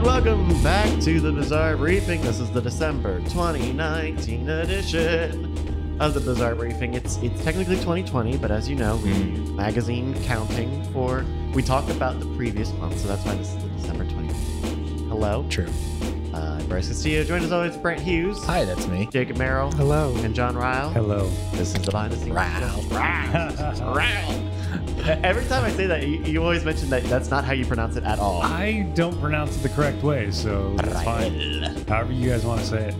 [0.00, 2.22] And welcome back to the Bizarre Briefing.
[2.22, 6.94] This is the December 2019 edition of the Bizarre Briefing.
[6.94, 11.26] It's it's technically 2020, but as you know, we use magazine counting for.
[11.52, 15.08] We talked about the previous month, so that's why this is the December 2020.
[15.10, 15.68] Hello, True.
[16.32, 17.22] uh, I'm Bryce Castillo.
[17.22, 19.06] Joined as always, Brandt Hughes, Hi, that's me.
[19.12, 20.14] Jacob Merrill, Hello.
[20.24, 20.88] and John Ryle.
[20.88, 21.28] Hello.
[21.52, 22.30] This is the behind the scenes.
[22.30, 22.82] Ryle.
[22.90, 23.94] Ryle.
[23.94, 24.50] Ryle.
[25.22, 27.96] Every time I say that, you, you always mention that that's not how you pronounce
[27.96, 28.42] it at all.
[28.42, 31.86] I don't pronounce it the correct way, so it's fine.
[31.88, 32.94] However you guys want to say it.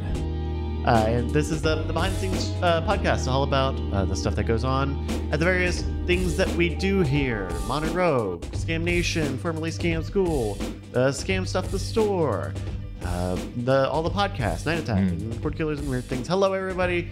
[0.87, 4.17] Uh, and this is the, the behind the scenes uh, podcast, all about uh, the
[4.17, 8.83] stuff that goes on at the various things that we do here Modern Rogue, Scam
[8.83, 10.57] Nation, formerly Scam School,
[10.95, 12.55] uh, Scam Stuff the Store,
[13.03, 16.29] uh, the all the podcasts, Night Attack, and Port Killers and Weird Things.
[16.29, 17.09] Hello, everybody.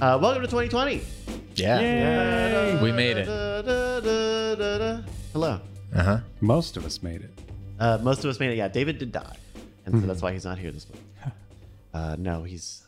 [0.00, 1.02] Uh, welcome to 2020.
[1.56, 1.80] Yeah.
[1.80, 2.82] Yay.
[2.82, 3.26] We made it.
[5.32, 5.60] Hello.
[5.94, 6.18] Uh huh.
[6.40, 7.30] Most of us made it.
[7.78, 8.56] Uh, most of us made it.
[8.56, 9.36] Yeah, David did die,
[9.86, 10.02] and Mm-hmm.
[10.02, 11.00] so that's why he's not here this week.
[11.92, 12.84] Uh, no, he's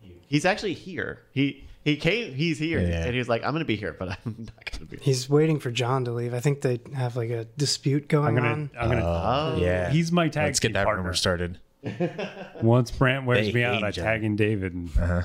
[0.00, 1.20] he's he's actually here.
[1.32, 2.34] He he came.
[2.34, 3.04] He's here, Yeah.
[3.04, 5.04] and he was like, "I'm gonna be here, but I'm not gonna be." Here.
[5.04, 6.32] He's waiting for John to leave.
[6.34, 8.48] I think they have like a dispute going I'm gonna.
[8.48, 8.70] on.
[8.78, 9.04] I'm gonna.
[9.04, 9.90] Oh, Yeah.
[9.90, 11.02] he's my tag Let's get that partner.
[11.02, 11.58] rumor started.
[12.62, 14.04] Once Brandt wears They me out, hate I John.
[14.04, 14.74] tag in David.
[14.74, 14.90] And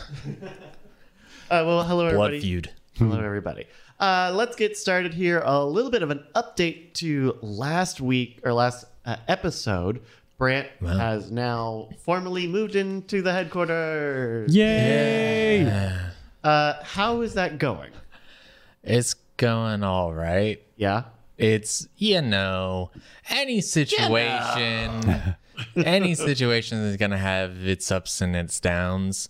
[1.47, 2.39] Uh, well, hello Blood everybody.
[2.39, 2.69] feud.
[2.97, 3.65] Hello everybody.
[3.99, 5.43] Uh, let's get started here.
[5.45, 10.01] A little bit of an update to last week or last uh, episode.
[10.39, 10.97] Brandt Wow.
[10.97, 14.55] has now formally moved into the headquarters.
[14.55, 15.91] Yay!
[16.43, 17.91] Uh, how is that going?
[18.83, 20.61] It's going all right.
[20.77, 21.03] Yeah.
[21.37, 22.89] It's you know
[23.29, 25.35] any situation,
[25.75, 29.29] any situation is gonna have its ups and its downs.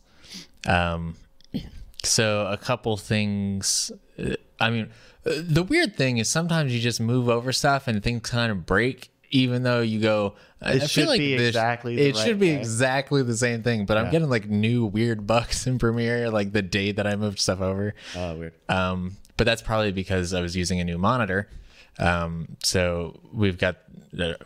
[0.67, 1.15] Um,
[2.03, 3.91] so a couple things.
[4.19, 4.89] uh, I mean,
[5.25, 8.65] uh, the weird thing is sometimes you just move over stuff and things kind of
[8.65, 9.11] break.
[9.31, 12.25] Even though you go, It I should feel like be this- exactly the it right
[12.25, 12.59] should be way.
[12.59, 13.85] exactly the same thing.
[13.85, 17.39] But I'm getting like new weird bugs in Premiere, like the day that I moved
[17.39, 17.95] stuff over.
[18.15, 18.53] Oh, weird.
[18.69, 21.49] Um, but that's probably because I was using a new monitor.
[21.99, 23.77] Um, so we've got,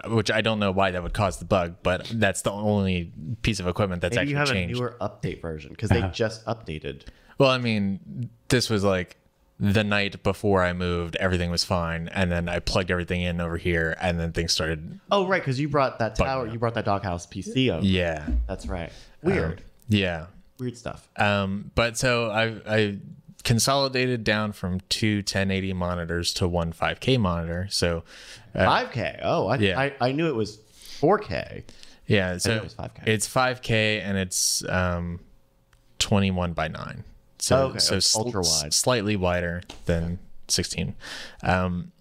[0.08, 3.60] which I don't know why that would cause the bug, but that's the only piece
[3.60, 4.80] of equipment that's Maybe you actually have changed.
[4.80, 7.04] a newer update version because they just updated.
[7.38, 9.18] well, I mean, this was like
[9.60, 13.58] the night before I moved, everything was fine, and then I plugged everything in over
[13.58, 15.00] here, and then things started.
[15.12, 16.54] Oh, right, because you brought that tower, yeah.
[16.54, 17.86] you brought that doghouse PC over.
[17.86, 18.92] Yeah, That's right.
[19.22, 19.64] Weird.
[19.90, 20.28] yeah.
[20.60, 21.08] Weird stuff.
[21.16, 22.98] Um, but so I I
[23.44, 27.68] consolidated down from two 1080 monitors to one 5K monitor.
[27.70, 28.04] So
[28.56, 29.20] 5K.
[29.24, 29.80] Oh, I, yeah.
[29.80, 30.58] I, I knew it was
[31.02, 31.64] 4K.
[32.08, 33.08] Yeah, so it was 5K.
[33.08, 35.20] it's 5K and it's um
[36.00, 37.04] 21 by 9.
[37.38, 37.80] So Oh, okay.
[37.80, 38.74] so It's ultra wide.
[38.74, 40.96] slightly wider than 16.
[41.44, 41.92] Um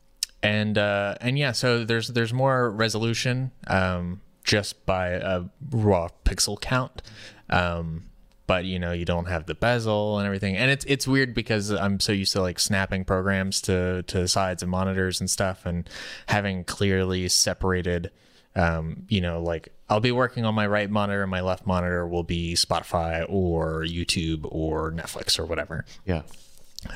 [0.43, 6.59] and uh and yeah, so there's there's more resolution um just by a raw pixel
[6.61, 7.03] count.
[7.51, 8.05] Um
[8.49, 10.57] but you know you don't have the bezel and everything.
[10.57, 14.65] And it's it's weird because i'm so used to like snapping programs to to sides
[14.65, 15.89] of monitors and stuff and
[16.27, 18.11] having clearly separated
[18.57, 22.09] um you know like i'll be working on my right monitor and my left monitor
[22.09, 25.85] will be spotify or youtube or netflix or whatever.
[26.07, 26.23] Yeah.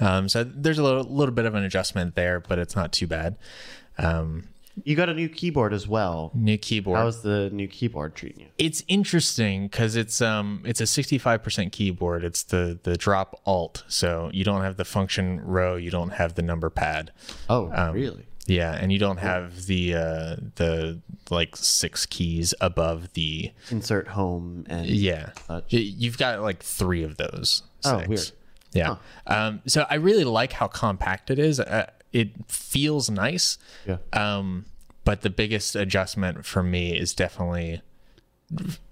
[0.00, 3.06] um so there's a little, little bit of an adjustment there but it's not too
[3.06, 3.36] bad.
[3.98, 4.48] Um
[4.84, 6.30] You got a new keyboard as well.
[6.34, 8.46] new keyboard How's the new keyboard treating you?
[8.58, 14.30] it's interesting because it's um it's a 65% keyboard it's the the drop alt so
[14.32, 17.10] you don't have the function row you don't have the number pad
[17.50, 18.26] Oh, Um, really?
[18.46, 21.00] yeah and you don't have the uh the
[21.30, 25.64] like six keys above the Insert home and yeah Such.
[25.72, 28.30] You've got like three of those Oh, weird.
[28.72, 28.96] yeah
[29.26, 33.98] um so i really like how compact it is uh, it feels nice Yeah.
[34.12, 34.66] um,
[35.04, 37.80] but the biggest adjustment for me is definitely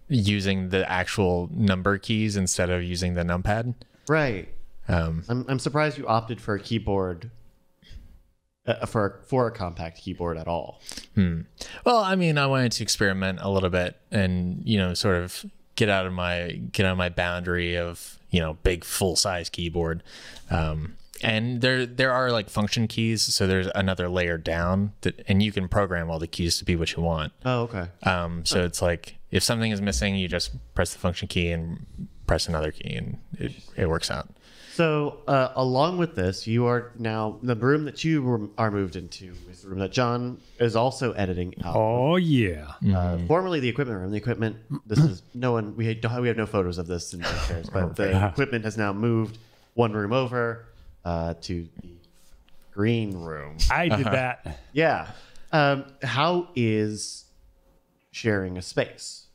[0.09, 3.75] using the actual number keys instead of using the numpad.
[4.09, 4.49] Right.
[4.89, 7.31] Um, I'm, I'm surprised you opted for a keyboard
[8.67, 10.81] uh, for for a compact keyboard at all.
[11.15, 11.43] Hmm.
[11.87, 15.45] well, I mean, I wanted to experiment a little bit and you know, sort of
[15.77, 19.49] get out of my get out of my boundary of you know big full size
[19.49, 20.03] keyboard.
[20.51, 25.43] Um, and there there are like function keys, so there's another layer down that, and
[25.43, 27.33] you can program all the keys to be what you want.
[27.45, 27.89] Oh, okay.
[28.03, 31.87] Um, so it's like if something is missing, you just press the function key and
[32.27, 34.29] press another key, and it, it works out.
[34.73, 38.97] So, uh, along with this, you are now the room that you were, are moved
[38.97, 41.77] into is the room that John is also editing out.
[41.77, 42.73] Oh yeah.
[42.95, 44.11] Uh, formerly the equipment room.
[44.11, 44.57] The equipment.
[44.87, 45.77] This is no one.
[45.77, 46.23] We don't.
[46.23, 49.39] We have no photos of this in downstairs, but the equipment has now moved
[49.75, 50.67] one room over
[51.05, 51.97] uh, to the
[52.73, 53.57] green room.
[53.71, 54.61] I did that.
[54.73, 55.09] Yeah.
[55.53, 57.25] Um, how is
[58.13, 59.27] sharing a space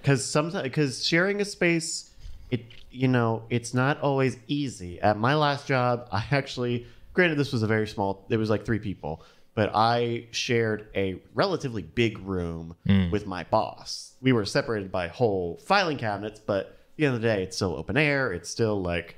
[0.00, 2.10] because sometimes because sharing a space
[2.50, 7.52] it you know it's not always easy at my last job i actually granted this
[7.52, 9.24] was a very small it was like three people
[9.54, 12.76] but i shared a relatively big room
[13.10, 17.22] with my boss we were separated by whole filing cabinets but at the end of
[17.22, 19.16] the day it's still open air it's still like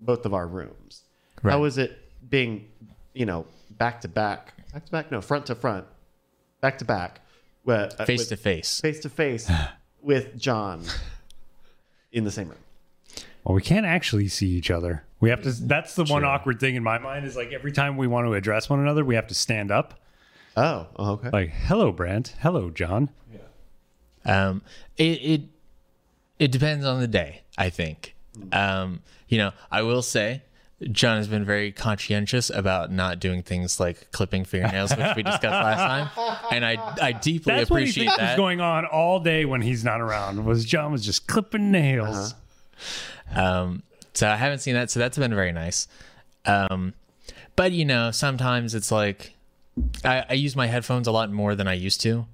[0.00, 1.02] both of our rooms
[1.42, 1.52] Right.
[1.52, 1.98] how was it
[2.28, 2.68] being
[3.14, 5.86] you know back to back back to back no front to front
[6.60, 7.20] back to back
[7.68, 8.80] uh, Face with- to face.
[8.80, 9.50] face to face
[10.02, 10.82] with John
[12.12, 12.58] in the same room.
[13.44, 15.04] Well, we can't actually see each other.
[15.20, 15.50] We have to.
[15.50, 18.34] That's the one awkward thing in my mind is like every time we want to
[18.34, 19.94] address one another, we have to stand up.
[20.56, 21.30] Oh, oh, okay.
[21.32, 22.34] Like, hello, Brandt.
[22.40, 23.10] Hello, John.
[23.32, 24.48] Yeah.
[24.48, 24.62] Um,
[24.96, 25.40] it, it
[26.38, 28.14] it depends on the day, I think.
[28.52, 30.42] Um, you know, I will say
[30.92, 35.44] John has been very conscientious about not doing things like clipping fingernails, which we discussed
[35.44, 38.36] last time, and I I deeply That's what he appreciate thinks is that.
[38.36, 40.44] going on all day when he's not around.
[40.44, 42.34] Was John was just clipping nails.
[43.34, 43.82] Um,
[44.14, 45.88] so I haven't seen that, so that's been very nice.
[46.44, 46.94] Um,
[47.56, 49.34] but you know, sometimes it's like
[50.04, 52.26] I, I use my headphones a lot more than I used to.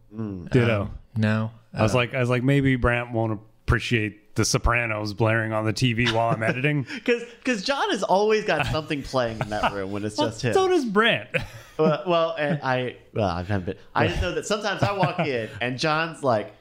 [0.51, 0.91] Ditto.
[1.17, 5.65] No, I was like, I was like, maybe Brandt won't appreciate the Sopranos blaring on
[5.65, 6.87] the TV while I'm editing.
[6.95, 10.43] Because because John has always got something playing in that room when it's well, just
[10.43, 10.55] him.
[10.55, 11.29] so does Brandt.
[11.79, 13.77] well, well, and I well I've had been.
[13.95, 16.53] I just know that sometimes I walk in and John's like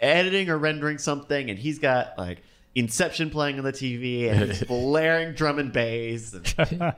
[0.00, 2.42] editing or rendering something, and he's got like
[2.74, 6.32] Inception playing on the TV and he's blaring drum and bass.
[6.32, 6.94] And,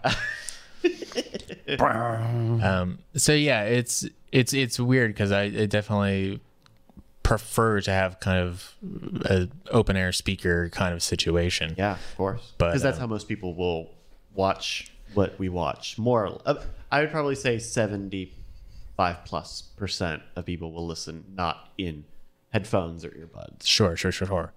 [1.79, 6.40] Um, so yeah, it's it's it's weird because I, I definitely
[7.32, 8.75] prefer to have kind of
[9.25, 11.75] a open air speaker kind of situation.
[11.76, 12.52] yeah, of course.
[12.58, 13.90] But, Because that's um, how most people will
[14.34, 15.99] watch what we watch.
[15.99, 22.05] More, uh, I would probably say seventy-five plus percent of people will listen not in
[22.52, 23.67] headphones or earbuds.
[23.67, 24.52] Sure, sure, sure, sure.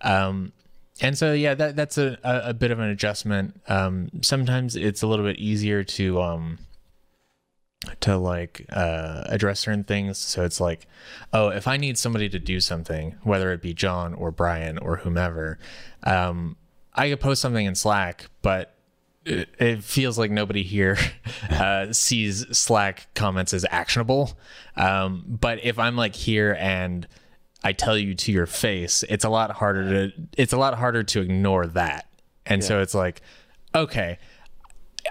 [0.00, 0.52] Um,
[1.00, 3.60] and so yeah, that that's a, a, a bit of an adjustment.
[3.68, 6.58] Um, sometimes it's a little bit easier to um
[8.00, 10.18] to like uh, address certain things.
[10.18, 10.86] So it's like,
[11.32, 14.98] oh, if I need somebody to do something, whether it be John or Brian or
[14.98, 15.58] whomever,
[16.04, 16.56] um,
[16.94, 18.76] I could post something in Slack, but
[19.24, 20.98] it, it feels like nobody here
[21.50, 24.38] uh, sees Slack comments as actionable.
[24.76, 27.06] Um, but if I'm like here and
[27.64, 31.02] I tell you to your face, it's a lot harder to it's a lot harder
[31.04, 32.06] to ignore that.
[32.44, 33.22] And so it's like,
[33.72, 34.18] okay,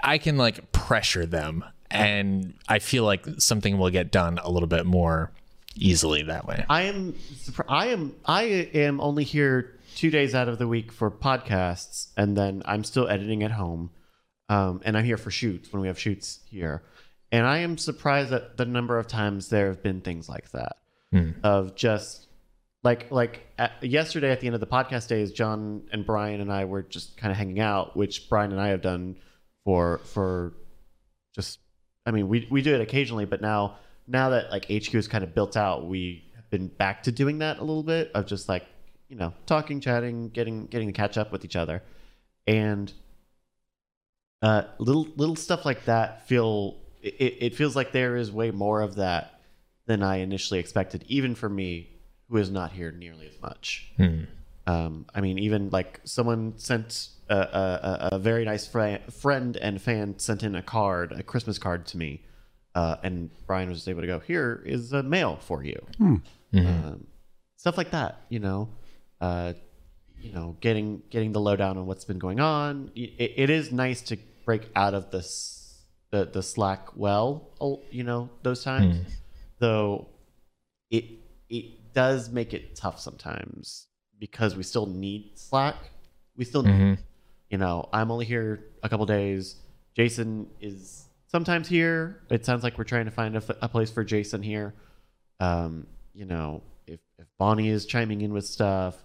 [0.02, 4.68] I can like pressure them and I feel like something will get done a little
[4.68, 5.32] bit more
[5.74, 6.64] easily that way.
[6.68, 7.14] I am
[7.68, 12.36] I am I am only here two days out of the week for podcasts, and
[12.36, 13.90] then I'm still editing at home,
[14.48, 16.82] um, and I'm here for shoots when we have shoots here,
[17.30, 20.76] and I am surprised at the number of times there have been things like that.
[21.42, 22.26] Of just
[22.82, 26.52] like like at, yesterday at the end of the podcast days, John and Brian and
[26.52, 29.16] I were just kind of hanging out, which Brian and I have done
[29.64, 30.54] for for
[31.34, 31.58] just
[32.04, 33.76] I mean we we do it occasionally, but now
[34.06, 37.38] now that like HQ is kind of built out, we have been back to doing
[37.38, 38.66] that a little bit of just like
[39.08, 41.82] you know talking, chatting, getting getting to catch up with each other,
[42.46, 42.92] and
[44.42, 48.80] uh, little little stuff like that feel it, it feels like there is way more
[48.80, 49.40] of that
[49.86, 51.90] than I initially expected, even for me
[52.28, 53.92] who is not here nearly as much.
[53.96, 54.24] Hmm.
[54.66, 59.56] Um, I mean, even like someone sent a, a, a- a very nice fri friend
[59.56, 62.10] and fan sent in a card, a Christmas card to me,
[62.74, 65.80] uh, and Brian was able to go, "Here is a mail for you."
[66.66, 67.06] Um,
[67.56, 68.68] stuff like that, you know.
[69.20, 69.52] Uh,
[70.20, 72.90] you know, getting getting the lowdown on what's been going on.
[72.94, 77.28] It, it is nice to break out of this the the Slack well,
[77.90, 78.96] you know, those times.
[79.58, 80.08] Though
[80.90, 81.04] it
[81.48, 83.86] it does make it tough sometimes
[84.18, 85.76] because we still need Slack.
[86.36, 86.98] We still need,
[87.52, 89.56] you know, I'm only here a couple days.
[89.94, 92.22] Jason is sometimes here.
[92.30, 94.74] It sounds like we're trying to find a place for Jason here.
[95.38, 98.96] Um, you know, if if Bonnie is chiming in with stuff,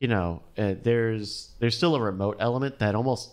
[0.00, 3.30] you know, uh, there's there's still a remote element that almost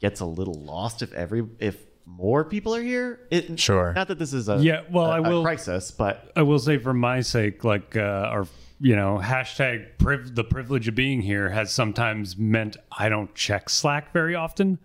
[0.00, 1.76] gets a little lost if every if
[2.06, 3.18] more people are here.
[3.32, 3.92] It, Sure.
[3.94, 6.60] Not that this is a Yeah, well, a- I a will- crisis, but I will
[6.60, 8.00] say, for my sake, like uh,
[8.30, 8.46] our
[8.80, 13.68] you know hashtag priv- the privilege of being here has sometimes meant I don't check
[13.70, 14.78] Slack very often.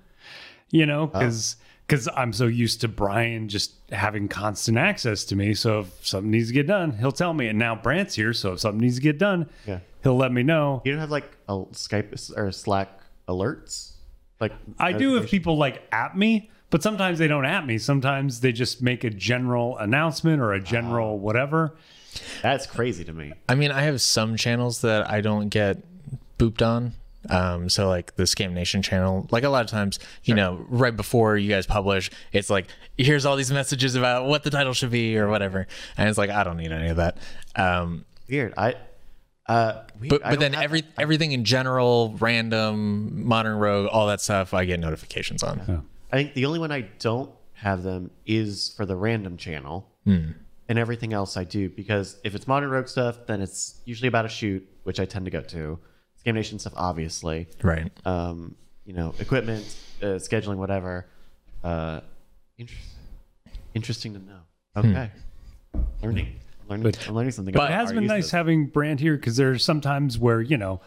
[0.72, 5.54] You know, because because I'm so used to Brian just having constant access to me.
[5.54, 7.48] So if something needs to get done, he'll tell me.
[7.48, 9.80] And now Brant's here, so if something needs to get done, Yeah.
[10.02, 10.82] he'll let me know.
[10.86, 12.90] you don't have like a Skype or Slack
[13.28, 13.92] alerts.
[14.40, 17.78] Like I do if people like at me, but sometimes they don't at me.
[17.78, 21.16] Sometimes they just make a general announcement or a general ah.
[21.16, 21.76] whatever.
[22.42, 23.34] That's crazy to me.
[23.50, 25.84] I mean, I have some channels that I don't get
[26.38, 26.94] booped on.
[27.30, 30.96] Um, so like the Scam Nation channel, like a lot of times, you know, right
[30.96, 32.68] before you guys publish, it's like,
[32.98, 35.66] here's all these messages about what the title should be or whatever.
[35.96, 37.18] And it's like, I don't need any of that.
[37.56, 38.54] Um, Weird.
[38.58, 38.76] I.
[39.46, 40.10] Uh, weird.
[40.10, 44.64] but but then have every everything in general, random, modern rogue, all that stuff, I
[44.66, 45.86] get notifications on.
[46.12, 50.32] I think the only one I don't have them is for the random channel, Hmm.
[50.70, 54.26] And everything else I do because if it's modern rogue stuff, then it's usually about
[54.26, 55.78] a shoot, which I tend to go to.
[56.24, 57.50] Scam Nation stuff, obviously.
[57.62, 57.92] Right.
[58.06, 58.56] Um,
[58.86, 59.66] you know, equipment,
[60.02, 61.08] uh, scheduling, whatever.
[61.64, 62.02] Uh,
[62.58, 62.90] interesting.
[63.74, 64.40] Interesting to know.
[64.76, 65.12] Okay,
[66.02, 66.36] learning,
[66.68, 67.54] learning, I'm learning something.
[67.54, 68.32] But about it has been nice uses.
[68.32, 70.82] having Brandt here because there's sometimes where you know,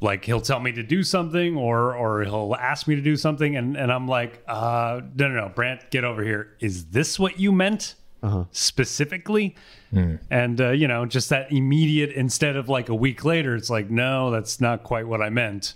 [0.00, 3.56] like he'll tell me to do something or or he'll ask me to do something,
[3.56, 6.56] and and I'm like, uh, no, no, no, Brandt, get over here.
[6.60, 8.44] Is this what you meant Uh-huh.
[8.52, 9.56] specifically?
[10.30, 13.90] And uh, you know, just that immediate instead of like a week later, it's like,
[13.90, 15.74] no, that's not quite what I meant.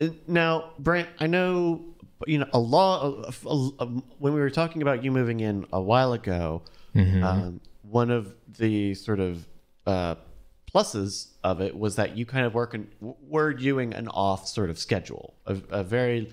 [0.00, 1.84] Uh, Now, Brandt, I know
[2.26, 3.34] you know a lot.
[3.44, 6.62] when we were talking about you moving in a while ago,
[6.94, 9.46] um, one of the sort of
[9.86, 10.14] uh,
[10.74, 14.70] pluses of it was that you kind of work in, were doing an off sort
[14.70, 16.32] of schedule, a, a very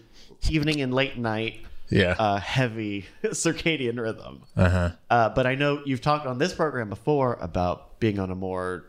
[0.50, 1.62] evening and late night,
[1.94, 2.16] Yeah.
[2.18, 4.44] uh, heavy circadian rhythm.
[4.56, 4.92] Uh-huh.
[5.10, 8.86] Uh, but I know you've talked on this program before about being on a more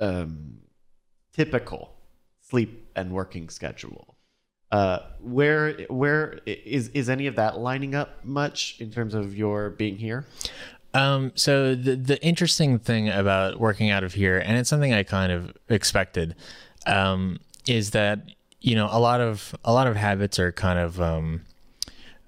[0.00, 0.58] um,
[1.32, 1.94] typical
[2.40, 4.16] sleep and working schedule.
[4.70, 9.70] Uh, where where is is any of that lining up much in terms of your
[9.70, 10.24] being here?
[10.94, 15.02] Um, so the the interesting thing about working out of here, and it's something I
[15.02, 16.34] kind of expected,
[16.86, 18.30] um, is that
[18.60, 21.42] you know a lot of a lot of habits are kind of um,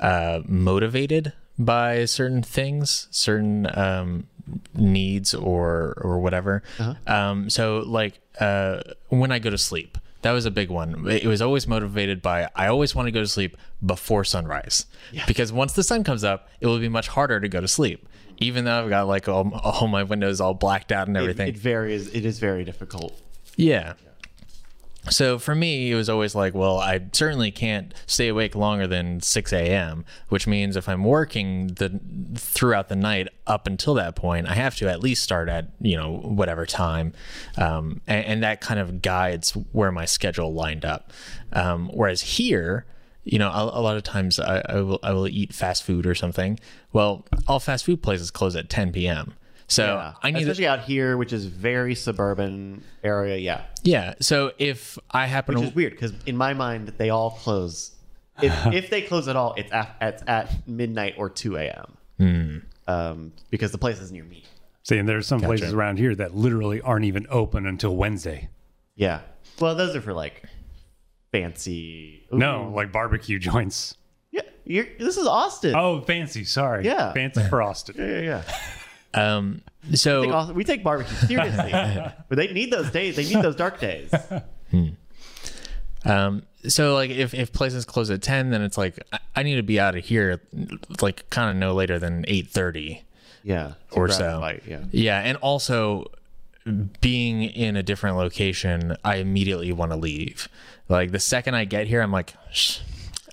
[0.01, 4.27] uh, motivated by certain things, certain um,
[4.75, 6.63] needs or or whatever.
[7.07, 11.07] Um, so like uh, when I go to sleep, that was a big one.
[11.09, 14.87] It was always motivated by I always want to go to sleep before sunrise
[15.27, 18.09] because once the sun comes up, it will be much harder to go to sleep.
[18.39, 21.49] Even though I've got like all, all my windows all blacked out and everything.
[21.49, 22.13] it varies.
[22.13, 23.21] It is very difficult.
[23.57, 23.93] Yeah.
[25.11, 29.21] So for me, it was always like, well, I certainly can't stay awake longer than
[29.21, 32.01] 6 a.m., which means if I'm working the
[32.37, 35.97] throughout the night up until that point, I have to at least start at you
[35.97, 37.13] know whatever time,
[37.59, 41.13] um, and, and that kind of guides where my schedule lined up.
[41.53, 42.87] Um, whereas here,
[43.25, 46.07] you know, a, a lot of times I, I will I will eat fast food
[46.07, 46.59] or something.
[46.93, 49.35] Well, all fast food places close at 10 p.m.
[49.69, 50.13] So Yeah.
[50.23, 53.37] I need to, especially out here, which is very suburban area.
[53.37, 54.15] Yeah, yeah.
[54.21, 57.93] So if I happen which to is weird because in my mind they all close.
[58.43, 61.97] If, if they close at all, it's at, it's at midnight or two a.m.
[62.19, 62.59] Hmm.
[62.87, 64.45] Um, because the place is near me.
[64.83, 68.51] See, and there's some places around here that literally aren't even open until Wednesday.
[68.97, 69.21] Yeah.
[69.59, 70.43] Well, those are for like
[71.33, 72.27] fancy.
[72.33, 72.37] Ooh.
[72.39, 73.97] No, like barbecue joints.
[74.31, 74.43] Yeah.
[74.65, 75.75] You're, this is Austin.
[75.75, 76.45] Oh, fancy.
[76.45, 76.85] Sorry.
[76.85, 77.13] Yeah.
[77.15, 77.97] Fancy for Austin.
[77.99, 78.43] Yeah, yeah, yeah.
[79.15, 81.71] Um We take, so we take barbecue seriously,
[82.29, 83.17] but they need those days.
[83.17, 84.11] They need those dark days.
[86.05, 89.57] um so like if, if places close at 10 then it's like I- i need
[89.57, 90.41] to be out of here
[91.01, 93.03] like kind of no later than 8.30
[93.43, 93.73] Yeah.
[93.93, 94.85] or so bite, Yeah.
[94.91, 96.11] yeah and also
[97.01, 100.49] being in a different location i immediately want to leave
[100.89, 102.81] like the second i get here i'm like Shh,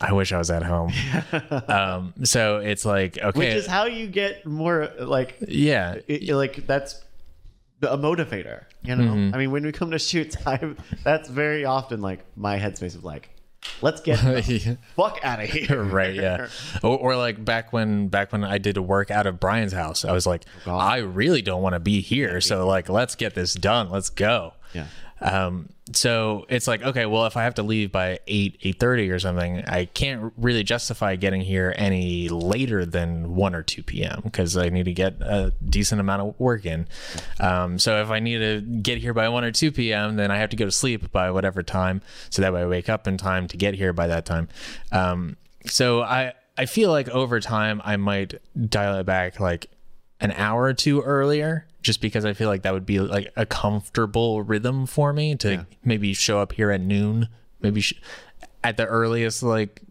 [0.02, 0.92] i wish i was at home
[1.68, 6.68] um so it's like okay Which is how you get more like yeah it, like
[6.68, 7.02] that's
[7.84, 8.66] a motivator.
[8.84, 9.12] You know.
[9.12, 9.34] Mm-hmm.
[9.34, 13.04] I mean, when we come to shoot time, that's very often like my headspace of
[13.04, 13.30] like,
[13.82, 15.82] let's get the fuck out of here.
[15.84, 16.48] right yeah
[16.84, 20.04] or, or like back when back when i did a work out of brian's house
[20.04, 20.80] i was like God.
[20.80, 24.54] i really don't want to be here so like let's get this done let's go
[24.74, 24.88] Yeah.
[25.22, 29.20] um so it's like okay well if i have to leave by 8 8.30 or
[29.20, 34.58] something i can't really justify getting here any later than 1 or 2 p.m because
[34.58, 36.88] i need to get a decent amount of work in.
[37.40, 40.38] Um so if i need to get here by 1 or 2 p.m then i
[40.38, 42.02] have to go to sleep by whatever time.
[42.30, 44.50] So that way i wake up in time to get here by that time.
[44.92, 48.36] Um so i i feel like over time i might
[48.70, 49.68] dial it back like
[50.20, 53.46] an hour or two earlier just because I feel like that would be like a
[53.46, 57.28] comfortable rhythm for me to maybe show up here at noon,
[57.62, 58.00] maybe sh-
[58.64, 59.82] at the earliest like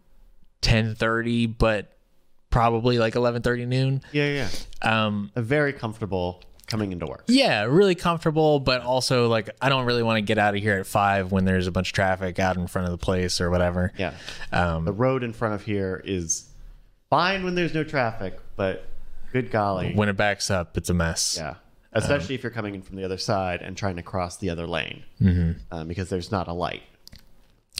[0.61, 1.97] 10:30 but
[2.49, 4.01] probably like 11:30 noon.
[4.11, 4.27] Yeah.
[4.27, 4.49] Yeah.
[4.81, 7.25] Um A very comfortable coming into work.
[7.27, 10.77] yeah, really comfortable but also like I don't really want to get out of here
[10.77, 13.49] at 5 when there's a bunch of traffic out in front of the place or
[13.49, 13.91] whatever.
[13.97, 14.13] Yeah.
[14.53, 16.47] Um The road in front of here is
[17.09, 18.85] fine when there's no traffic, but
[19.33, 19.93] Good golly.
[19.93, 21.35] when it backs up, it's a mess.
[21.37, 21.55] Yeah.
[21.93, 24.65] Especially if you're coming in from the other side and trying to cross the other
[24.65, 25.51] lane mm-hmm.
[25.71, 26.83] um, because there's not a light.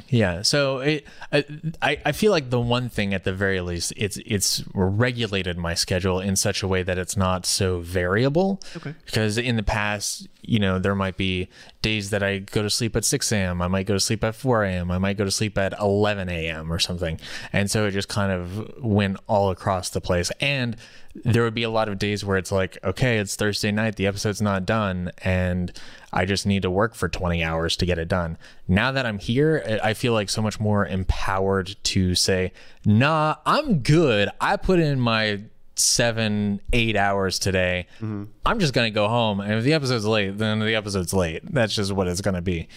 [0.08, 1.46] Yeah, so it, I,
[1.82, 5.74] I I feel like the one thing at the very least it's it's regulated my
[5.74, 8.62] schedule in such a way that it's not so variable.
[8.76, 8.96] Okay.
[9.06, 11.50] Because in the past, you know, there might be
[11.82, 13.62] days that I go to sleep at six a.m.
[13.62, 14.92] I might go to sleep at four a.m.
[14.92, 16.72] I might go to sleep at eleven a.m.
[16.72, 17.20] or something,
[17.54, 20.32] and so it just kind of went all across the place.
[20.40, 20.78] And
[21.16, 24.08] there would be a lot of days where it's like, okay, it's Thursday night, the
[24.08, 25.72] episode's not done, and
[26.14, 28.38] I just need to work for 20 hours to get it done.
[28.68, 32.54] Now that I'm here, I feel like so much more empowered to say,
[32.86, 34.30] nah, I'm good.
[34.40, 35.42] I put in my
[35.76, 37.88] seven, eight hours today.
[38.02, 39.40] I'm just going to go home.
[39.40, 41.42] And if the episode's late, then the episode's late.
[41.52, 42.68] That's just what it's going to be.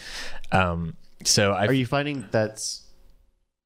[0.53, 2.83] Um, so I Are you finding that's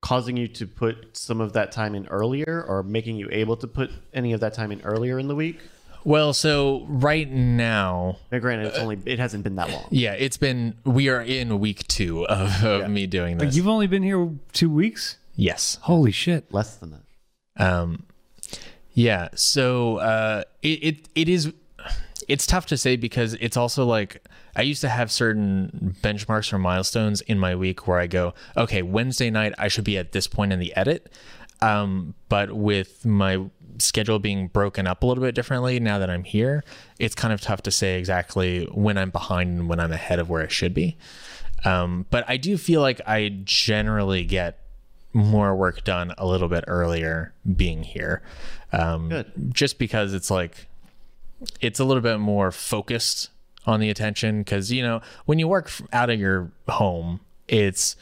[0.00, 3.66] causing you to put some of that time in earlier or making you able to
[3.66, 5.58] put any of that time in earlier in the week?
[6.04, 9.86] well, so right now, Now, granted, it's only it hasn't been that long.
[9.90, 13.56] yeah, it's been, we are in week two of, of me doing this.
[13.56, 15.18] You've only been here two weeks.
[15.34, 15.78] yes.
[15.82, 16.52] Holy shit!
[16.54, 17.02] Less than that.
[17.62, 18.04] Um,
[18.94, 19.28] yeah.
[19.34, 21.52] So uh, it, it it is
[22.28, 24.22] it's tough to say because it's also like
[24.54, 28.82] I used to have certain benchmarks or milestones in my week where I go, okay,
[28.82, 31.10] Wednesday night I should be at this point in the edit.
[31.60, 33.46] Um, but with my
[33.78, 36.62] schedule being broken up a little bit differently now that I'm here,
[36.98, 40.28] it's kind of tough to say exactly when I'm behind and when I'm ahead of
[40.28, 40.96] where I should be.
[41.64, 44.60] Um, but I do feel like I generally get
[45.12, 48.22] more work done a little bit earlier being here.
[48.72, 49.24] Um.
[49.48, 50.66] Just because it's like,
[51.60, 53.30] it's a little bit more focused
[53.66, 54.44] on the attention.
[54.44, 57.96] Cause, you know, when you work out of your home, it's,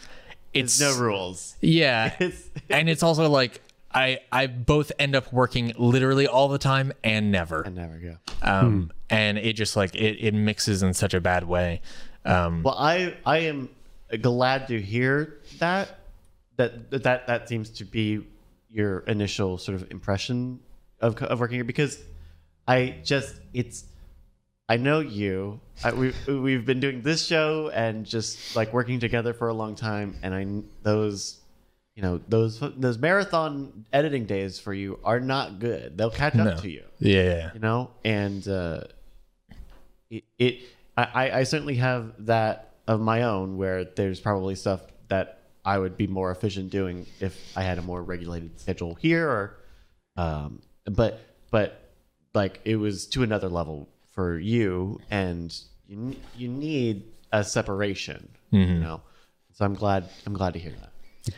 [0.54, 1.56] it's No rules.
[1.60, 2.14] yeah.
[2.20, 3.60] It's- and it's also like,
[3.92, 8.16] I, I both end up working literally all the time and never and never go.
[8.42, 11.80] um, and it just like it, it mixes in such a bad way
[12.26, 13.70] um, Well, I I am
[14.20, 15.98] glad to hear that
[16.56, 18.20] that that that seems to be
[18.70, 20.60] your initial sort of impression
[21.00, 21.98] of of working here because
[22.66, 23.84] I just it's
[24.68, 25.60] I know you.
[25.84, 29.74] I, we we've been doing this show and just like working together for a long
[29.76, 30.46] time, and I
[30.82, 31.38] those
[31.94, 35.96] you know those those marathon editing days for you are not good.
[35.96, 36.56] They'll catch up No.
[36.58, 38.80] to you yeah you know and uh
[40.10, 40.60] it, it
[40.96, 45.96] I, I certainly have that of my own where there's probably stuff that i would
[45.96, 49.56] be more efficient doing if i had a more regulated schedule here or
[50.16, 51.85] um but but
[52.36, 58.64] like it was to another level for you and you you need a separation you
[58.80, 59.00] know?
[59.54, 60.92] So i'm glad i'm glad to hear that.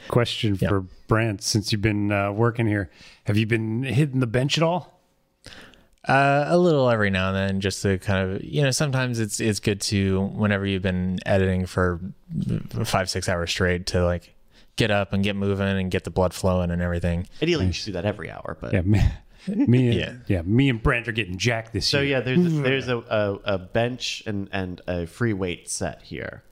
[0.09, 2.91] Question for Brandt: Since you've been uh, working here,
[3.25, 5.01] have you been hitting the bench at all?
[6.09, 9.41] uh, a little every now and then just to kind of you know sometimes it's
[9.41, 12.01] it's good to whenever you've been editing for
[12.85, 14.35] five six hours straight to like
[14.77, 17.27] get up and get moving and get the blood flowing and everything.
[17.43, 18.83] Ideally you should do that every hour but Yeah,
[19.49, 20.15] me, me and, Yeah.
[20.39, 20.43] yeah.
[20.43, 22.21] me and Brandt are getting jacked this So year.
[22.23, 26.43] So yeah, there's there's a, a, a bench and and a free weight set here.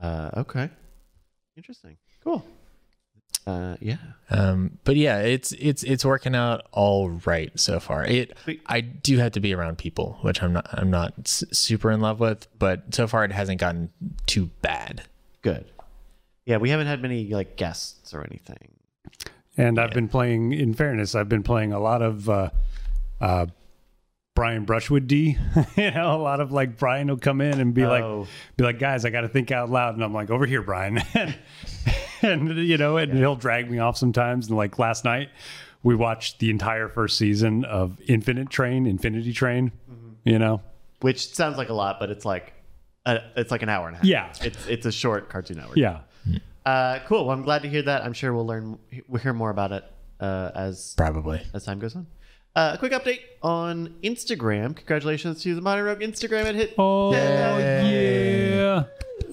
[0.00, 0.70] Uh, okay,
[1.56, 2.44] interesting, cool.
[3.44, 3.96] Uh, yeah,
[4.30, 9.18] um, but yeah it's it's it's working out all right so far it i do
[9.18, 12.46] have to be around people which i'm not i'm not s- super in love with
[12.60, 13.90] but so far it hasn't gotten
[14.26, 15.02] too bad
[15.42, 15.64] good.
[16.46, 18.68] Yeah, we haven't had many like guests or anything.
[19.56, 20.52] And I've been playing.
[20.52, 22.50] In fairness, I've been playing a lot of uh,
[23.20, 23.46] uh,
[24.34, 25.36] Brian Brushwood D.
[25.76, 28.20] you know, a lot of like Brian will come in and be Oh.
[28.20, 30.62] like, be like, guys, I got to think out loud, and I'm like, over here,
[30.62, 31.36] Brian, and,
[32.22, 34.48] and you know, and he'll drag me off sometimes.
[34.48, 35.28] And like last night,
[35.82, 39.72] we watched the entire first season of Infinite Train, Infinity Train.
[40.24, 40.62] You know,
[41.00, 42.54] Which sounds like a lot, but it's like
[43.04, 44.06] uh, it's like an hour and a half.
[44.06, 44.32] Yeah.
[44.40, 45.76] it's it's a short cartoon network.
[45.76, 46.00] yeah.
[46.64, 47.26] Uh, cool.
[47.26, 48.04] Well, I'm glad to hear that.
[48.04, 49.84] I'm sure we'll learn we'll hear more about it
[50.20, 52.06] uh, as probably as time goes on.
[52.54, 54.76] Uh, a quick update on Instagram.
[54.76, 56.44] Congratulations to the Modern Rogue Instagram.
[56.46, 58.84] It hit Oh 10,000 yeah.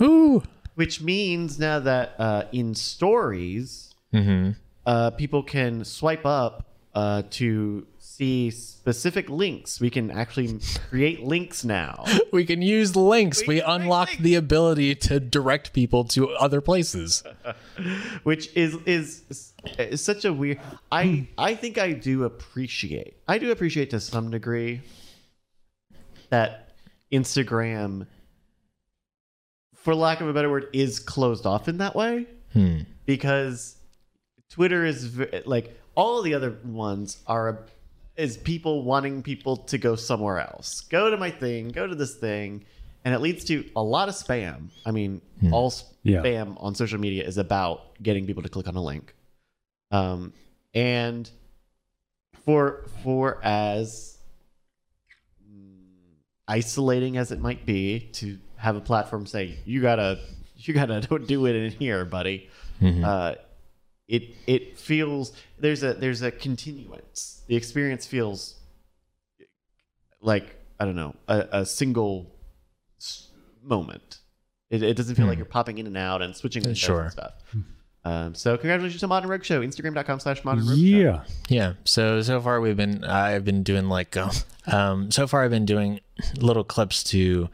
[0.02, 0.42] Ooh.
[0.76, 4.52] which means now that uh, in stories, Mm-hmm.
[4.88, 6.66] uh, people can swipe up
[6.96, 7.86] uh, to
[8.20, 9.80] see specific links.
[9.80, 12.04] We can actually create links now.
[12.34, 13.48] We can use links.
[13.48, 14.24] We, unlocked links.
[14.24, 17.24] the ability to direct people to other places.
[18.24, 19.24] which is is
[19.78, 20.60] is such a weird
[20.92, 24.82] i i think i do appreciate i do appreciate to some degree
[26.30, 26.76] that
[27.12, 28.06] instagram
[29.76, 32.80] for lack of a better word is closed off in that way Hmm.
[33.06, 33.76] because
[34.50, 37.66] twitter is like all the other ones are
[38.20, 40.82] is people wanting people to go somewhere else.
[40.82, 42.66] Go to my thing, go to this thing,
[43.06, 44.70] and it leads to a lot of spam.
[44.86, 46.22] I mean, all Yeah.
[46.22, 49.16] spam on social media is about getting people to click on a link.
[49.92, 50.34] Um,
[50.74, 51.30] and
[52.46, 54.18] for for as
[56.48, 60.20] isolating as it might be to have a platform say you gotta
[60.58, 62.50] you gotta don't do it in here, buddy.
[62.82, 63.36] Uh,
[64.10, 67.44] it it feels there's a there's a continuance.
[67.48, 68.56] The experience feels
[70.22, 72.36] like I don't know a, a single
[73.64, 74.20] moment.
[74.70, 77.04] It, it doesn't feel like you're popping in and out and switching windows Sure.
[77.04, 77.34] and stuff.
[78.06, 79.62] Um, so congratulations to Modern Rogue Show.
[79.62, 80.84] Instagram.com slash Modern Rogue Show.
[80.84, 81.24] Yeah.
[81.50, 81.74] Yeah.
[81.86, 84.32] So so far we've been I've been doing like um,
[84.68, 86.00] um so far I've been doing
[86.38, 87.50] little clips to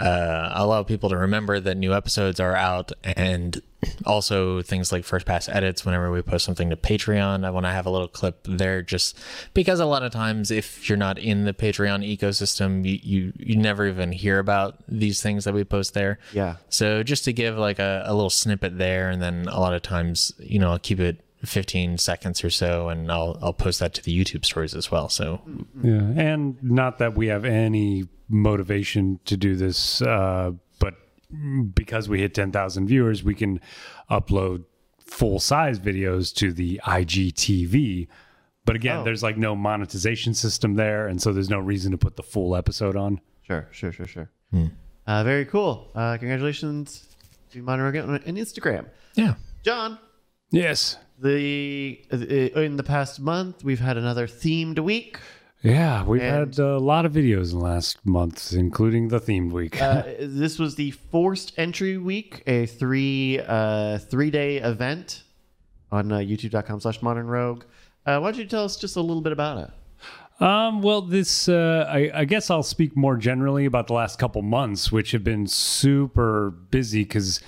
[0.00, 3.60] uh, allow people to remember that new episodes are out and
[4.04, 7.44] also things like first pass edits whenever we post something to Patreon.
[7.44, 9.18] I want to have a little clip there just
[9.54, 13.56] because a lot of times if you're not in the Patreon ecosystem, you, you, you
[13.56, 16.18] never even hear about these things that we post there.
[16.32, 16.56] Yeah.
[16.68, 19.82] So just to give like a, a little snippet there, and then a lot of
[19.82, 23.94] times, you know, I'll keep it 15 seconds or so, and I'll I'll post that
[23.94, 25.08] to the YouTube stories as well.
[25.08, 25.40] So
[25.82, 30.94] Yeah, and not that we have any motivation to do this, uh, but
[31.74, 33.60] because we hit 10,000 viewers, we can
[34.10, 34.64] upload
[35.04, 38.06] full size videos to the IGTV.
[38.64, 39.04] But again, Oh.
[39.04, 42.54] there's like no monetization system there, and so there's no reason to put the full
[42.54, 43.20] episode on.
[43.42, 44.30] Sure, sure, sure, sure.
[45.06, 45.90] Uh, very cool.
[45.94, 47.08] Uh, congratulations
[47.50, 48.86] to Modern Rogue on Instagram.
[49.16, 49.98] yeah, John,
[50.52, 50.96] Yes.
[51.22, 55.18] The uh, in the past month we've had another themed week.
[55.62, 59.52] Yeah, we've And- had a lot of videos in the last month, including the themed
[59.52, 59.80] week.
[59.80, 65.22] Uh, this was the forced entry week, a three uh, three day event
[65.92, 67.64] on uh, YouTube.com slash Modern Rogue.
[68.06, 69.70] Uh, why don't you tell us just a little bit about it?
[70.42, 74.40] Um, well, this, uh, I, I guess I'll speak more generally about the last couple
[74.40, 77.40] months, which have been super busy because,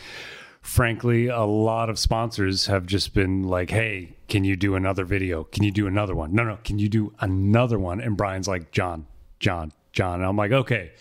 [0.62, 5.44] frankly, a lot of sponsors have just been like, hey, can you do another video?
[5.44, 6.32] Can you do another one?
[6.32, 8.00] No, no, can you do another one?
[8.00, 9.06] And Brian's like, John,
[9.40, 10.20] John, John.
[10.20, 10.92] And I'm like, okay.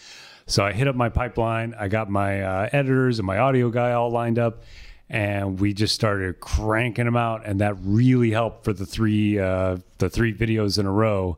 [0.47, 1.75] So I hit up my pipeline.
[1.79, 4.63] I got my uh, editors and my audio guy all lined up.
[5.09, 9.75] And we just started cranking them out, and that really helped for the three uh,
[9.97, 11.37] the three videos in a row.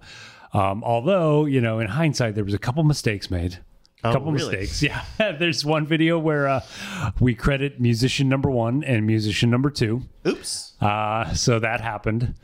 [0.54, 3.58] Um, although, you know, in hindsight, there was a couple mistakes made.
[4.04, 4.58] A Oh, couple really?
[4.58, 4.84] mistakes.
[5.20, 5.32] Yeah.
[5.34, 6.62] There's one video where uh,
[7.20, 10.02] we credit musician number one and musician number two.
[10.28, 10.74] Oops.
[10.82, 12.36] Uh, so that happened.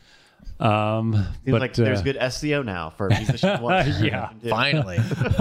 [0.60, 3.88] Um, Seems but like there's uh, good SEO now for musician one.
[4.04, 4.30] Yeah.
[4.50, 5.00] finally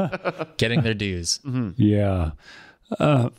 [0.57, 1.41] getting their dues.
[1.77, 2.33] Yeah.
[2.99, 3.31] Uh,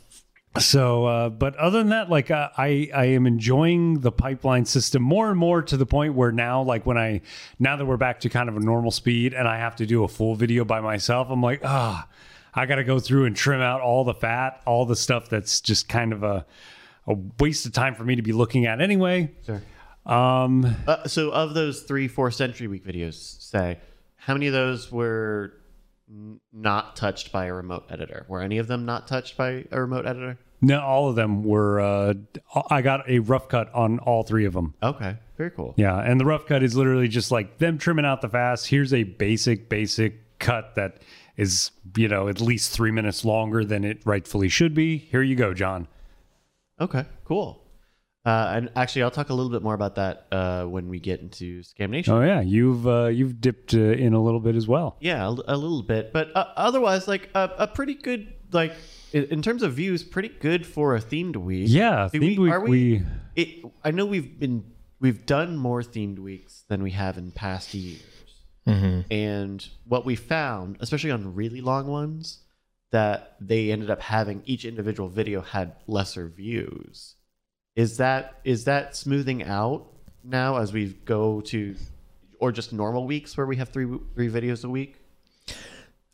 [0.58, 5.02] so, uh, but other than that, like uh, I, I am enjoying the pipeline system
[5.02, 7.20] more and more to the point where now, like when I,
[7.58, 10.02] now that we're back to kind of a normal speed and I have to do
[10.02, 12.06] a full video by myself, I'm like, ah,
[12.54, 15.60] I got to go through and trim out all the fat, all the stuff that's
[15.60, 16.44] just kind of a,
[17.06, 19.30] a waste of time for me to be looking at anyway.
[19.46, 19.62] Sure.
[20.06, 23.78] Um, Uh, so, of those three forced entry week videos, say,
[24.16, 25.54] how many of those were
[26.10, 28.24] n- not touched by a remote editor?
[28.28, 30.38] Were any of them not touched by a remote editor?
[30.62, 32.12] no, all of them were, uh,
[32.68, 34.74] I got a rough cut on all three of them.
[34.82, 35.72] Okay, very cool.
[35.78, 38.66] Yeah, and the rough cut is literally just like them trimming out the fast.
[38.66, 40.98] Here's a basic, basic cut that
[41.40, 44.98] is, you know, at least three minutes longer than it rightfully should be.
[44.98, 45.88] Here you go, John.
[46.80, 47.62] Okay, cool.
[48.24, 51.20] Uh, and actually, I'll talk a little bit more about that uh, when we get
[51.20, 52.12] into Scam Nation.
[52.12, 54.96] Oh yeah, you've uh, you've dipped uh, in a little bit as well.
[55.00, 58.74] Yeah, a, a little bit, but uh, otherwise, like a, a pretty good, like
[59.12, 61.68] in, terms of views, pretty good for a themed week.
[61.70, 63.02] Yeah, Do themed week, are we-
[63.36, 64.64] It, I know we've been
[65.00, 68.02] we've done more themed weeks than we have in past years,
[68.66, 72.40] and what we found, especially on really long ones,
[72.90, 77.14] that they ended up having each individual video had lesser views.
[77.76, 79.86] Is that is that smoothing out
[80.22, 81.76] now as we go to,
[82.38, 84.96] or just normal weeks where we have three three videos a week?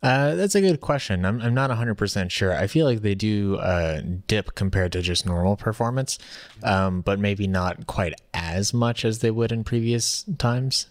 [0.03, 1.25] Uh, that's a good question.
[1.25, 2.53] I'm, I'm not 100% sure.
[2.53, 6.19] I feel like they do uh, dip compared to just normal performance,
[6.63, 10.85] um, but maybe not quite as much as they would in previous times.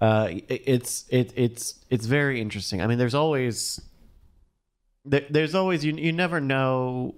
[0.00, 2.80] Uh, it, it's it it's it's very interesting.
[2.80, 3.80] I mean, there's always
[5.04, 7.14] there, there's always you you never know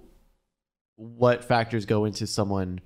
[0.97, 2.81] what factors go into someone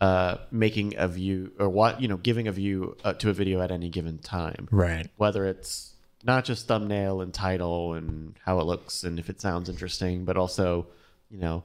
[0.00, 3.60] uh making a view or what you know giving a view uh, to a video
[3.60, 4.68] at any given time.
[4.70, 5.08] Right.
[5.16, 9.68] Whether it's not just thumbnail and title and how it looks and if it sounds
[9.68, 10.86] interesting, but also
[11.30, 11.62] you know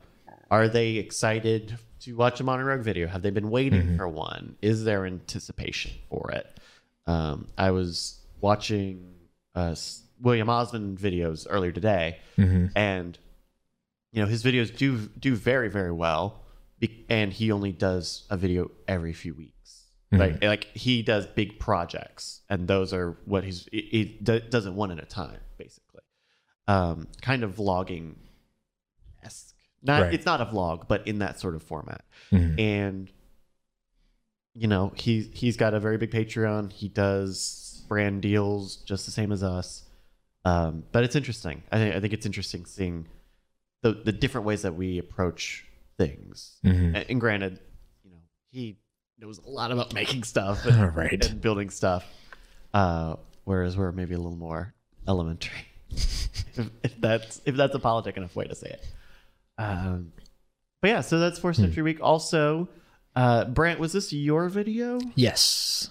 [0.50, 3.08] are they excited to watch a Modern Rogue video?
[3.08, 4.56] Have they been waiting for one?
[4.62, 6.48] Is there anticipation for it?
[7.08, 9.14] Um, I was watching
[9.56, 9.76] uh,
[10.22, 12.20] William Osman videos earlier today,
[12.76, 13.18] and
[14.12, 16.44] you know his videos do do very very well,
[17.10, 19.54] and he only does a video every few weeks.
[20.12, 24.66] Like like he does big projects, and those are what he's he, he do- does
[24.66, 26.02] it one at a time, basically.
[26.68, 28.16] Um, kind of vlogging
[29.24, 29.54] esque.
[29.84, 30.14] Not Right.
[30.14, 32.04] it's not a vlog, but in that sort of format.
[32.32, 32.60] Mhm.
[32.60, 33.12] And
[34.58, 36.72] you know he he's got a very big Patreon.
[36.72, 39.84] He does brand deals just the same as us.
[40.46, 41.64] Um, but it's interesting.
[41.72, 43.08] I think I think it's interesting seeing
[43.84, 45.66] the the different ways that we approach
[45.98, 46.58] things.
[46.66, 46.96] Mhm.
[46.96, 47.60] And, and granted,
[48.04, 48.18] you know,
[48.52, 48.80] he
[49.20, 51.26] knows a lot about making stuff and, Right.
[51.30, 52.06] and building stuff,
[52.74, 54.74] uh, whereas we're maybe a little more
[55.08, 55.66] elementary.
[55.90, 58.86] if, if that's if that's a politic enough way to say it.
[59.58, 60.12] Um,
[60.82, 62.00] but yeah, so that's Forced Entry Week.
[62.02, 62.70] Also,
[63.18, 65.00] uh, Brandt, was this your video?
[65.16, 65.90] Yes.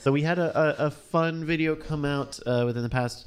[0.00, 0.48] So we had a,
[0.82, 3.26] a, a fun video come out uh, within the past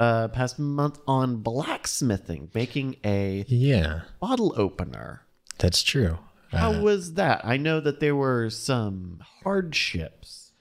[0.00, 5.22] uh, past month on blacksmithing, making a Yeah, bottle opener.
[5.58, 6.18] that's true.
[6.52, 7.44] How Uh, was that?
[7.44, 10.52] I know that there were some hardships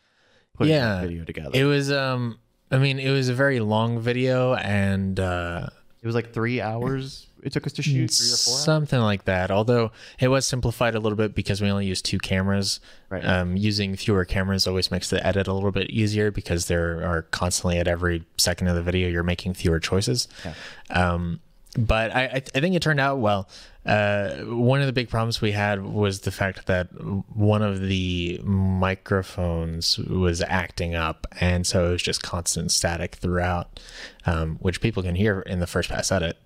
[0.56, 1.52] putting Yeah, that video together.
[1.54, 1.91] it It, was.
[1.91, 2.39] Um,
[2.72, 5.67] I mean, it was a very long video, and uh,
[6.02, 7.28] it was like three hours.
[7.44, 8.54] It took us to shoot three or four.
[8.54, 8.64] hours?
[8.64, 9.52] something like that.
[9.52, 12.80] Although it was simplified a little bit because we only used two cameras.
[13.10, 13.24] Right.
[13.24, 17.24] Um, using fewer cameras always makes the edit a little bit easier because there are
[17.24, 20.28] constantly at every second of the video you're making fewer choices.
[20.44, 20.54] Yeah.
[20.90, 21.40] Um,
[21.78, 23.50] but I, I, I think it turned out well.
[23.86, 26.86] Uh, one of the big problems we had was the fact that
[27.36, 33.80] one of the microphones was acting up, and so it was just constant static throughout,
[34.26, 36.38] um, which people can hear in the first pass edit.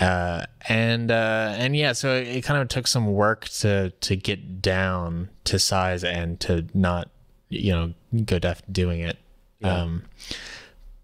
[0.00, 4.16] Uh, and uh, and yeah, so it, it kind of took some work to to
[4.16, 7.10] get down to size and to not
[7.50, 9.18] you know go deaf doing it.
[9.62, 10.04] Um,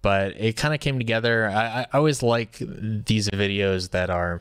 [0.01, 1.49] but it kind of came together.
[1.49, 4.41] I, I always like these videos that are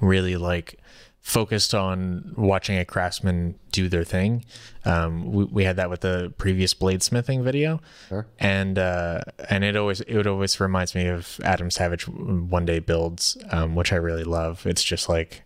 [0.00, 0.80] really like
[1.26, 4.44] focused on watching a craftsman do their thing.
[4.84, 8.28] Um, we, we had that with the previous bladesmithing video Sure.
[8.38, 13.36] and uh, and it always it always reminds me of Adam Savage one day builds,
[13.50, 14.64] um, which I really love.
[14.66, 15.42] It's just like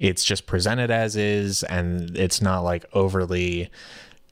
[0.00, 3.70] it's just presented as is, and it's not like overly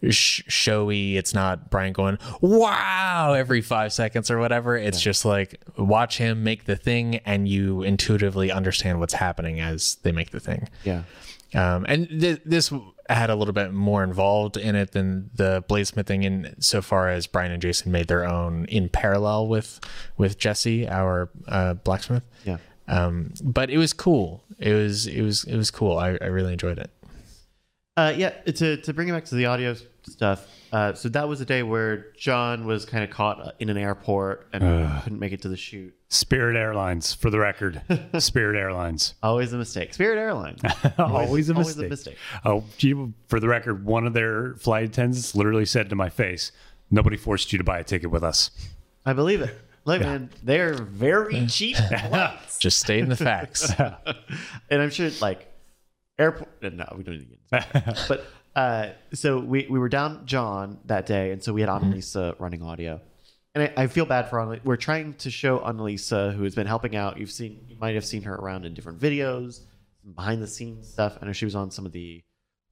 [0.09, 1.17] sh- showy.
[1.17, 4.77] It's not Brian going wow every five seconds or whatever.
[4.77, 9.97] It's just like watch him make the thing, and you intuitively understand what's happening as
[10.03, 10.69] they make the thing.
[10.85, 11.03] Yeah.
[11.53, 12.73] Um, and th- this
[13.09, 17.27] had a little bit more involved in it than the bladesmithing in so far as
[17.27, 19.81] Brian and Jason made their own in parallel with
[20.17, 22.23] with Jesse, our uh, blacksmith.
[22.45, 22.59] Yeah.
[22.87, 24.45] Um, but it was cool.
[24.59, 25.99] It was it was it was cool.
[25.99, 26.91] I, I really enjoyed it.
[27.97, 29.75] Uh, yeah, to, to bring it back to the audio
[30.11, 30.47] stuff.
[30.73, 33.77] Uh, so that was a day where John was kind of caught uh, in an
[33.77, 35.95] airport and couldn't make it to the shoot.
[36.09, 37.83] Spirit Airlines, for the record.
[38.19, 39.15] Spirit Airlines.
[39.23, 39.95] Always a mistake.
[39.95, 40.61] Spirit Airlines.
[40.99, 41.87] always, a always mistake.
[41.87, 42.17] a mistake.
[42.45, 42.95] Oh, gee,
[43.29, 46.51] for the record, one of their flight attendants literally said to my face,
[46.91, 48.51] "Nobody forced you to buy a ticket with us."
[49.07, 49.57] I believe it.
[49.85, 52.59] Look, man, they're very cheap flights.
[52.59, 53.73] Just stating the facts.
[53.79, 55.51] and I'm sure like
[56.19, 56.49] airport.
[56.63, 58.05] No, we don't need to get into that.
[58.09, 62.39] But uh, so we we were down John that day, and so we had Annalisa
[62.39, 63.01] running audio.
[63.55, 64.65] And I, I feel bad for Annalisa.
[64.65, 67.19] We're trying to show Annalisa, who has been helping out.
[67.19, 69.61] You've seen, you might have seen her around in different videos,
[70.03, 71.19] some behind the scenes stuff.
[71.21, 72.23] I know she was on some of the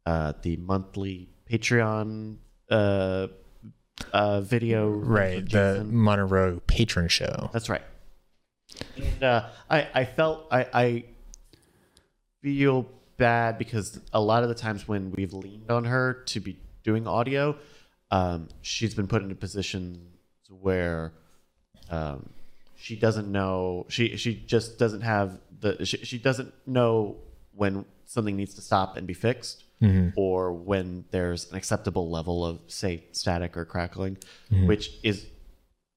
[0.06, 2.36] uh, the monthly Patreon
[2.70, 3.28] uh,
[4.12, 4.88] uh, video.
[4.88, 5.44] right.
[5.44, 6.02] The Jason.
[6.02, 7.50] Monroe patron show.
[7.52, 7.82] That's right.
[8.96, 11.04] And uh, I, I felt I, I
[12.42, 12.88] feel
[13.18, 17.06] bad because a lot of the times when we've leaned on her to be doing
[17.06, 17.56] audio,
[18.10, 19.98] um, she's been put into positions
[20.48, 21.12] where
[21.90, 22.30] um,
[22.76, 27.16] she doesn't know she she just doesn't have the she, she doesn't know
[27.54, 29.64] when something needs to stop and be fixed
[30.16, 34.16] or when there's an acceptable level of say static or crackling
[34.66, 35.26] which is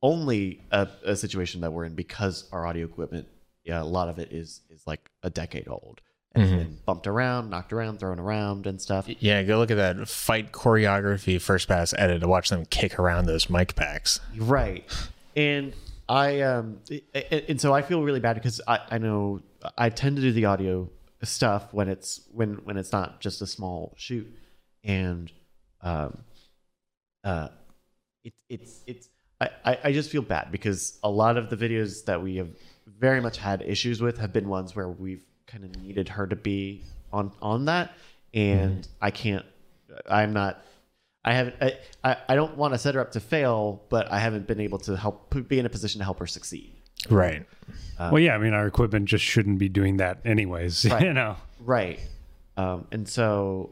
[0.04, 3.28] only a, a situation that we're in because our audio equipment
[3.64, 6.02] yeah a lot of it is is like a decade old
[6.34, 9.08] and been bumped around knocked around thrown around and stuff.
[9.20, 13.26] Yeah, go look at that fight choreography first pass edit to watch them kick around
[13.26, 14.20] those mic packs.
[14.38, 14.86] right.
[15.36, 15.74] And
[16.10, 16.80] i um
[17.32, 19.40] and, so i feel really bad because i i know
[19.78, 20.90] i tend to do the audio
[21.24, 24.28] stuff when it's when when it's not just a small shoot.
[24.84, 25.32] And
[25.82, 26.18] um
[27.24, 27.50] uh
[28.24, 32.22] it, it's it's I I just feel bad because a lot of the videos that
[32.22, 32.50] we have
[32.86, 36.36] very much had issues with have been ones where we've kind of needed her to
[36.36, 37.94] be on on that
[38.34, 39.46] and i can't
[40.10, 40.64] i'm not
[41.24, 41.56] I haven't.
[41.62, 44.60] I, I, I don't want to set her up to fail, but I haven't been
[44.60, 46.74] able to help be in a position to help her succeed.
[47.10, 47.46] Right.
[48.00, 50.86] well, yeah, I mean, our equipment just shouldn't be doing that anyways.
[50.90, 51.04] Right.
[51.04, 51.36] You know.
[51.60, 52.00] Right.
[52.58, 53.72] Um, and so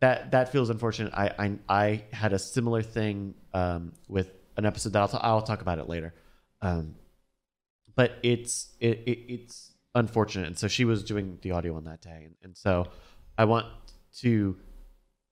[0.00, 1.12] that that feels unfortunate.
[1.14, 5.42] I I, I had a similar thing um, with an episode that I'll, t- I'll
[5.42, 6.12] talk about it later.
[6.60, 6.96] Um,
[7.94, 12.00] but it's it, it, it's unfortunate, and so she was doing the audio on that
[12.00, 12.88] day, and, and so
[13.36, 13.66] I want
[14.18, 14.56] to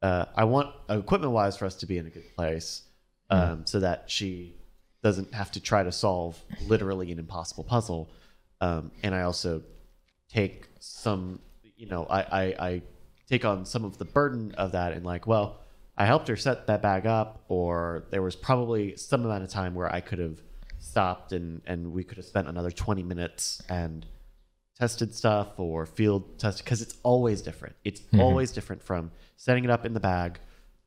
[0.03, 2.83] uh, I want equipment wise for us to be in a good place,
[3.31, 4.57] um, so that she
[5.03, 8.11] doesn't have to try to solve literally an impossible puzzle,
[8.61, 9.63] um, and I also
[10.29, 11.41] take some
[11.77, 12.83] you know I, I i
[13.29, 15.61] take on some of the burden of that and like well
[15.97, 19.75] i helped her set that bag up or there was probably some amount of time
[19.75, 20.41] where i could have
[20.79, 24.07] stopped and and we could have spent another 20 minutes and
[24.81, 27.75] tested stuff or field tested because it's always different.
[27.85, 30.39] It's always different from setting it up in the bag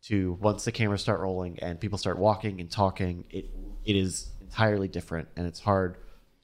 [0.03, 3.51] to once the cameras start rolling and people start walking and talking it
[3.85, 5.97] it is entirely different and it's hard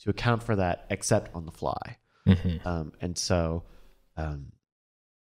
[0.04, 1.98] to account for that except on the fly.
[2.66, 3.64] Um, and so
[4.18, 4.52] um,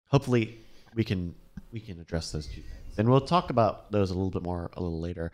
[0.09, 0.59] hopefully
[0.95, 1.35] we can
[1.73, 2.99] we can address those two things.
[2.99, 5.33] And we'll talk about those a little bit more a little later.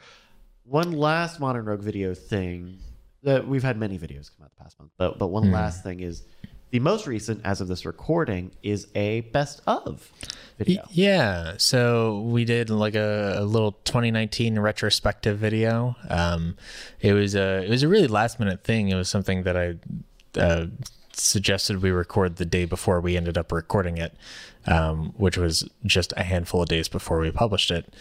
[0.64, 2.78] One last modern rogue video thing
[3.22, 6.00] that we've had many videos come out the past month but but one last thing
[6.00, 6.22] is
[6.70, 10.10] the most recent as of this recording is a best of
[10.58, 15.96] video Yeah, so we did like a, a little 2019 retrospective video.
[16.08, 16.56] Um,
[17.00, 18.88] it was a it was a really last minute thing.
[18.88, 19.76] It was something that I
[20.38, 20.66] uh,
[21.12, 24.14] suggested we record the day before we ended up recording it,
[24.66, 27.92] um, which was just a handful of days before we published it.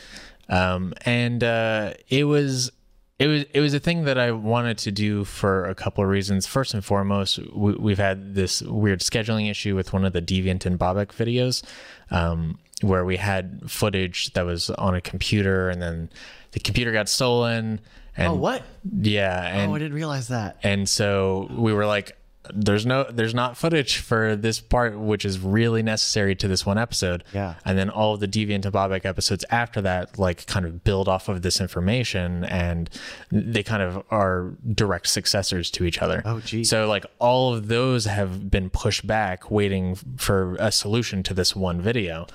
[0.49, 2.71] Um, and uh, it was
[3.19, 6.09] it was it was a thing that I wanted to do for a couple of
[6.09, 6.45] reasons.
[6.45, 10.65] First and foremost, we, we've had this weird scheduling issue with one of the Deviant
[10.65, 11.63] and Bobek videos,
[12.11, 16.09] um, where we had footage that was on a computer, and then
[16.51, 17.81] the computer got stolen.
[18.15, 22.17] And oh what Yeah, and oh i didn't realize that and so we were like
[22.53, 26.77] there's no there's not footage for this part which is really necessary to this one
[26.77, 27.55] episode Yeah.
[27.65, 31.07] and then all of the deviant and bobek episodes after that like kind of build
[31.07, 32.89] off of this information and
[33.31, 36.69] they kind of are direct successors to each other Oh, geez.
[36.69, 41.55] so like all of those have been pushed back waiting for a solution to this
[41.55, 42.27] one video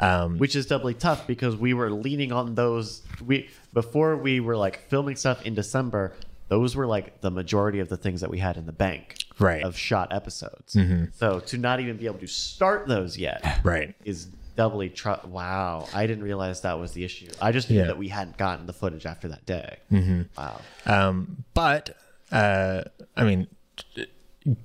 [0.00, 4.56] um which is doubly tough because we were leaning on those we before we were
[4.56, 6.12] like filming stuff in december
[6.54, 9.58] those were like the majority of the things that we had in the bank Right.
[9.58, 9.66] Mm-hmm.
[9.68, 10.76] of shot episodes
[11.22, 15.88] so to not even be able to start those yet right is doubly tr- wow
[15.92, 17.86] i didn't realize that was the issue i just knew Yeah.
[17.90, 20.22] that we hadn't gotten the footage after that day mm-hmm.
[20.38, 21.96] wow Um, but
[22.30, 22.82] uh,
[23.16, 23.46] I mean,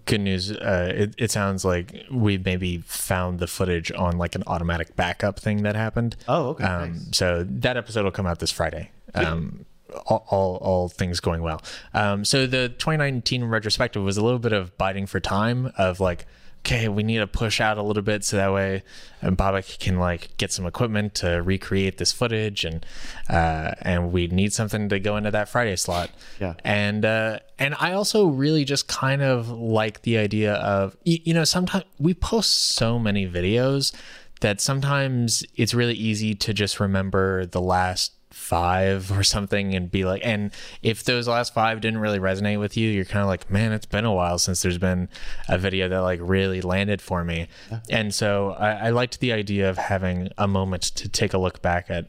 [0.05, 0.51] good news.
[0.51, 5.39] Uh, it, it sounds like we maybe found the footage on like an automatic backup
[5.39, 6.15] thing that happened.
[6.27, 7.07] Oh, okay, Um, nice.
[7.13, 8.91] So that episode will come out this Friday.
[9.13, 9.65] Um,
[10.05, 11.61] all, all, all things going well.
[11.93, 16.25] Um, so the 2019 retrospective was a little bit of biting for time of like,
[16.59, 18.83] okay, we need to push out a little bit so that way
[19.21, 22.85] um, Bobak can like get some equipment to recreate this footage and
[23.29, 26.11] uh, and we need something to go into that Friday slot.
[26.39, 26.55] Yeah.
[26.63, 31.33] And uh, and I also really just kind of like the idea of you, you
[31.33, 33.93] know sometimes we post so many videos
[34.41, 38.13] that sometimes it's really easy to just remember the last
[38.49, 42.75] five or something and be like and if those last five didn't really resonate with
[42.75, 45.07] you you're kind of like man it's been a while since there's been
[45.47, 47.47] a video that like really landed for me.
[47.89, 51.61] And so I, I liked the idea of having a moment to take a look
[51.61, 52.07] back at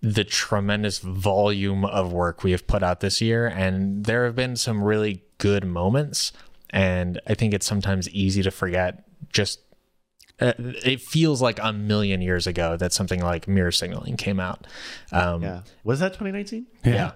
[0.00, 4.54] the tremendous volume of work we have put out this year and there have been
[4.54, 6.32] some really good moments
[6.70, 9.58] and i think it's sometimes easy to forget just
[10.40, 14.66] uh, it feels like a million years ago that something like mirror signaling came out
[15.12, 17.12] um, yeah was that 2019 yeah.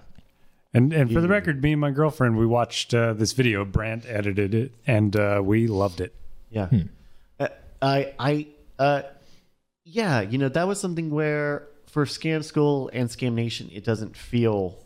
[0.75, 3.63] And and for the record, me and my girlfriend, we watched uh, this video.
[3.63, 6.15] Brandt edited it, and uh, we loved it.
[6.49, 6.67] Yeah.
[7.39, 7.47] Uh,
[7.79, 8.47] I I
[8.79, 9.03] uh
[9.83, 14.17] yeah, you know, that was something where for Scam School and Scam Nation it doesn't
[14.17, 14.79] feel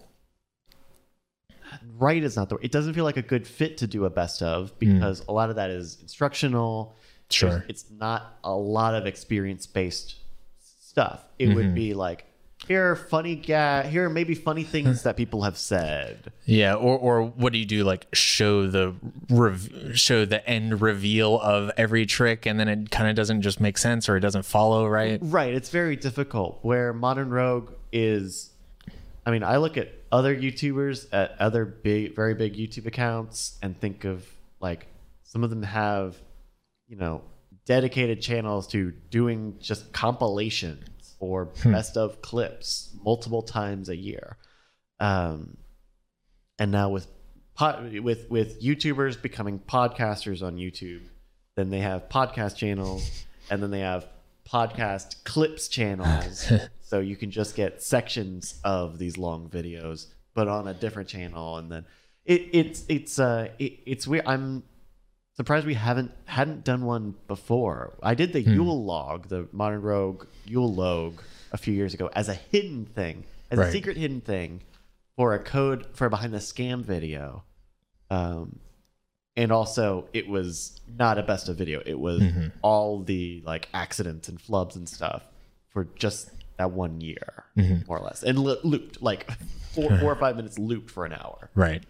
[1.97, 4.41] right is not the it doesn't feel like a good fit to do a best
[4.41, 6.95] of because a lot of that is instructional.
[7.29, 7.49] Sure.
[7.49, 10.15] There's- It's not a lot of experience based
[10.59, 11.23] stuff.
[11.37, 11.75] It would mm-hmm.
[11.75, 12.25] be like
[12.67, 16.31] here are funny ga here are maybe funny things that people have said.
[16.45, 17.83] Yeah, or or what do you do?
[17.83, 18.95] Like show the
[19.29, 23.59] rev- show the end reveal of every trick, and then it kind of doesn't just
[23.61, 25.21] make sense, or it doesn't follow right.
[25.21, 25.53] Mm, right.
[25.53, 26.59] It's very difficult.
[26.61, 28.49] Where Modern Rogue is,
[29.25, 33.79] I mean, I look at other YouTubers at other big, very big YouTube accounts and
[33.79, 34.25] think of
[34.59, 34.87] like
[35.23, 36.15] some of them have,
[36.87, 37.21] you know,
[37.65, 41.71] dedicated channels to doing just compilations or Hmm.
[41.73, 44.37] best of clips multiple times a year.
[44.99, 45.57] Um,
[46.59, 47.07] and now with
[47.55, 51.07] pod, with with YouTubers becoming podcasters on YouTube,
[51.55, 54.07] then they have podcast channels, and then they have
[54.49, 56.51] podcast clips channels.
[56.81, 61.57] so you can just get sections of these long videos, but on a different channel,
[61.57, 61.85] and then
[62.25, 64.25] it, it's it's uh it, it's weird.
[64.25, 64.63] I'm
[65.37, 67.93] surprised we haven't hadn't done one before.
[68.03, 71.21] I did the Yule log, the Modern Rogue Yule log,
[71.51, 74.61] a few years ago as a hidden thing, as a secret hidden thing
[75.15, 77.43] for a code for a behind the scam video.
[78.09, 78.59] Um,
[79.35, 81.81] and also it was not a best of video.
[81.85, 82.23] It was
[82.63, 85.23] all the like accidents and flubs and stuff
[85.69, 87.45] for just that one year,
[87.87, 89.31] more or less, and lo- looped like
[89.73, 91.49] four, four or five minutes looped for an hour.
[91.55, 91.83] Right.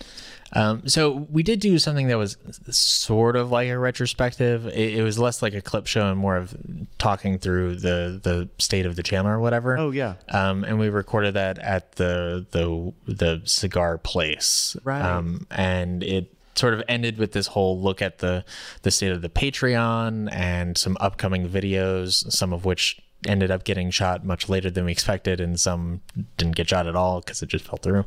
[0.54, 2.38] Um, so we did do something that was
[2.70, 4.66] sort of like a retrospective.
[4.68, 6.56] It, it was less like a clip show and more of
[6.98, 9.78] talking through the the state of the channel or whatever.
[9.78, 14.76] Oh yeah, Um, and we recorded that at the the the cigar place.
[14.84, 15.02] Right.
[15.02, 18.44] Um, and it sort of ended with this whole look at the
[18.82, 23.90] the state of the Patreon and some upcoming videos, some of which ended up getting
[23.90, 26.02] shot much later than we expected, and some
[26.38, 28.06] didn't get shot at all because it just fell through.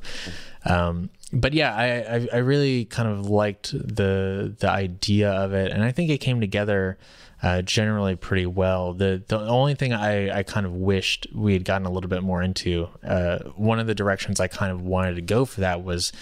[0.64, 5.72] Um, but yeah, I, I I really kind of liked the the idea of it,
[5.72, 6.98] and I think it came together
[7.42, 8.92] uh, generally pretty well.
[8.92, 12.22] The the only thing I, I kind of wished we had gotten a little bit
[12.22, 15.82] more into, uh, one of the directions I kind of wanted to go for that
[15.82, 16.12] was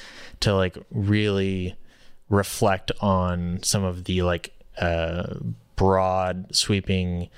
[0.40, 1.76] to like really
[2.28, 5.34] reflect on some of the like uh,
[5.76, 7.28] broad sweeping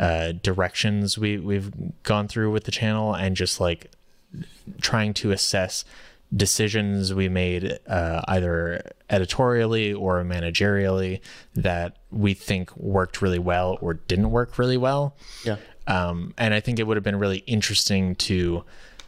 [0.00, 1.70] uh, directions we we've
[2.02, 3.92] gone through with the channel and just like
[4.80, 5.84] trying to assess
[6.34, 8.80] decisions we made uh, either
[9.10, 11.20] editorially or managerially
[11.54, 15.14] that we think worked really well or didn't work really well.
[15.44, 15.56] yeah.
[15.86, 18.64] Um, and I think it would have been really interesting to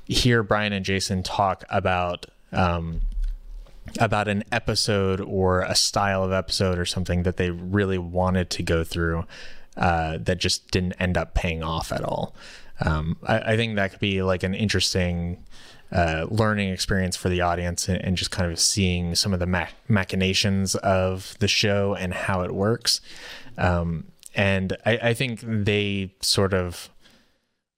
[0.07, 3.03] hear Brian and Jason talk about um,
[4.01, 8.62] about an episode or a style of episode or something that they really wanted to
[8.62, 9.24] go through
[9.76, 12.34] uh, that just didn't end up paying off at all.
[12.80, 15.44] Um, I, I think that could be like an interesting
[15.92, 19.46] uh, learning experience for the audience and, and just kind of seeing some of the
[19.46, 23.00] mach- machinations of the show and how it works.
[23.58, 24.04] Um,
[24.34, 26.88] and I, I think they sort of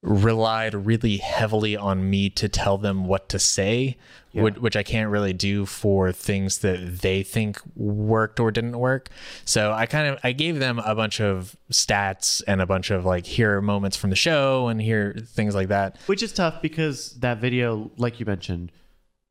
[0.04, 3.96] relied really heavily on me to tell them what to say,
[4.32, 9.08] which, which I can't really do for things that they think worked or didn't work.
[9.46, 13.04] So I kind of I gave them a bunch of stats and a bunch of
[13.06, 15.96] like here are moments from the show and here things like that.
[16.06, 18.72] Which is tough because that video, like you mentioned,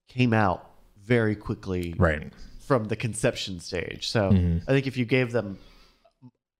[0.07, 0.69] came out
[1.03, 2.31] very quickly Right.
[2.65, 4.07] from the conception stage.
[4.09, 4.69] So Mm-hmm.
[4.69, 5.59] I think if you gave them,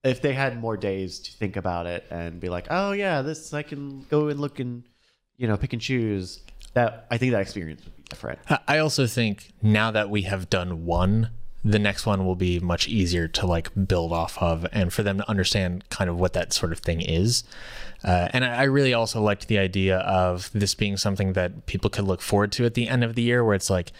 [0.03, 3.53] if they had more days to think about it and be like, oh yeah, this
[3.53, 4.83] I can go and look and
[5.37, 6.41] you know pick and choose.
[6.73, 8.39] That I think that experience would be different.
[8.67, 11.29] I- also think now that we have done one,
[11.63, 15.19] the next one will be much easier to like build off of and for them
[15.19, 17.43] to understand kind of what that sort of thing is.
[18.03, 21.89] Uh, and I I really also liked the idea of this being something that people
[21.89, 23.93] could look forward to at the end of the year where it's like,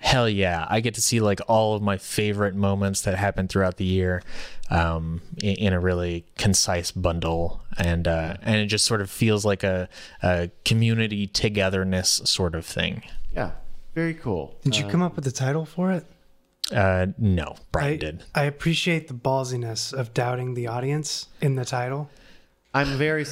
[0.00, 3.76] hell yeah, I get to see like all of my favorite moments that happened throughout
[3.76, 4.22] the year
[4.70, 7.62] um, in, in a really concise bundle.
[7.78, 9.88] And, uh, and it just sort of feels like a,
[10.22, 13.02] a community togetherness sort of thing.
[13.34, 13.52] Yeah,
[13.94, 14.56] very cool.
[14.64, 16.06] Did you come up with the title for it?
[16.72, 18.24] Uh, no, Brian I, did.
[18.34, 22.08] I appreciate the ballsiness of doubting the audience in the title.
[22.72, 23.26] I'm very.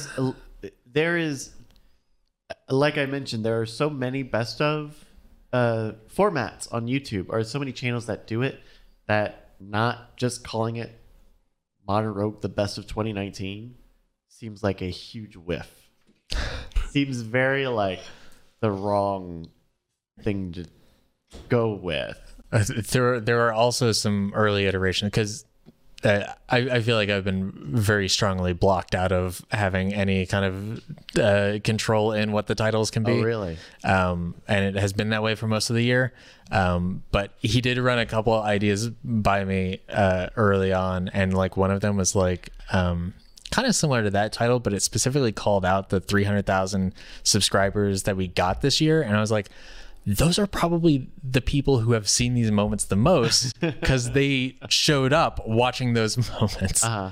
[0.85, 1.51] There is,
[2.67, 5.05] like I mentioned, there are so many best of
[5.53, 8.59] uh, formats on YouTube, or so many channels that do it
[9.07, 10.99] that not just calling it
[11.87, 13.75] Modern Rogue the best of 2019
[14.27, 15.89] seems like a huge whiff.
[16.91, 17.99] seems very like
[18.61, 19.49] the wrong
[20.21, 20.65] thing to
[21.49, 22.17] go with.
[22.51, 25.45] Uh, there, there are also some early iterations because
[26.03, 31.19] I, I feel like I've been very strongly blocked out of having any kind of
[31.19, 33.19] uh, control in what the titles can be.
[33.19, 33.57] Oh, really?
[33.83, 36.13] um, and it has been that way for most of the year.
[36.51, 41.33] Um, but he did run a couple of ideas by me uh, early on, and
[41.33, 43.13] like one of them was like um,
[43.51, 46.93] kind of similar to that title, but it specifically called out the 300,000
[47.23, 49.49] subscribers that we got this year, and I was like.
[50.17, 55.13] Those are probably the people who have seen these moments the most because they showed
[55.13, 56.83] up watching those moments.
[56.83, 57.11] Uh-huh.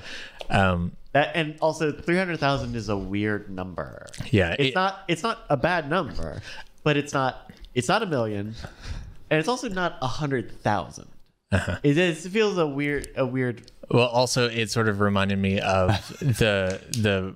[0.50, 4.08] Um, That, and also, 300,000 is a weird number.
[4.32, 6.42] yeah, it's it- not it's not a bad number,
[6.84, 8.56] but it's not it's not a million,
[9.30, 11.08] and it's also not a hundred thousand.
[11.52, 11.78] Uh-huh.
[11.84, 13.72] It, it feels a weird a weird.
[13.92, 15.90] Well, also it sort of reminded me of
[16.20, 17.36] the the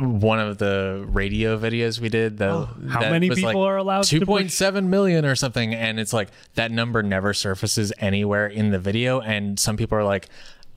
[0.00, 2.38] one of the radio videos we did.
[2.38, 5.34] The, how that many was people like are allowed to Two point seven million or
[5.34, 9.96] something, and it's like that number never surfaces anywhere in the video, and some people
[9.98, 10.28] are like.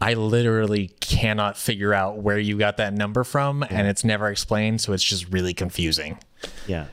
[0.02, 4.82] I literally cannot figure out where you got that number from, and it's never explained,
[4.82, 6.20] so it's just really confusing.
[6.68, 6.88] Yeah.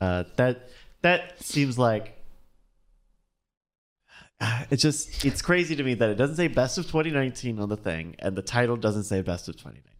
[0.00, 0.68] Uh, that
[1.02, 2.20] that seems like
[4.70, 7.76] it's just it's crazy to me that it doesn't say best of 2019 on the
[7.76, 9.99] thing and the title doesn't say best of 2019.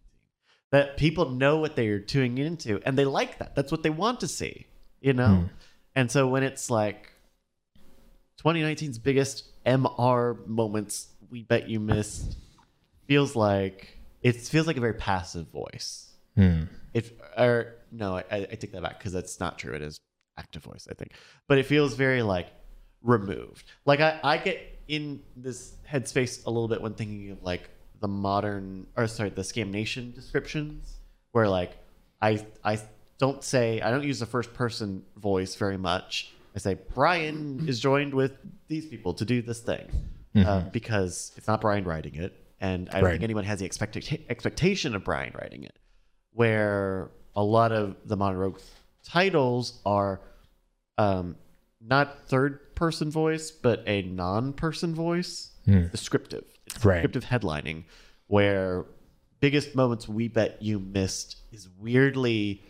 [0.71, 3.55] That people know what they're tuning into and they like that.
[3.55, 4.67] That's what they want to see,
[5.01, 5.35] you know?
[5.35, 5.45] Hmm.
[5.95, 7.11] And so when it's like
[8.43, 12.37] 2019's biggest MR moments we bet you missed
[13.07, 16.11] feels like it feels like a very passive voice.
[16.35, 16.63] Hmm.
[16.93, 19.73] If or no, I, I take that back because that's not true.
[19.73, 19.99] It is
[20.37, 21.11] active voice, I think,
[21.47, 22.47] but it feels very like
[23.01, 23.65] removed.
[23.85, 27.69] Like I, I get in this headspace a little bit when thinking of like
[28.01, 30.97] the modern or sorry the scam nation descriptions
[31.31, 31.77] where like
[32.21, 32.79] I I
[33.19, 36.33] don't say I don't use the first person voice very much.
[36.55, 38.33] I say Brian is joined with
[38.67, 39.87] these people to do this thing
[40.35, 43.11] uh, because it's not Brian writing it, and I don't Right.
[43.13, 45.77] think anyone has the expecta- expectation of Brian writing it.
[46.33, 48.59] Where a lot of the Modern Rogue
[49.03, 50.19] titles are
[50.97, 51.35] um,
[51.83, 55.49] not third person voice, but a non person voice.
[55.65, 56.43] Descriptive.
[56.65, 57.01] It's Right.
[57.01, 57.83] descriptive headlining,
[58.27, 58.85] where
[59.39, 62.63] biggest moments we bet you missed is weirdly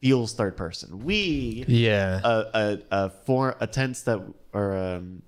[0.00, 1.04] feels third person.
[1.04, 2.20] We Yeah.
[2.24, 4.20] a a, a for a tense that
[4.52, 5.22] or um,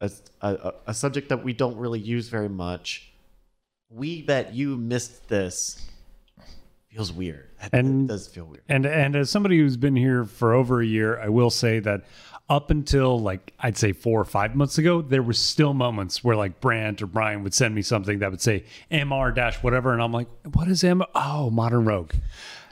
[0.00, 0.10] a,
[0.42, 3.12] a a subject that we don't really use very much.
[3.88, 5.86] We bet you missed this.
[6.90, 7.48] Feels weird.
[7.60, 8.62] That, And- does feel weird.
[8.68, 12.04] And and as somebody who's been here for over a year, I will say that
[12.48, 16.36] up until like I'd say four or five months ago, there was still moments where
[16.36, 20.02] like Brandt or Brian would send me something that would say MR dash whatever, and
[20.02, 21.02] I'm like, what is M?
[21.14, 22.12] Oh, Modern Rogue,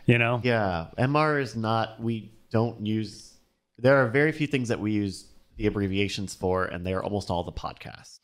[0.07, 0.41] you know?
[0.45, 2.01] Yeah, MR is not.
[2.01, 3.33] We don't use.
[3.79, 7.30] There are very few things that we use the abbreviations for, and they are almost
[7.30, 8.18] all the podcasts.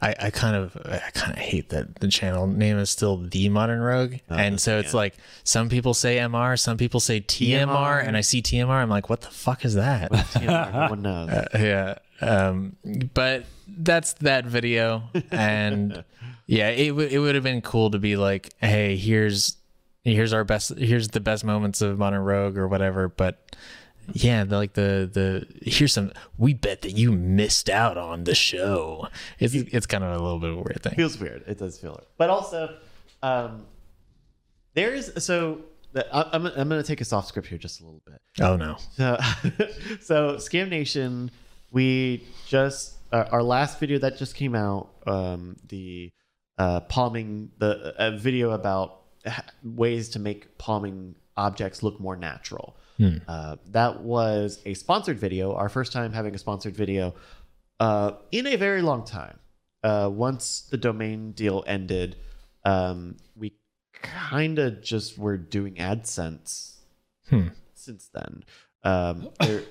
[0.00, 3.48] I, I kind of I kind of hate that the channel name is still the
[3.48, 8.06] Modern Rogue, and so it's like some people say MR, some people say TMR, TMR.
[8.06, 10.10] and I see TMR, I'm like, what the fuck is that?
[10.40, 11.46] Yeah, everyone knows.
[11.54, 12.76] yeah, um,
[13.14, 16.04] but that's that video, and
[16.46, 19.56] yeah, it w- it would have been cool to be like, hey, here's
[20.04, 23.56] here's our best, here's the best moments of Modern Rogue or whatever, but.
[24.12, 26.12] Yeah, the, like the the here's some.
[26.38, 29.08] We bet that you missed out on the show.
[29.38, 30.94] It's it's kind of a little bit of a weird thing.
[30.94, 31.44] feels weird.
[31.46, 32.06] It does feel it.
[32.16, 32.76] But also,
[33.22, 33.66] um,
[34.74, 35.62] there is so.
[36.12, 38.20] I'm I'm going to take us off script here just a little bit.
[38.40, 38.76] Oh no.
[38.96, 39.18] So,
[40.00, 41.30] so Scam Nation,
[41.72, 46.10] we just uh, our last video that just came out, um, the
[46.58, 49.02] uh, palming the a video about
[49.62, 52.76] ways to make palming objects look more natural.
[53.28, 57.14] Uh, that was a sponsored video, our first time having a sponsored video
[57.80, 59.38] uh, in a very long time.
[59.82, 62.16] Uh, once the domain deal ended,
[62.64, 63.52] um, we
[63.92, 66.76] kind of just were doing AdSense
[67.74, 68.44] since then.
[68.82, 69.62] Um, there,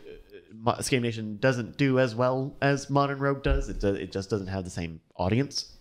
[0.79, 3.69] Scam Nation doesn't do as well as Modern Rogue does.
[3.69, 5.73] It does, it just doesn't have the same audience.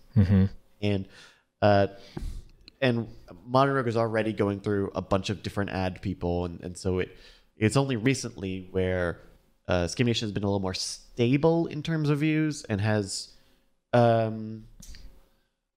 [0.81, 1.07] And
[1.61, 1.87] uh,
[2.81, 3.07] and
[3.45, 6.99] Modern Rogue is already going through a bunch of different ad people, and, and so
[6.99, 7.15] it
[7.57, 9.19] it's only recently where
[9.67, 13.29] uh, Nation has been a little more stable in terms of views and has
[13.93, 14.65] um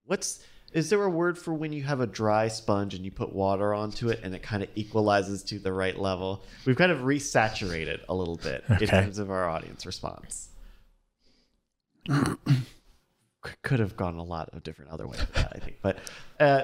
[0.05, 3.33] what's is there a word for when you have a dry sponge and you put
[3.33, 6.45] water onto it and it kind of equalizes to the right level?
[6.67, 10.51] We've kind of resaturated a little bit in terms of our audience response.
[13.63, 15.77] Could have gone a lot of different other ways that, I think.
[15.81, 15.99] But
[16.39, 16.63] uh,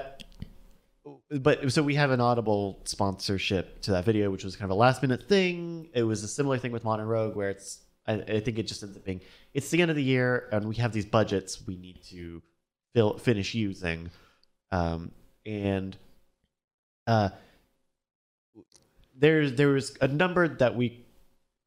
[1.29, 4.79] but so we have an audible sponsorship to that video which was kind of a
[4.79, 5.89] last minute thing.
[5.93, 8.83] It was a similar thing with modern rogue where it's I, I think it just
[8.83, 9.21] ends up being
[9.53, 12.41] it's the end of the year and we have these budgets we need to
[12.93, 14.09] fill, finish using.
[14.71, 15.11] Um,
[15.45, 15.95] and
[17.05, 17.29] uh,
[19.15, 21.05] there's there was a number that we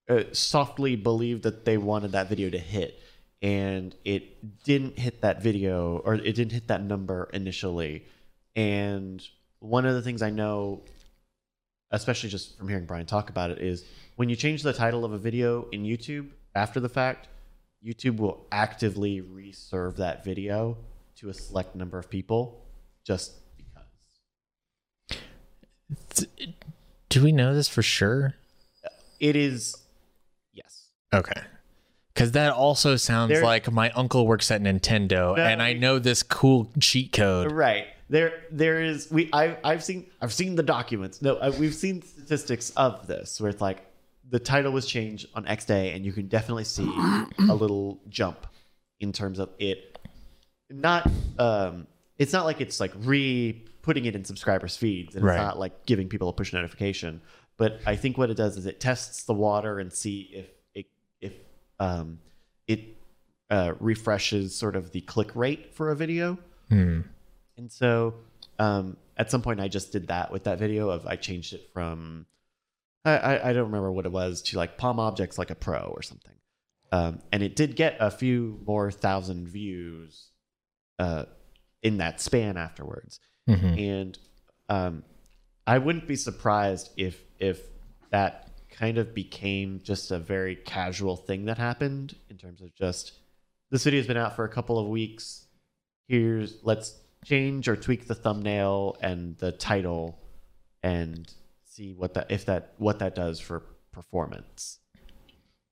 [0.09, 3.01] uh, softly believed that they wanted that video to hit
[3.41, 8.05] and it didn't hit that video or it didn't hit that number initially
[8.59, 9.25] and
[9.61, 10.83] one of the things i know
[11.93, 13.85] especially just from hearing brian talk about it is
[14.17, 17.29] when you change the title of a video in youtube after the fact
[17.85, 20.77] youtube will actively reserve that video
[21.15, 22.65] to a select number of people
[23.05, 23.85] just because
[27.09, 28.35] Do we know this for sure?
[29.21, 29.77] it is
[30.53, 31.41] yes Okay.
[32.13, 36.25] Because that also sounds like my uncle works at Nintendo, No, and I know this
[36.25, 37.53] cool cheat code.
[37.53, 37.87] Right.
[38.09, 41.21] There there is we I I've seen I've seen the documents.
[41.23, 43.85] No, I, we've seen statistics of this where it's like
[44.31, 46.91] the title was changed on X day, and you can definitely see
[47.49, 48.47] a little jump
[49.01, 49.99] in terms of it.
[50.71, 51.87] Not um,
[52.19, 55.35] it's not like it's like re putting it in subscribers feeds, and Right.
[55.37, 57.21] it's not like giving people a push notification.
[57.57, 60.87] But I think what it does is it tests the water and see if it
[61.21, 61.33] if
[61.81, 62.19] um
[62.67, 62.81] it
[63.51, 66.39] uh, refreshes sort of the click rate for a video.
[66.69, 67.01] Hmm.
[67.59, 68.15] And so
[68.59, 71.69] um, at some point, I just did that with that video of I changed it
[71.73, 72.27] from
[73.05, 76.03] I, I, don't remember what it was to like Palm Objects like a pro or
[76.03, 76.35] something.
[76.93, 80.31] Um, and it did get a few more thousand views
[80.99, 81.25] uh,
[81.83, 83.21] in that span afterwards.
[83.49, 83.79] Mhm.
[83.79, 84.19] And
[84.69, 85.05] um,
[85.67, 87.61] I wouldn't be surprised if if
[88.11, 93.13] that kind of became just a very casual thing that happened in terms of just
[93.71, 95.47] this video's been out for a couple of weeks.
[96.09, 96.95] Here's let's
[97.25, 100.19] change or tweak the thumbnail and the title
[100.83, 101.33] and
[101.65, 103.63] see what that if that what that does for
[103.93, 104.79] performance.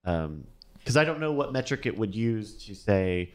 [0.04, 0.46] Um,
[0.78, 3.32] because I don't know what metric it would use to say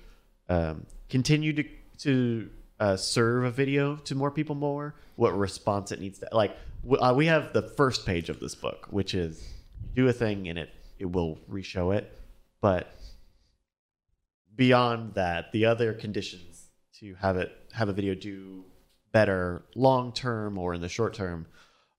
[0.49, 1.63] um, continue to
[1.99, 2.49] to
[2.79, 4.95] uh, serve a video to more people more.
[5.15, 6.55] What response it needs to like.
[6.83, 9.47] w- Uh, we have the first page of this book, which is
[9.95, 12.05] do a thing and it it will reshow it,
[12.61, 12.95] but
[14.55, 16.50] beyond that, the other conditions
[17.01, 18.63] to have it have a video do
[19.11, 21.45] better long term or in the short term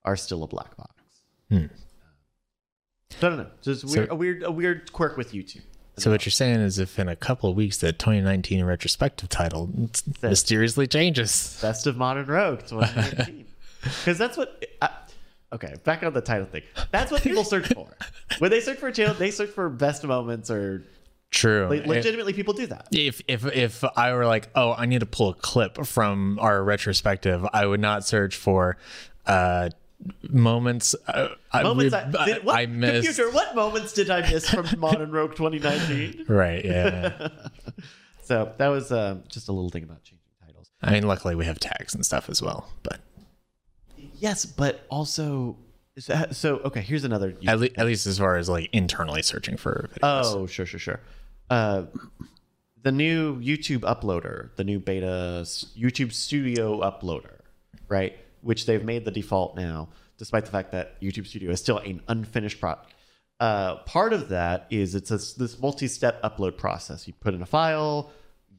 [0.03, 0.91] are still a black box.
[1.49, 1.65] Hmm.
[3.19, 3.51] So I don't know.
[3.61, 5.61] Just So- a weird a weird quirk with YouTube.
[5.97, 9.69] So what you're saying is, if in a couple of weeks the 2019 retrospective title
[10.23, 13.45] mysteriously changes, Best of Modern Rogue 2019.
[13.83, 14.65] Because that's what.
[14.81, 14.89] I,
[15.53, 16.63] okay, back on the title thing.
[16.91, 17.95] That's what people search for.
[18.39, 20.83] When they search for a channel, they search for best moments or
[21.33, 21.67] true.
[21.69, 22.87] like, legitimately people do that.
[22.91, 26.63] if if if I were like, oh, I need to pull a clip from our
[26.63, 28.77] retrospective, I would not search for
[29.25, 29.69] uh
[30.29, 30.95] moments.
[31.07, 31.29] Uh,
[31.63, 33.07] Moments I, I, did, what, I missed.
[33.07, 36.25] Computer, what moments did I miss from Modern Rogue 2019?
[36.27, 36.63] Right.
[36.63, 37.29] Yeah.
[38.25, 40.71] So that was uh, just a little thing about changing titles.
[40.81, 42.69] I mean, luckily we have tags and stuff as well.
[42.81, 43.01] But
[44.15, 45.57] Yes, but also
[45.99, 46.79] so, so okay.
[46.81, 47.35] Here's another.
[47.45, 49.99] at, le- at least as far as like internally searching for videos.
[50.23, 50.99] Oh, sure, sure, sure.
[51.53, 51.85] Uh,
[52.81, 55.43] the new YouTube uploader, the new beta
[55.77, 57.41] YouTube Studio uploader,
[57.87, 58.17] right?
[58.41, 62.01] Which they've made the default now, despite the fact that YouTube Studio is still an
[62.07, 62.95] unfinished product.
[63.39, 67.07] Uh, part of that is it's a, this multi-step upload process.
[67.07, 68.09] You put in a file,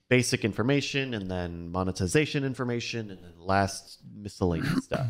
[0.09, 5.09] basic information, and then monetization information, and then last miscellaneous stuff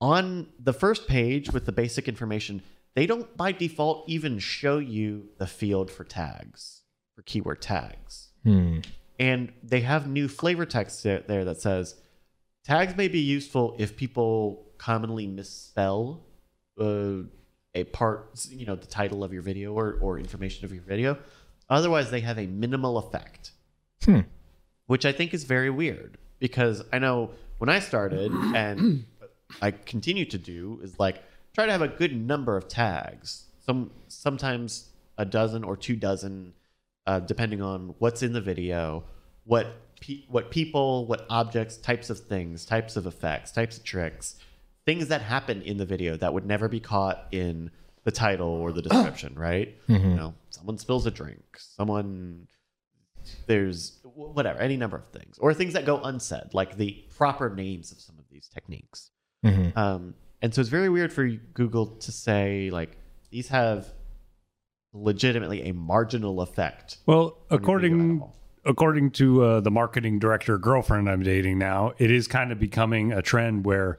[0.00, 2.62] on the first page with the basic information,
[2.96, 6.82] they don't by default even show you the field for tags,
[7.14, 8.30] for keyword tags.
[8.42, 8.78] Hmm.
[9.20, 11.94] And they have new flavor text there, there that says
[12.64, 16.24] tags may be useful if people commonly misspell
[16.80, 17.18] uh,
[17.74, 21.18] a part, you know, the title of your video or, or information of your video.
[21.68, 23.52] Otherwise, they have a minimal effect
[24.04, 24.20] Hmm.
[24.86, 29.04] which I think is very weird because I know when I started and
[29.62, 31.22] I continue to do is like
[31.56, 33.44] try to have a good number of tags.
[33.64, 36.52] Some sometimes a dozen or two dozen,
[37.06, 39.04] uh, depending on what's in the video,
[39.44, 39.66] what
[40.00, 44.36] pe- what people, what objects, types of things, types of effects, types of tricks,
[44.84, 47.70] things that happen in the video that would never be caught in
[48.04, 49.74] the title or the description, right?
[49.88, 52.46] You know, someone spills a drink, someone
[53.46, 57.90] there's whatever any number of things or things that go unsaid like the proper names
[57.90, 59.10] of some of these techniques
[59.44, 59.76] Mhm.
[59.76, 62.96] um, and so it's very weird for google to say like
[63.30, 63.92] these have
[64.92, 68.32] legitimately a marginal effect Well, on your video at according
[68.66, 73.12] according to uh, the marketing director girlfriend I'm dating now, it is kind of becoming
[73.12, 73.98] a trend where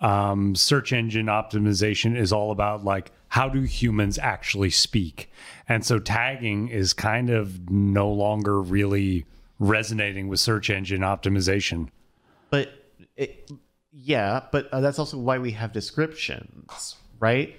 [0.00, 5.30] um, search engine optimization is all about like how do humans actually speak,
[5.68, 9.26] and so tagging is kind of no longer really
[9.58, 11.88] resonating with search engine optimization.
[12.50, 12.70] but
[13.16, 13.50] it,
[13.98, 17.56] yeah but uh, that's also why we have descriptions right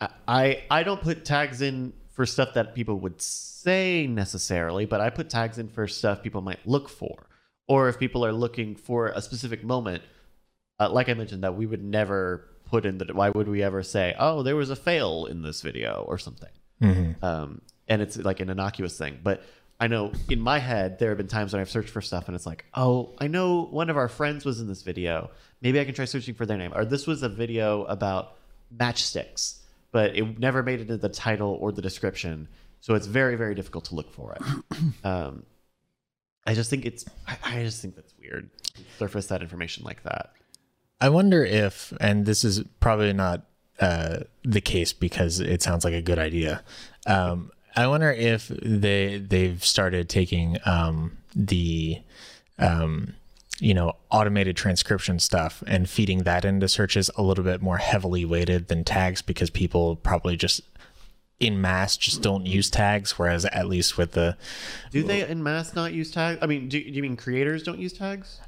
[0.00, 5.00] I- I I don't put tags in for stuff that people would say necessarily, but
[5.00, 7.26] I put tags in for stuff people might look for,
[7.66, 10.02] or if people are looking for a specific moment,
[10.78, 13.06] uh, like I mentioned, that we would never put in the.
[13.12, 16.50] Why would we ever say, "Oh, there was a fail in this video" or something?
[16.82, 17.22] Mhm.
[17.22, 19.42] Um, and it's like an innocuous thing, but.
[19.84, 22.34] I know in my head there have been times when I've searched for stuff and
[22.34, 25.30] it's like, oh, I know one of our friends was in this video.
[25.60, 26.72] Maybe I can try searching for their name.
[26.74, 28.38] Or this was a video about
[28.74, 29.58] matchsticks,
[29.92, 32.48] but it never made it into the title or the description.
[32.80, 34.42] So it's very, very difficult to look for it.
[35.04, 35.42] um,
[36.46, 38.48] I just think it's I, I just think that's weird.
[38.76, 40.32] to Surface that information like that.
[40.98, 43.42] I wonder if, and this is probably not
[43.80, 46.64] uh, the case because it sounds like a good idea.
[47.06, 52.00] Um, I wonder if they they've started taking um, the
[52.58, 53.14] um,
[53.60, 58.24] you know automated transcription stuff and feeding that into searches a little bit more heavily
[58.24, 60.60] weighted than tags because people probably just
[61.40, 64.36] in mass just don't use tags whereas at least with the
[64.92, 66.38] Do they in mass not use tags?
[66.40, 68.40] I mean, do, do you mean creators don't use tags?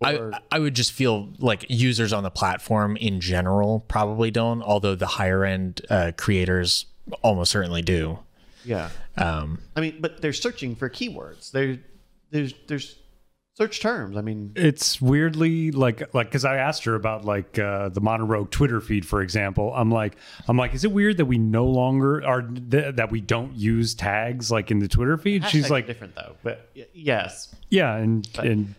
[0.00, 4.62] Or- I, I would just feel like users on the platform in general probably don't,
[4.62, 6.86] although the higher end uh, creators
[7.22, 8.18] almost certainly do.
[8.64, 8.90] Yeah.
[9.16, 11.50] Um, I mean, but they're searching for keywords.
[11.50, 11.78] There,
[12.30, 12.96] there's there's
[13.56, 14.16] search terms.
[14.16, 18.26] I mean, It's weirdly like like because I asked her about like uh, the Modern
[18.26, 19.72] Rogue Twitter feed, for example.
[19.74, 20.16] I'm like
[20.48, 23.94] I'm like, is it weird that we no longer are th- that we don't use
[23.94, 25.44] tags like in the Twitter feed?
[25.46, 26.34] She's like, different though.
[26.42, 28.74] But y- yes, yeah, and and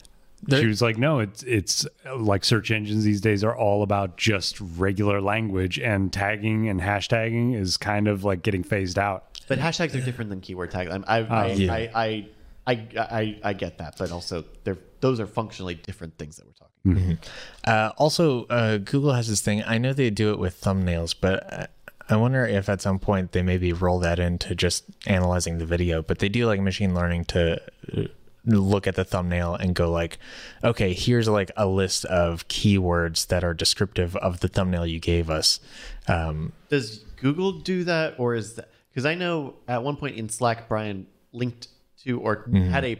[0.47, 3.83] There- she was like, no, it's it's uh, like search engines these days are all
[3.83, 9.39] about just regular language, and tagging and hashtagging is kind of like getting phased out.
[9.47, 10.91] but hashtags are different than keyword tags.
[10.91, 11.73] I'm, I, I, yeah.
[11.73, 12.27] I, I,
[12.67, 16.53] I, I, I get that, but also they're those are functionally different things that we're
[16.53, 17.17] talking.
[17.65, 17.71] about.
[17.73, 19.63] uh, also, uh, Google has this thing.
[19.65, 21.67] I know they do it with thumbnails, but I-
[22.07, 26.03] I wonder if at some point they maybe roll that into just analyzing the video.
[26.03, 27.59] But they do like machine learning to
[27.97, 28.03] uh,
[28.45, 30.19] look at the thumbnail and go like,
[30.63, 35.29] okay, here's like a list of keywords that are descriptive of the thumbnail you gave
[35.29, 35.59] us.
[36.07, 40.29] Um, Does Google do that, or is that because I know at one point in
[40.29, 41.67] Slack, Brian linked
[42.03, 42.99] to or had a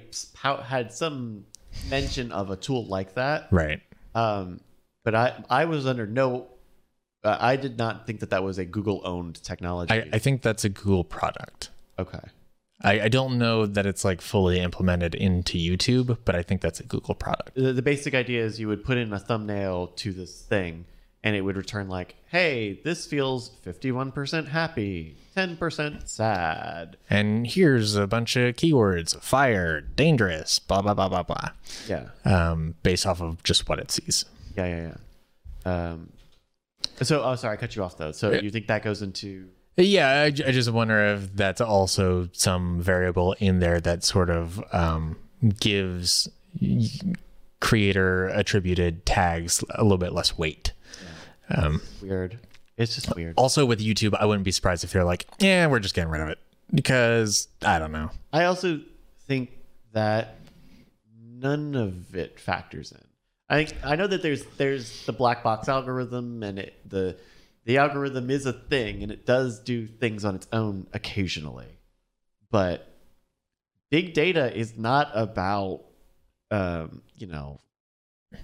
[0.64, 1.46] had some
[1.90, 3.48] mention of a tool like that.
[3.52, 3.82] right.
[4.14, 4.60] Um,
[5.04, 6.48] but I I was under no.
[7.24, 9.94] Uh, I did not think that that was a Google owned technology.
[9.94, 11.70] I, I think that's a Google product.
[11.98, 12.20] okay.
[12.82, 16.80] I, I don't know that it's like fully implemented into YouTube, but I think that's
[16.80, 17.56] a Google product.
[17.56, 20.86] The, the basic idea is you would put in a thumbnail to this thing,
[21.24, 27.48] and it would return like, "Hey, this feels fifty-one percent happy, ten percent sad." And
[27.48, 31.50] here's a bunch of keywords fire, dangerous, blah, blah, blah, blah, blah,
[31.88, 34.26] Yeah, um, based off of just what it sees.
[34.58, 34.92] yeah, yeah,
[35.66, 35.92] yeah.
[35.92, 36.10] Um,
[37.02, 38.12] so, oh, sorry, I cut you off though.
[38.12, 39.48] So you think that goes into?
[39.78, 45.18] Yeah, I just wonder if that's also some variable in there that sort of um,
[45.60, 46.30] gives
[47.60, 50.72] creator attributed tags a little bit less weight.
[51.50, 52.40] Um, Weird.
[52.78, 53.36] It's just weird.
[53.38, 56.22] also, with YouTube, I wouldn't be surprised if they're like, yeah, we're just getting rid
[56.22, 56.40] of it
[56.74, 58.12] because I don't know.
[58.34, 58.82] I also
[59.28, 59.52] think
[59.94, 60.36] that
[61.22, 63.02] none of it factors in.
[63.48, 67.16] I think I know that there's there's the black box algorithm and it the
[67.66, 71.80] the algorithm is a thing and it does do things on its own occasionally.
[72.52, 72.88] But
[73.90, 75.84] big data is not about
[76.52, 77.60] um, you know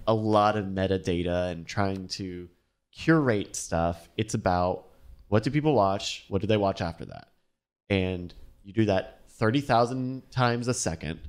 [0.08, 2.50] a lot of metadata and trying to
[2.92, 4.10] curate stuff.
[4.18, 4.88] It's about
[5.28, 6.26] what do people watch?
[6.28, 7.30] What do they watch after that?
[7.90, 11.20] And you do that 30,000 times a second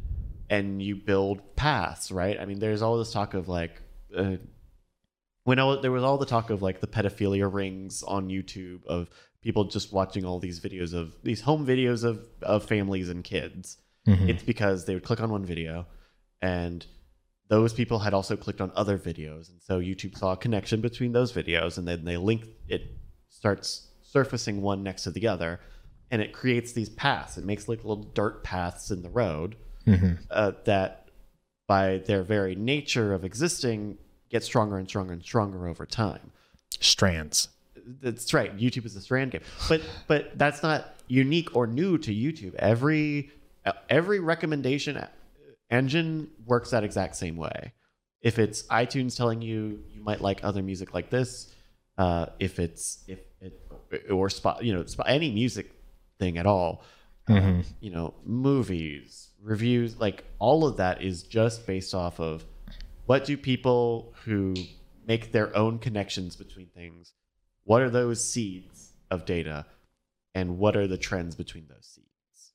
[0.51, 2.39] and you build paths, right?
[2.39, 3.81] I mean, there's all this talk of like,
[4.17, 4.37] uh,
[5.45, 9.09] when there was all the talk of like the pedophilia rings on YouTube of
[9.43, 13.79] people just watching all these videos of these home videos of, of families and kids.
[14.29, 15.87] It's because they would click on one video
[16.41, 16.85] and
[17.49, 19.51] those people had also clicked on other videos.
[19.51, 22.83] And so YouTube saw a connection between those videos and then they link it
[23.29, 25.61] starts surfacing one next to the other
[26.11, 27.39] and it creates these paths.
[27.39, 29.57] It makes like little dirt paths in the road
[30.31, 31.09] uh, that,
[31.67, 33.99] by their very nature of existing,
[34.33, 36.33] get stronger and stronger and stronger over time.
[36.81, 37.49] Strands.
[38.01, 38.57] That's right.
[38.57, 42.55] YouTube is a strand game, but but that's not unique or new to YouTube.
[42.57, 43.31] Every
[43.89, 45.05] every recommendation
[45.71, 47.73] engine works that exact same way.
[48.21, 51.53] If it's iTunes telling you you might like other music like this,
[51.99, 53.61] uh, if it's if it
[54.11, 55.73] or spot you know spot, any music
[56.21, 56.85] thing at all,
[57.29, 62.45] uh, you know movies reviews like all of that is just based off of
[63.07, 64.55] what do people who
[65.07, 67.13] make their own connections between things
[67.65, 69.65] what are those seeds of data
[70.35, 72.53] and what are the trends between those seeds?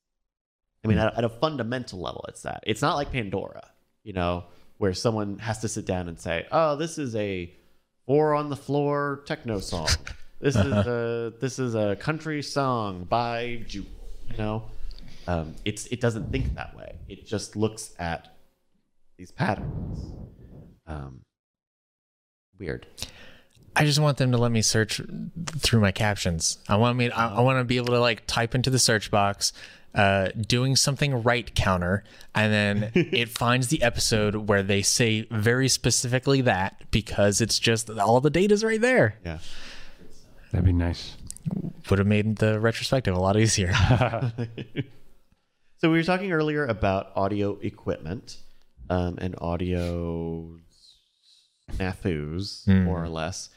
[0.84, 2.62] I mean at, at a fundamental level it's that.
[2.66, 3.70] It's not like pandora
[4.04, 4.44] you know
[4.78, 7.52] where someone has to sit down and say oh this is a
[8.06, 9.88] four on the floor techno song.
[10.40, 13.86] This is a this is a country song by Jewel
[14.30, 14.64] you know?
[15.26, 16.96] Um, it's it doesn't think that way.
[17.08, 18.34] It just looks at
[19.18, 20.12] these patterns
[20.88, 21.20] um,
[22.58, 22.86] weird
[23.76, 25.00] I just want them to let me search
[25.58, 26.58] through my captions.
[26.68, 27.12] I want me.
[27.12, 29.52] I, I want to be able to like type into the search box,
[29.94, 32.02] uh, doing something right counter,
[32.34, 37.88] and then it finds the episode where they say very specifically that because it's just
[37.88, 39.14] all the data's right there.
[39.24, 39.38] Yeah.
[40.50, 41.16] That'd be nice.
[41.88, 43.72] Would have made the retrospective a lot easier.
[45.80, 48.38] So we were talking earlier about audio equipment
[48.90, 50.58] um, and audio
[51.72, 53.50] snafus, more or less.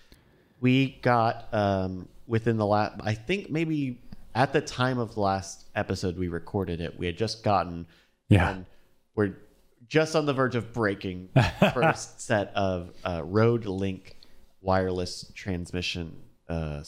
[0.60, 4.00] We got um, within the last, I think maybe
[4.36, 7.86] at the time of the last episode we recorded it, we had just gotten,
[8.30, 8.52] Yeah.
[8.52, 8.66] and
[9.16, 9.36] we're
[9.88, 11.30] just on the verge of breaking
[11.74, 14.18] first set of uh, Rode Link
[14.62, 16.16] wireless transmission
[16.48, 16.84] uh,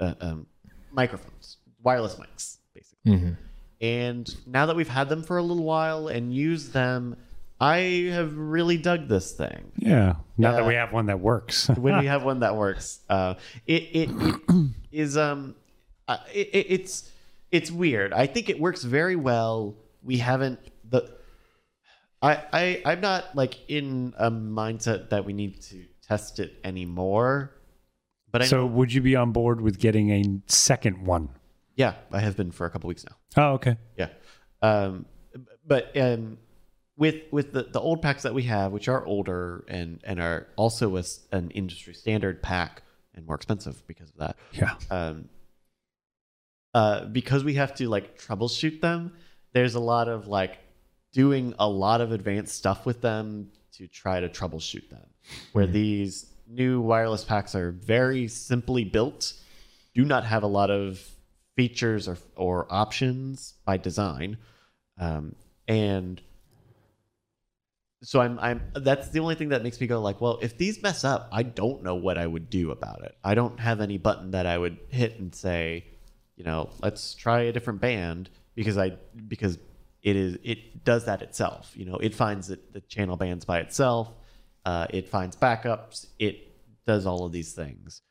[0.00, 0.46] uh, um,
[0.90, 3.36] microphones, wireless mics, basically.
[3.80, 7.16] And now that we've had them for a little while and used them,
[7.60, 9.72] I have really dug this thing.
[9.76, 10.16] Yeah.
[10.36, 11.68] Now that we have one that works.
[11.76, 13.34] When we have one that works, uh,
[13.66, 15.54] it, it it is um,
[16.06, 17.10] uh, it, it- it's
[17.50, 18.12] it's weird.
[18.12, 19.74] I think it works very well.
[20.02, 21.10] We haven't the.
[22.20, 27.52] I, I I'm not like in a mindset that we need to test it anymore,
[28.30, 31.30] but I so know, would you be on board with getting a second one?
[31.76, 33.16] yeah, I have been for a couple weeks now.
[33.36, 33.76] Oh, okay.
[33.96, 34.08] Yeah.
[34.62, 35.06] Um,
[35.64, 36.38] but um,
[36.98, 40.48] with with the, the old packs that we have, which are older and and are
[40.56, 42.82] also a an industry standard pack
[43.14, 44.36] and more expensive because of that.
[44.52, 44.74] Yeah.
[44.90, 45.28] Um,
[46.74, 49.12] uh, because we have to like troubleshoot them,
[49.52, 50.58] there's a lot of like
[51.12, 55.06] doing a lot of advanced stuff with them to try to troubleshoot them.
[55.52, 59.34] Where these new wireless packs are very simply built,
[59.94, 61.00] do not have a lot of
[61.56, 64.38] features or, or options by design,
[64.98, 65.34] um,
[65.66, 66.20] and
[68.02, 70.82] so I'm I'm that's the only thing that makes me go like, well, if these
[70.82, 73.16] mess up, I don't know what I would do about it.
[73.24, 75.84] I don't have any button that I would hit and say,
[76.36, 78.92] you know, let's try a different band because I
[79.26, 79.58] because
[80.02, 81.72] it is it does that itself.
[81.74, 84.10] You know, it finds it, the channel bands by itself.
[84.64, 86.06] Uh, it finds backups.
[86.18, 86.48] It
[86.86, 88.02] does all of these things.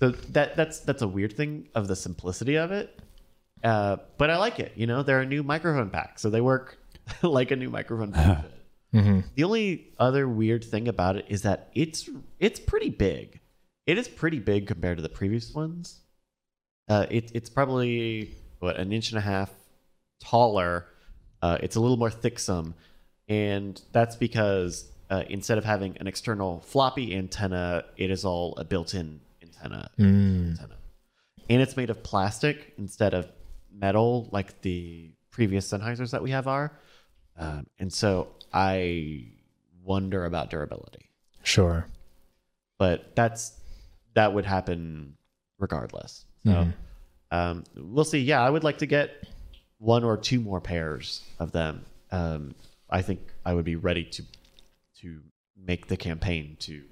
[0.00, 2.98] So that that's that's a weird thing of the simplicity of it.
[3.62, 4.72] Uh, but I like it.
[4.76, 6.78] You know, they're a new microphone pack, so they work
[7.22, 8.44] like a new microphone pack.
[8.94, 9.20] should.
[9.34, 13.40] The only other weird thing about it is that it's it's pretty big.
[13.86, 16.00] It is pretty big compared to the previous ones.
[16.88, 19.50] Uh, it, it's probably what an inch and a half
[20.20, 20.86] taller.
[21.40, 22.74] Uh, it's a little more thicksome,
[23.28, 28.64] and that's because uh, instead of having an external floppy antenna, it is all a
[28.64, 29.90] built-in antenna.
[29.98, 30.76] antenna.
[31.50, 33.30] And it's made of plastic instead of
[33.72, 36.78] metal, like the previous Sennheisers that we have are.
[37.36, 39.26] Um, and so I
[39.84, 41.08] wonder about durability,
[41.42, 41.86] Sure.
[42.78, 43.52] but that's
[44.14, 45.16] that would happen
[45.58, 46.24] regardless.
[46.44, 46.68] So
[47.30, 48.18] um, we'll see.
[48.18, 49.26] Yeah, I would like to get
[49.78, 51.84] one or two more pairs of them.
[52.10, 52.54] Um,
[52.90, 54.22] I think I would be ready to
[55.00, 55.20] to
[55.56, 56.82] make the campaign to.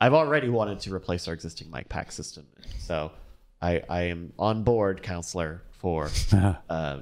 [0.00, 2.46] I've already wanted to replace our existing mic pack system,
[2.78, 3.12] so
[3.60, 7.00] I I am on board, counselor, for uh, uh,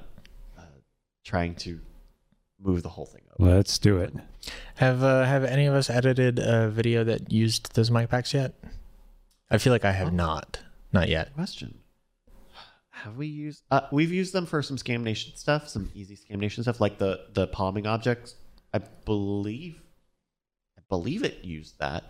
[1.23, 1.79] trying to
[2.59, 3.20] move the whole thing.
[3.39, 4.13] Let's do it.
[4.75, 8.53] Have uh, have any of us edited a video that used those mic packs yet?
[9.49, 10.59] I feel like I have not.
[10.93, 11.33] Not yet.
[11.33, 11.79] Question:
[12.89, 13.63] Have we used?
[13.69, 16.97] Uh, we've used them for some Scam Nation stuff, some easy Scam Nation stuff, like
[16.97, 18.35] the the palming objects.
[18.73, 19.81] I believe,
[20.77, 22.05] I believe it used that,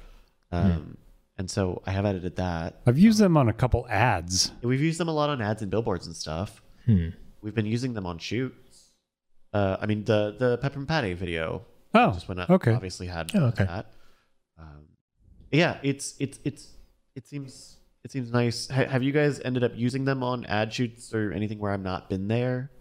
[0.51, 0.97] um,
[1.37, 2.81] and so I have edited that.
[2.85, 4.51] I've used them on a couple ads.
[4.61, 6.61] We've used them a lot on ads and billboards and stuff.
[6.85, 7.09] Hmm.
[7.41, 8.70] We've been using them on shoots.
[9.53, 12.49] Uh, I mean, the the Pepper and Patty video Oh, just went up.
[12.49, 12.73] okay.
[12.73, 13.65] Obviously had Oh, okay.
[13.65, 13.91] that.
[14.57, 14.85] Um,
[15.51, 16.69] yeah, it's it's it's
[17.15, 18.69] it seems it seems nice.
[18.69, 21.81] Ha- have you guys ended up using them on ad shoots or anything where I've
[21.83, 22.71] not been there?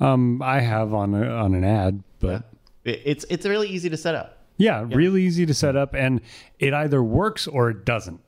[0.00, 2.50] Um, I have on a, on an ad, but
[2.84, 4.44] It, it's it's really easy to set up.
[4.58, 6.20] yeah, really easy to set up, and
[6.58, 8.20] it either works or it doesn't.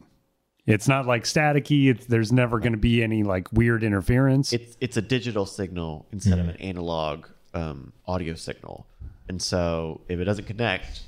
[0.66, 1.88] It's not like staticky.
[1.90, 4.52] It's, there's never going to be any like weird interference.
[4.52, 7.26] It's it's a digital signal instead of an analog
[7.58, 8.86] um, audio signal,
[9.28, 11.02] and so if it doesn't connect,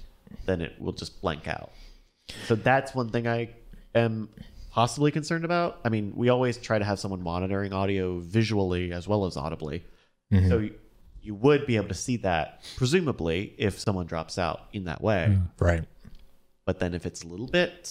[0.46, 1.70] then it will just blank out.
[2.46, 3.50] So that's one thing I
[3.94, 4.28] am
[4.70, 5.80] possibly concerned about.
[5.84, 9.84] I mean, we always try to have someone monitoring audio visually as well as audibly,
[10.32, 10.48] mm-hmm.
[10.48, 10.68] so
[11.22, 15.26] you would be able to see that presumably if someone drops out in that way,
[15.30, 15.84] mm, right?
[16.64, 17.90] But then if it's a little bit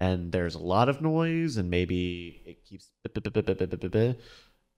[0.00, 2.90] and there's a lot of noise and maybe it keeps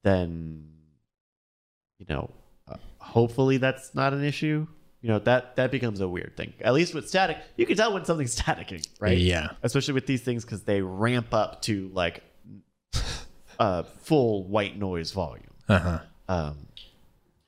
[0.04, 0.68] then
[1.98, 2.30] you know
[2.70, 4.66] uh, hopefully that's not an issue.
[5.00, 6.52] You know, that that becomes a weird thing.
[6.60, 9.16] At least with static, you can tell when something's staticking, right?
[9.16, 9.50] Yeah.
[9.62, 12.22] Especially with these things because they ramp up to like
[13.58, 15.44] uh full white noise volume.
[15.68, 15.98] Uh huh.
[16.28, 16.68] Um,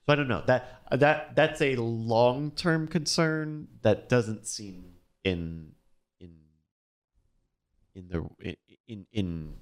[0.06, 4.94] so I don't know that that that's a long term concern that doesn't seem
[5.24, 5.72] in
[6.18, 6.36] in
[7.94, 8.56] in the
[8.88, 9.54] in in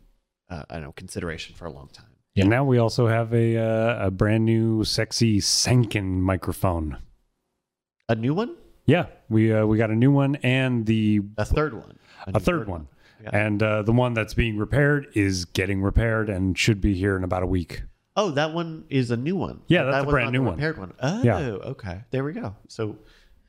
[0.49, 2.07] uh, I don't know consideration for a long time.
[2.39, 2.45] Yeah.
[2.45, 6.99] And now we also have a uh, a brand new sexy Sanken microphone.
[8.09, 8.55] A new one,
[8.86, 12.39] Yeah, we uh, we got a new one and the a third one, a new
[12.39, 12.86] third one.
[13.22, 13.30] Yeah.
[13.32, 17.24] And uh, the one that's being repaired is getting repaired and should be here in
[17.24, 17.82] about a week.
[18.16, 19.61] Oh, that one is a new one.
[19.66, 20.55] Yeah, that's that a brand new one.
[20.55, 20.95] Repaired one.
[21.01, 21.39] Oh, Yeah.
[21.74, 22.03] okay.
[22.12, 22.55] There we go.
[22.68, 22.97] So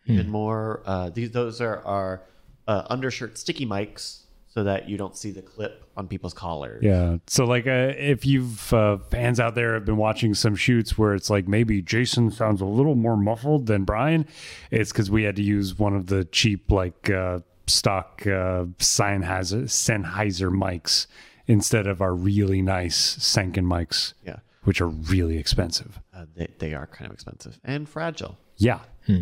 [0.07, 0.81] even more.
[0.85, 2.23] Uh, these those are our
[2.67, 6.81] uh, undershirt sticky mics, so that you don't see the clip on people's collars.
[6.83, 7.17] Yeah.
[7.27, 11.13] So like, uh, if you've uh, fans out there have been watching some shoots where
[11.13, 14.25] it's like maybe Jason sounds a little more muffled than Brian,
[14.71, 19.63] it's because we had to use one of the cheap like uh, stock uh, Sennheiser
[19.65, 21.05] Sennheiser mics
[21.47, 24.37] instead of our really nice Sanken mics, Yeah.
[24.63, 25.99] which are really expensive.
[26.13, 28.37] Uh, they they are kind of expensive and fragile.
[28.57, 28.79] Yeah.
[29.07, 29.13] So,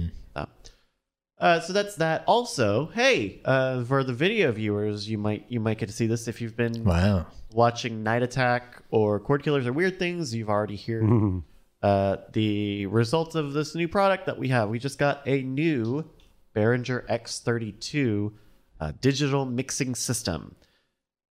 [1.39, 2.23] uh, so that's that.
[2.27, 6.27] Also, hey, uh, for the video viewers, you might you might get to see this
[6.27, 7.27] if you've been Wow.
[7.51, 10.33] watching Night Attack or Cord Killers or Weird Things.
[10.33, 11.43] You've already heard
[11.83, 14.69] uh, the results of this new product that we have.
[14.69, 16.09] We just got a new
[16.55, 18.33] Behringer X32
[18.79, 20.55] uh, digital mixing system,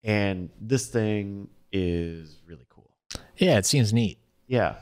[0.03, 2.89] and this thing is really cool.
[3.37, 4.17] Yeah, it seems neat.
[4.47, 4.75] Yeah.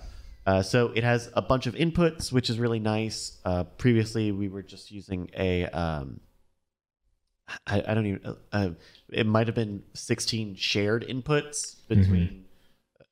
[0.50, 3.38] Uh, so it has a bunch of inputs, which is really nice.
[3.45, 5.66] Uh, previously, we were just using a.
[5.66, 6.22] Um,
[7.68, 8.36] I, I don't even.
[8.52, 8.70] Uh,
[9.14, 12.45] it might have been 16 shared inputs between,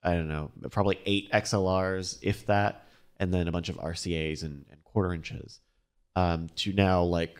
[0.02, 4.66] I don't know, probably eight XLRs, if that, and then a bunch of RCAs and,
[4.72, 5.60] and quarter inches.
[6.16, 7.40] Um, to now like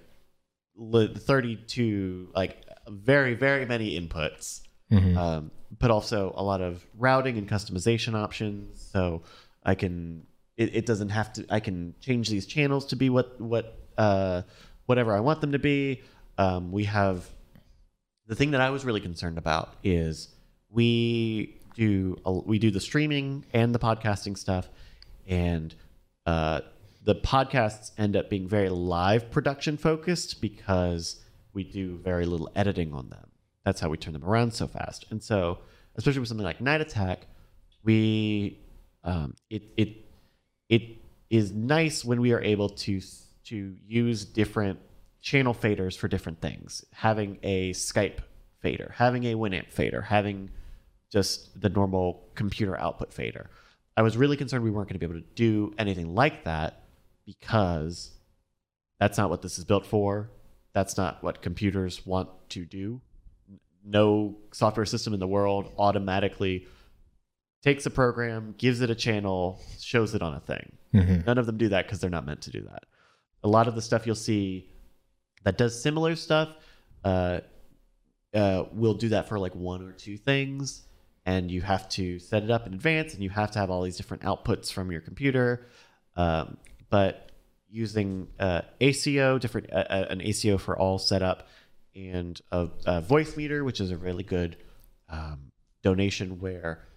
[0.76, 4.62] li- 32, like very, very many inputs
[5.18, 8.90] um, but also a lot of routing and customization options.
[8.92, 9.24] So
[9.68, 13.40] I can it, it doesn't have to I can change these channels to be what
[13.40, 14.42] what uh,
[14.88, 16.02] whatever I want them to be.
[16.38, 17.28] Um, we have
[18.28, 20.30] the thing that I was really concerned about is
[20.70, 24.70] we do a, we do the streaming and the podcasting stuff,
[25.28, 25.76] and
[26.26, 26.62] uh,
[27.04, 31.22] the podcasts end up being very live production focused because
[31.54, 33.30] we do very little editing on them.
[33.64, 35.06] That's how we turn them around so fast.
[35.10, 35.60] And so,
[35.96, 37.28] especially with something like Night Attack,
[37.84, 38.60] we
[39.08, 40.06] um, it it
[40.70, 40.82] it
[41.30, 43.02] is nice when we are able to
[43.46, 44.80] to use different
[45.22, 46.86] channel faders for different things.
[46.92, 48.20] Having a Skype
[48.60, 50.52] fader, having a Winamp fader, having
[51.10, 53.50] just the normal computer output fader.
[53.96, 56.84] I was really concerned we weren't going to be able to do anything like that
[57.26, 58.12] because
[59.00, 60.30] that's not what this is built for.
[60.74, 63.02] That's not what computers want to do.
[63.84, 66.68] No software system in the world automatically
[67.64, 70.72] takes a program, gives it a channel, shows it on a thing.
[71.26, 72.84] None of them do that because they're not meant to do that.
[73.44, 74.70] A lot of the stuff you'll see
[75.44, 76.50] that does similar stuff
[77.04, 77.40] uh,
[78.34, 80.86] uh, will do that for like one or two things,
[81.26, 83.84] and you have to set it up in advance, and you have to have all
[83.84, 85.68] these different outputs from your computer.
[86.16, 86.58] Um,
[86.90, 87.32] but
[87.70, 91.48] using uh, ASIO, different uh, uh, an ASIO for all setup,
[91.96, 94.58] and a, a VoiceMeeter, which is a really good
[95.10, 95.52] um,
[95.84, 96.88] donation where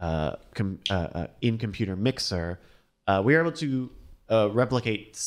[0.00, 2.58] uh, com- uh, uh, in computer mixer,
[3.06, 3.90] uh, we are able to
[4.30, 5.22] uh, replicate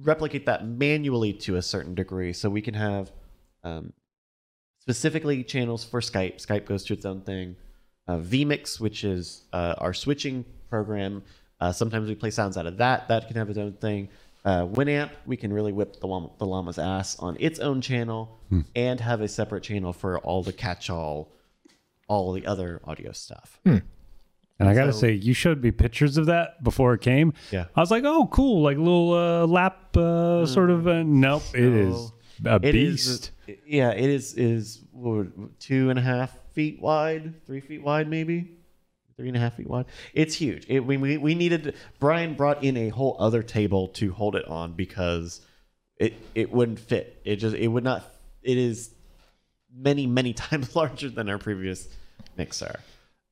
[0.00, 2.32] replicate that manually to a certain degree.
[2.32, 3.10] So we can have
[3.64, 3.92] um,
[4.80, 6.36] specifically channels for Skype.
[6.36, 7.56] Skype goes to its own thing.
[8.06, 11.22] Uh, vMix, which is uh, our switching program.
[11.60, 13.08] Uh, sometimes we play sounds out of that.
[13.08, 14.08] That can have its own thing.
[14.44, 18.38] Uh, Winamp, we can really whip the, llama, the llama's ass on its own channel
[18.76, 21.32] and have a separate channel for all the catch-all, all
[22.08, 23.60] the other audio stuff.
[23.64, 27.32] And I got to So- say, you showed me pictures of that before it came.
[27.52, 27.66] Yeah.
[27.76, 28.62] I was like, oh, cool.
[28.62, 30.88] Like little uh, lap uh, sort of.
[30.88, 31.42] Uh, nope.
[31.54, 32.12] It is
[32.44, 33.30] a It is- beast.
[33.66, 35.26] yeah, it is is what,
[35.60, 38.56] two and a half feet wide, three feet wide, maybe
[39.16, 39.86] three and a half feet wide.
[40.12, 40.64] It's huge.
[40.68, 41.74] It, we, we we needed.
[42.00, 45.40] Brian brought in a whole other table to hold it on because
[45.98, 47.20] it it wouldn't fit.
[47.24, 48.02] It just it would not.
[48.42, 48.92] It is
[49.74, 51.88] many many times larger than our previous
[52.36, 52.80] mixer.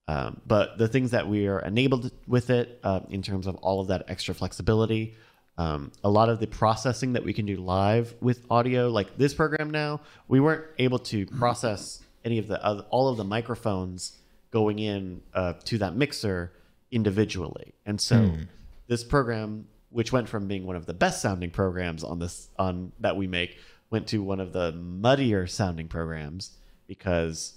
[0.09, 3.81] Um, but the things that we are enabled with it uh, in terms of all
[3.81, 5.17] of that extra flexibility,
[5.59, 9.35] um, a lot of the processing that we can do live with audio, like this
[9.35, 14.17] program now, we weren't able to process any of the other, all of the microphones
[14.53, 16.53] going in uh, to that mixer
[16.93, 18.31] individually, and so
[18.87, 22.93] this program, which went from being one of the best sounding programs on this on
[23.01, 23.59] that we make,
[23.91, 26.57] went to one of the muddier sounding programs
[26.87, 27.55] because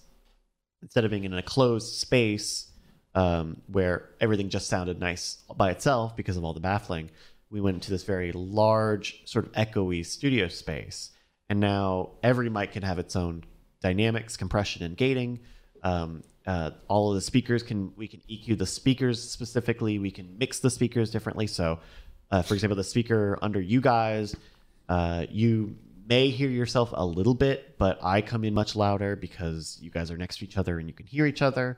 [0.81, 2.67] instead of being in a closed space,
[3.15, 7.09] um, where everything just sounded nice by itself because of all the baffling,
[7.49, 11.11] we went into this very large, sort of echoey studio space.
[11.49, 13.43] And now every mic can have its own
[13.81, 15.39] dynamics, compression, and gating.
[15.83, 19.99] Um, uh, all of the speakers can we can EQ the speakers specifically.
[19.99, 21.47] We can mix the speakers differently.
[21.47, 21.79] So,
[22.31, 24.35] uh, for example, the speaker under you guys,
[24.87, 25.75] uh, you
[26.09, 30.09] may hear yourself a little bit, but I come in much louder because you guys
[30.09, 31.77] are next to each other and you can hear each other.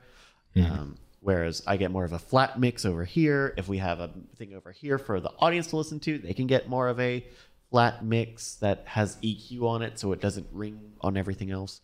[0.56, 3.54] Um, whereas I get more of a flat mix over here.
[3.56, 6.46] If we have a thing over here for the audience to listen to, they can
[6.46, 7.24] get more of a
[7.70, 11.80] flat mix that has EQ on it, so it doesn't ring on everything else.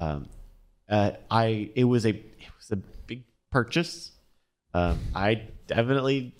[0.00, 0.28] Um,
[0.88, 4.12] uh, I it was a it was a big purchase.
[4.72, 6.34] Um, I definitely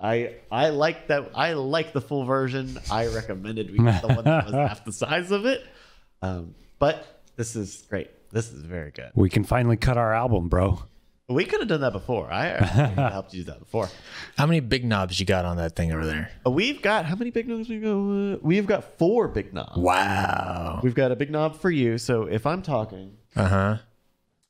[0.00, 2.78] I I like that I like the full version.
[2.90, 5.64] I recommended we get the one that was half the size of it.
[6.22, 8.10] Um, but this is great.
[8.32, 9.10] This is very good.
[9.14, 10.82] We can finally cut our album, bro.
[11.28, 12.30] We could have done that before.
[12.30, 13.88] I actually helped you do that before.
[14.38, 16.30] How many big knobs you got on that thing over there?
[16.46, 18.34] Uh, We've got how many big knobs we go?
[18.34, 19.76] Uh, we've got four big knobs.
[19.76, 20.80] Wow.
[20.84, 21.98] We've got a big knob for you.
[21.98, 23.76] So if I'm talking, Uh huh.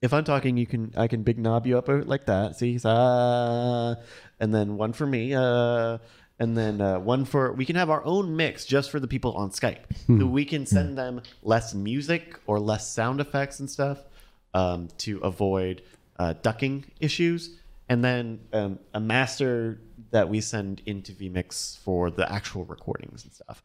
[0.03, 2.57] if I'm talking, you can I can big knob you up like that.
[2.57, 3.95] See, uh,
[4.41, 5.99] and then one for me, uh,
[6.39, 9.32] and then uh, one for we can have our own mix just for the people
[9.32, 9.84] on Skype.
[10.20, 13.99] So we can send them less music or less sound effects and stuff
[14.55, 15.82] um, to avoid
[16.18, 17.59] uh, ducking issues,
[17.89, 19.80] and then um, a master
[20.11, 23.62] that we send into vMix for the actual recordings and stuff.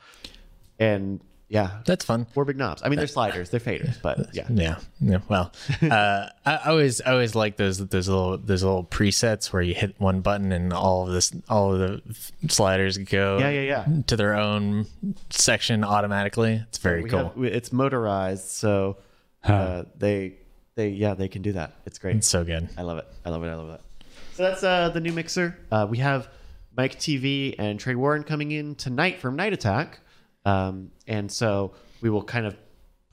[0.80, 2.25] And yeah, That's fun.
[2.33, 2.81] four big knobs.
[2.83, 4.47] I mean, they're sliders, they're faders, but yeah.
[4.49, 4.77] Yeah.
[5.01, 5.19] Yeah.
[5.27, 5.51] Well,
[5.83, 9.73] uh, I I always I always like those those little those little presets where you
[9.73, 12.01] hit one button and all of this all of the
[12.47, 14.01] sliders go Yeah, yeah, yeah.
[14.07, 14.85] to their own
[15.29, 16.63] section automatically.
[16.69, 17.33] It's very We cool.
[17.35, 18.97] have- it's motorized, so
[19.43, 20.35] uh, they
[20.75, 21.73] they yeah they can do that.
[21.85, 22.15] It's great.
[22.15, 22.69] it's so good.
[22.77, 23.07] I love it.
[23.25, 23.47] I love it.
[23.49, 23.81] I love it.
[24.35, 25.57] So that's uh, the new mixer.
[25.69, 26.29] Uh, we have
[26.77, 29.99] Mike TV and Trey Warren coming in tonight from Night Attack,
[30.45, 32.55] um, and so we will kind of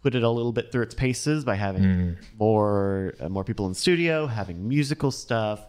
[0.03, 3.75] put it a little bit through its paces by having more uh, more people in
[3.75, 5.61] studio, having musical stuff.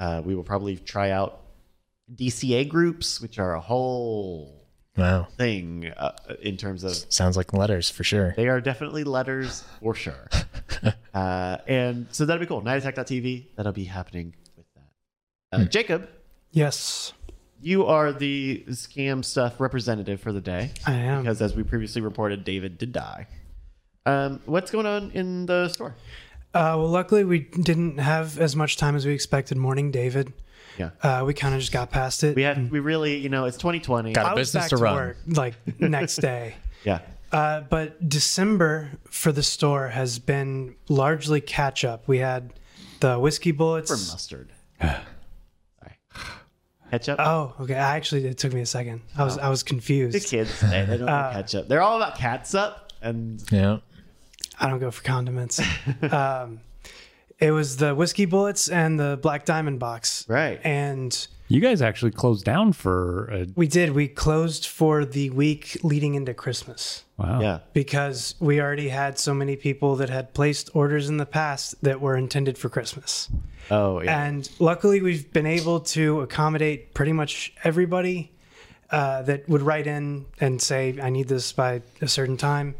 [0.00, 1.40] Uh, we will probably try out
[2.14, 4.62] DCA groups, which are a whole
[4.96, 5.28] Wow.
[5.36, 8.32] thing uh, in terms of Sounds like letters for sure.
[8.34, 10.30] they are definitely letters for sure.
[11.14, 12.62] uh, and so that'll be cool.
[12.62, 15.60] Nightattack.tv, that'll be happening with that.
[15.60, 16.08] Uh, Jacob,
[16.50, 17.12] Yes,
[17.66, 21.22] you are the scam stuff representative for the day I am.
[21.22, 23.26] because, as we previously reported, David did die.
[24.06, 25.96] Um, what's going on in the store?
[26.54, 29.56] Uh, well, luckily we didn't have as much time as we expected.
[29.56, 30.32] Morning, David.
[30.78, 30.90] Yeah.
[31.02, 32.36] Uh, we kind of just got past it.
[32.36, 34.12] We had, we really, you know, it's 2020.
[34.12, 34.94] Got I a was business back to to run.
[34.94, 36.54] work like next day.
[36.84, 37.00] Yeah.
[37.32, 42.06] Uh, but December for the store has been largely catch up.
[42.06, 42.52] We had
[43.00, 43.90] the whiskey bullets.
[43.90, 44.52] For mustard.
[46.90, 46.98] Sorry.
[47.00, 47.18] Ketchup?
[47.20, 47.74] Oh, okay.
[47.74, 49.02] I actually it took me a second.
[49.16, 50.16] I was I was confused.
[50.16, 51.68] the kids, they, they don't Uh, like ketchup.
[51.68, 52.92] They're all about catsup.
[53.02, 53.78] And Yeah.
[54.58, 55.60] I don't go for condiments.
[56.10, 56.60] um,
[57.38, 60.24] it was the whiskey bullets and the black diamond box.
[60.28, 60.58] right.
[60.64, 63.90] And You guys actually closed down for a we did.
[63.92, 67.40] We closed for the week leading into Christmas wow.
[67.40, 67.58] yeah.
[67.74, 72.00] because we already had so many people that had placed orders in the past that
[72.00, 73.28] were intended for Christmas.
[73.70, 74.24] Oh, yeah.
[74.24, 78.32] And luckily, we've been able to accommodate pretty much everybody
[78.90, 82.76] uh, that would write in and say, I need this by a certain time.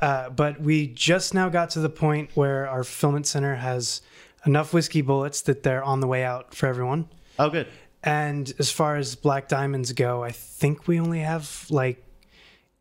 [0.00, 4.02] Uh, but we just now got to the point where our fulfillment center has
[4.44, 7.08] enough whiskey bullets that they're on the way out for everyone.
[7.38, 7.66] oh, good.
[8.02, 12.04] And as far as black diamonds go, I think we only have like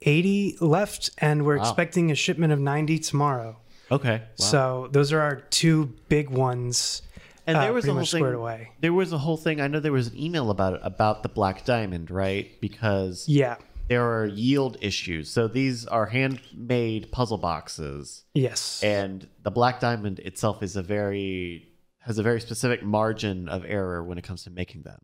[0.02, 1.64] 80 left, and we're Wow.
[1.64, 3.56] expecting a shipment of 90 tomorrow.
[3.90, 4.18] Okay.
[4.18, 4.26] Wow.
[4.36, 7.04] So those are our two big ones.
[7.46, 8.24] And there uh, was a whole thing.
[8.26, 8.70] away.
[8.80, 9.60] There was a whole thing.
[9.60, 12.50] I know there was an email about it about the black diamond, right?
[12.62, 13.58] Because Yeah.
[13.90, 15.30] there are yield issues.
[15.30, 18.82] So these are handmade puzzle boxes, Yes.
[18.84, 24.04] and the black diamond itself is a very has a very specific margin of error
[24.04, 25.00] when it comes to making them.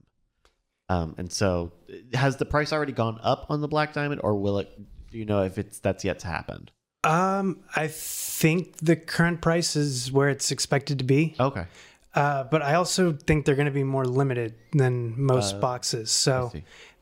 [0.89, 1.71] Um, and so,
[2.13, 4.69] has the price already gone up on the black diamond, or will it?
[5.11, 6.69] Do you know if it's that's yet to happen?
[7.05, 11.35] Um, I think the current price is where it's expected to be.
[11.39, 11.65] Okay.
[12.19, 16.11] Uh, but I also think they're going to be more limited than most boxes.
[16.11, 16.51] So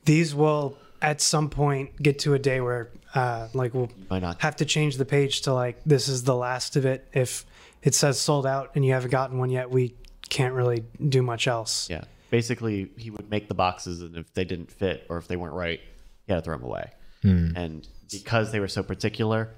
[0.06, 4.40] these will at some point get to a day where, uh, like, we'll not?
[4.42, 7.08] have to change the page to like this is the last of it.
[7.14, 7.48] If
[7.82, 9.96] it says sold out and you haven't gotten one yet, we
[10.30, 11.90] can't really do much else.
[11.90, 12.04] Yeah.
[12.30, 15.56] Basically, he would make the boxes, and if they didn't fit or if they weren't
[15.56, 15.80] right,
[16.28, 16.92] he had to throw them away.
[17.24, 19.50] And because they were so particular,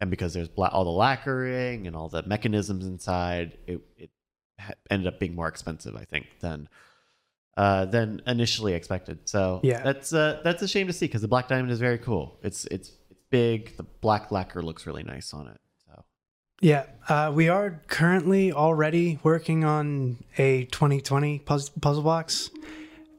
[0.00, 4.15] and because there's bla- all the lacquering and all the mechanisms inside, it, it ha-
[4.90, 6.68] ended up being more expensive, I think, than
[7.56, 9.28] uh, than initially expected.
[9.28, 9.82] So Yeah.
[9.82, 12.38] that's uh, that's a shame to see because the black diamond is very cool.
[12.42, 13.76] It's it's it's big.
[13.76, 15.60] The black lacquer looks really nice on it.
[15.86, 16.04] So
[16.60, 22.50] Yeah, uh, we are currently already working on a 2020 puzzle, puzzle box.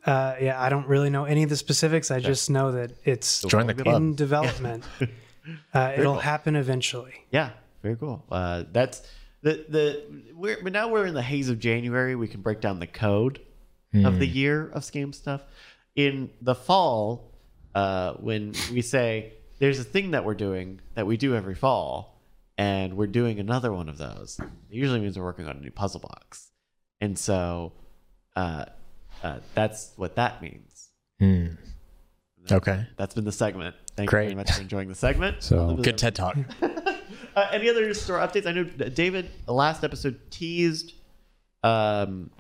[0.06, 2.12] Uh, yeah, I don't really know any of the specifics.
[2.12, 4.86] I just know that it's Join the in development.
[5.74, 6.22] uh, it'll cool.
[6.22, 7.14] happen eventually.
[7.32, 7.50] yeah,
[7.82, 8.24] very cool.
[8.32, 9.02] Uh, that's
[9.48, 12.16] the the we're but now we're in the haze of January.
[12.16, 13.40] We can break down the code
[14.06, 15.42] of the year of scam stuff.
[15.96, 17.32] In the fall,
[17.74, 22.22] uh, when we say there's a thing that we're doing that we do every fall,
[22.58, 25.72] and we're doing another one of those, it usually means we're working on a new
[25.72, 26.52] puzzle box.
[27.02, 27.72] And so
[28.36, 28.66] uh,
[29.24, 30.90] uh, that's what that means.
[31.20, 31.48] Hmm.
[32.52, 32.86] Okay.
[32.98, 33.76] That's been the segment.
[33.96, 35.38] Thank you very much for enjoying the segment.
[35.44, 36.38] So- Good TED talk.
[37.38, 38.48] Uh, any other store updates?
[38.48, 40.94] I know David, the last episode teased,
[41.64, 42.32] um,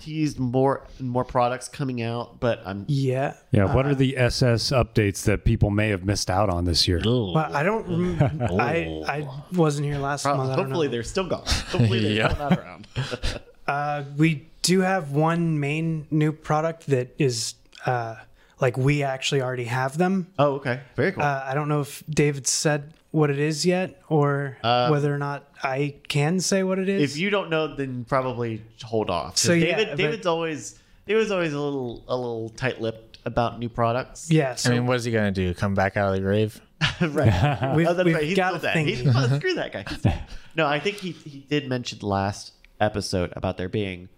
[0.00, 3.34] teased more more products coming out, but I'm Yeah.
[3.50, 3.74] Yeah.
[3.74, 7.00] What are the SS updates that people may have missed out on this year?
[7.04, 8.22] Well, I don't.
[8.60, 10.50] I I wasn't here last prob- month.
[10.52, 10.92] I don't hopefully know.
[10.92, 11.42] they're still gone.
[11.70, 12.28] Hopefully they're Yeah.
[12.34, 12.86] still not around.
[13.68, 17.54] Uh, we do have one main new product that is
[17.84, 18.14] uh,
[18.62, 20.26] like we actually already have them.
[20.38, 21.22] oh, okay, very cool.
[21.22, 25.48] Uh, I don't know if David said what it is yet, or whether or not
[25.62, 27.00] I can say what it is.
[27.00, 29.38] Uh, if you don't know, then probably hold off.
[29.38, 33.18] So, yeah, David, but- David's always he was always a little a little tight lipped
[33.24, 34.30] about new products.
[34.30, 35.54] yeah, I mean, what is he gonna do?
[35.54, 36.60] Come back out of the grave?
[37.00, 37.72] right.
[37.76, 38.24] we've, Oh, that's we've right.
[38.24, 38.76] He's got that.
[38.76, 40.22] a He's, oh, screw that guy.
[40.54, 44.08] No, I think he he did mention last episode about there being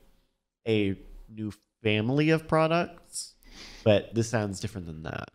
[0.66, 0.96] a
[1.32, 1.52] new
[1.82, 3.34] family of products,
[3.84, 5.30] but this sounds different than that.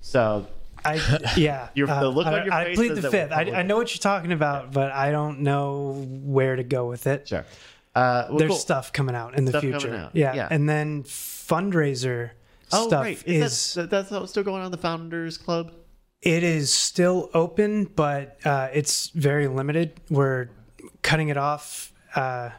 [0.00, 0.46] So
[0.84, 1.68] I yeah.
[1.74, 3.32] Your- the look I, on your I face plead the fifth.
[3.32, 3.42] I.
[3.42, 7.28] I know what you're talking about, but I don't know where to go with it.
[7.28, 7.44] sure.
[7.94, 8.58] Uh, well, There's cool.
[8.58, 10.10] stuff coming out in the future.
[10.14, 10.34] Yeah.
[10.34, 10.48] yeah.
[10.50, 12.30] and then fundraiser
[12.72, 13.22] Oh, stuff right.
[13.26, 15.72] is, Is, that, that's still going on the Founders Club?
[16.22, 20.00] it is still open, but uh, it's very limited.
[20.08, 20.48] We're
[21.02, 21.92] cutting it off.
[22.14, 22.50] Uh,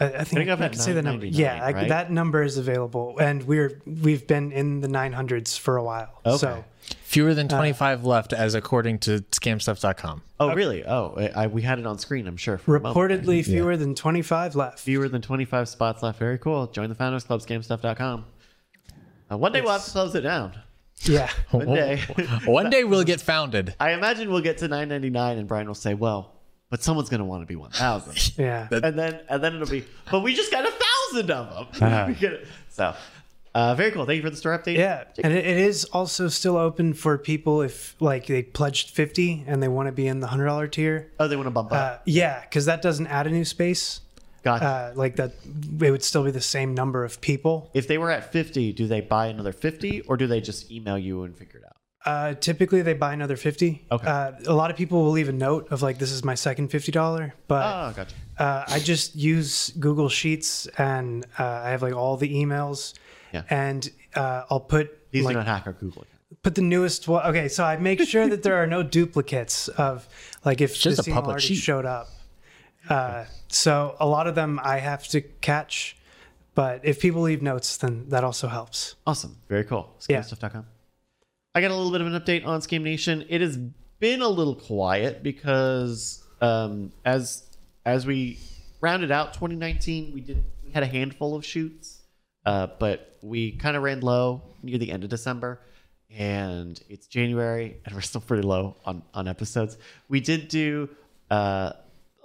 [0.00, 1.26] I, I think I, off at can say the number.
[1.26, 5.76] $9.99, Yeah, I- that number is available, and we're we've been in the 900s for
[5.76, 6.20] a while.
[6.24, 6.38] Okay.
[6.38, 6.64] So
[7.04, 10.22] Fewer than 25 left, as according to scamstuff.com.
[10.38, 10.84] Oh, really?
[10.84, 12.26] Oh, I, I- we had it on screen.
[12.26, 12.58] I'm sure.
[12.58, 12.94] for moment.
[13.24, 14.78] reportedly fewer than 25 left.
[14.80, 16.18] fewer than 25 spots left.
[16.18, 16.66] Very cool.
[16.66, 18.24] Join the Founders Club, scamstuff.com.
[19.30, 20.52] Uh, one day we'll have to close it down.
[21.02, 21.30] Yeah.
[21.50, 22.00] One day.
[22.46, 23.74] One day we'll get founded.
[23.80, 26.32] I imagine we'll get to 9.99 and Brian will say, "Well,
[26.70, 28.66] but someone's going to want to be 1,000." Yeah.
[28.70, 32.04] and then and then it'll be, "But we just got a thousand of them." Uh-huh.
[32.08, 32.46] We get it.
[32.70, 32.94] so,
[33.56, 34.04] uh, very cool.
[34.06, 34.76] Thank you for the store update.
[34.76, 39.44] Yeah, and it, it is also still open for people if like they pledged fifty
[39.46, 41.10] and they want to be in the hundred dollar tier.
[41.18, 41.78] Oh, they want to bump up.
[41.78, 44.00] Uh, yeah, because that doesn't add a new space.
[44.42, 44.64] gotcha.
[44.64, 45.32] Uh, like that,
[45.80, 47.70] it would still be the same number of people.
[47.74, 50.98] if they were at 50, do they buy another 50 or do they just email
[50.98, 51.72] you and figure it out?
[52.04, 53.84] Uh, typically, they buy another fifty.
[53.90, 54.06] Okay.
[54.06, 56.68] Uh, a lot of people will leave a note of like, "This is my second
[56.68, 58.14] fifty dollar," but Oh, gotcha.
[58.38, 62.94] uh, I just use Google Sheets and uh, I have like all the emails,
[63.36, 63.42] Yeah.
[63.64, 66.42] and uh, I'll put Please like do not hack our Google account.
[66.42, 67.24] put the newest one.
[67.26, 70.08] Okay, so I make sure that there are no duplicates of
[70.44, 71.56] like if just this a public already sheet.
[71.56, 72.08] showed up.
[72.88, 75.96] Uh, so a lot of them I have to catch,
[76.54, 78.94] but if people leave notes, then that also helps.
[79.06, 79.36] Awesome.
[79.48, 79.92] Very cool.
[80.08, 80.20] Yeah.
[80.20, 80.66] Scamstuff.com.
[81.54, 83.24] I got a little bit of an update on Scam Nation.
[83.28, 83.56] It has
[83.98, 87.42] been a little quiet because um, as
[87.84, 88.38] as we
[88.80, 91.95] rounded out 2019, we did we had a handful of shoots,
[92.46, 95.60] uh, but we kind of ran low near the end of December,
[96.16, 99.76] and it's January, and we're still pretty low on on episodes.
[100.08, 100.88] We did do
[101.30, 101.72] uh,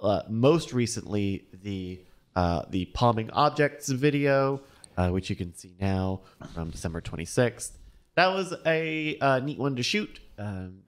[0.00, 2.00] uh, most recently the
[2.36, 4.62] uh, the palming objects video,
[4.96, 6.20] uh, which you can see now
[6.54, 7.72] from December 26th.
[8.14, 10.82] That was a uh, neat one to shoot um,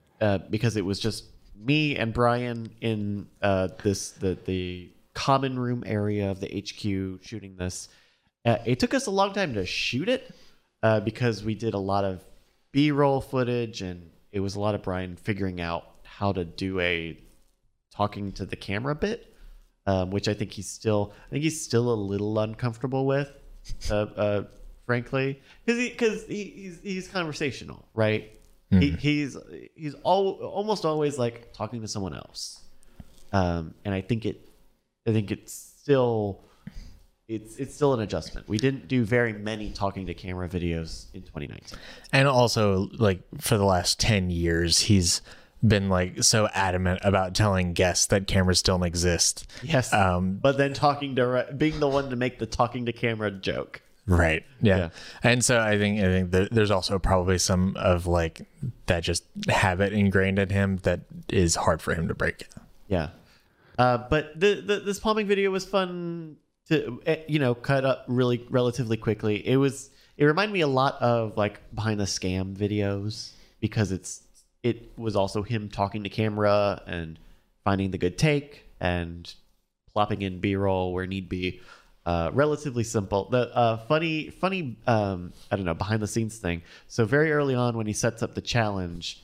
[0.49, 1.25] because it was just
[1.57, 3.27] me and Brian in
[3.83, 7.89] this the the common room area of the HQ shooting this.
[8.45, 10.33] Uh, it took us a long time to shoot it
[10.83, 12.23] uh, because we did a lot of
[12.71, 17.17] B-roll footage and it was a lot of Brian figuring out how to do a
[17.91, 19.33] talking to the camera bit,
[19.87, 23.31] um, which I think he's still I think he's still a little uncomfortable with,
[23.89, 24.43] uh, uh,
[24.85, 28.31] frankly, because he because he, he's he's conversational, right?
[28.71, 29.37] He, he's
[29.75, 32.61] he's all, almost always like talking to someone else,
[33.31, 34.49] um, and I think it
[35.07, 36.43] I think it's still
[37.27, 38.47] it's it's still an adjustment.
[38.47, 41.79] We didn't do very many talking to camera videos in 2019.
[42.11, 45.21] And also, like, for the last 10 years, he's
[45.67, 49.49] been like so adamant about telling guests that cameras don't exist.
[49.63, 49.91] Yes.
[49.91, 53.81] Um, but then talking to being the one to make the talking to camera joke.
[54.05, 54.43] Right.
[54.61, 54.77] Yeah.
[54.77, 54.89] Yeah.
[55.23, 58.47] And so I think I think there, there's also probably some of like
[58.85, 62.47] that just habit ingrained in him that is hard for him to break.
[62.87, 63.09] Yeah.
[63.79, 66.37] Uh, but the, the this palming video was fun
[66.69, 69.47] to eh, you know cut up really relatively quickly.
[69.47, 74.21] It was it reminded me a lot of like behind the scam videos because it's
[74.63, 77.19] it was also him talking to camera and
[77.63, 79.33] finding the good take and
[79.93, 81.61] plopping in b-roll where need be
[82.05, 86.61] uh, relatively simple the uh, funny funny um, i don't know behind the scenes thing
[86.87, 89.23] so very early on when he sets up the challenge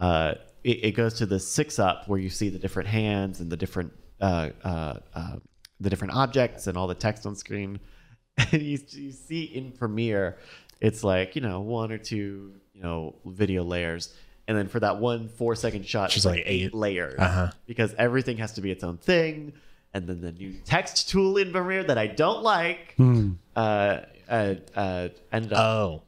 [0.00, 0.34] uh,
[0.64, 3.56] it, it goes to the six up where you see the different hands and the
[3.56, 5.36] different uh, uh, uh,
[5.80, 7.80] the different objects and all the text on screen
[8.52, 10.38] and you, you see in premiere
[10.80, 14.14] it's like you know one or two you know video layers
[14.46, 16.74] and then for that one four second shot Which it's is like eight.
[16.74, 17.50] layers Uh-huh.
[17.66, 19.52] because everything has to be its own thing
[19.94, 22.94] and then the new text tool in premiere that i don't like
[23.56, 23.98] uh,
[24.28, 26.02] uh, uh, ended up Oh.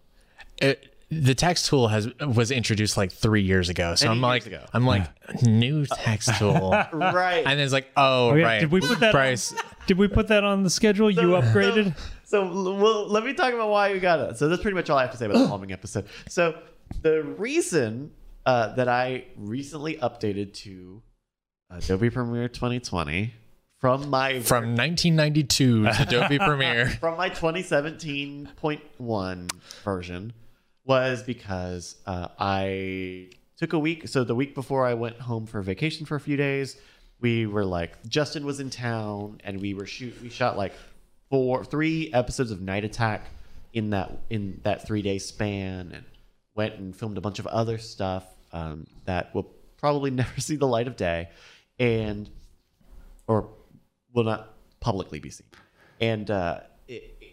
[0.58, 3.94] It, the text tool has was introduced like three years ago.
[3.94, 4.64] So Many I'm like ago.
[4.72, 5.06] I'm like
[5.42, 6.70] new text tool.
[6.92, 8.44] right and it's like, oh, Oh, yeah.
[8.46, 8.60] right.
[8.60, 9.12] Did we put that?
[9.12, 9.54] Bryce?
[9.86, 11.10] Did we put that on the schedule?
[11.10, 11.94] You upgraded.
[12.24, 14.38] So l- well, let me talk about why we got it.
[14.38, 16.06] So that's pretty much all I have to say about the palming episode.
[16.28, 16.56] So
[17.02, 18.10] the reason
[18.46, 21.02] uh, that I recently updated to
[21.70, 23.34] Adobe Premiere 2020
[23.80, 26.88] from my From 1992 to Adobe Premiere.
[27.00, 29.50] from my 2017.1
[29.84, 30.32] version
[30.84, 34.08] was because uh, I took a week.
[34.08, 36.76] So the week before I went home for vacation for a few days,
[37.20, 40.20] we were like Justin was in town, and we were shoot.
[40.20, 40.72] We shot like
[41.30, 43.26] four, three episodes of Night Attack
[43.72, 46.04] in that in that three day span, and
[46.54, 50.66] went and filmed a bunch of other stuff um, that will probably never see the
[50.66, 51.28] light of day,
[51.78, 52.28] and
[53.26, 53.48] or
[54.12, 55.46] will not publicly be seen.
[56.00, 56.60] And uh,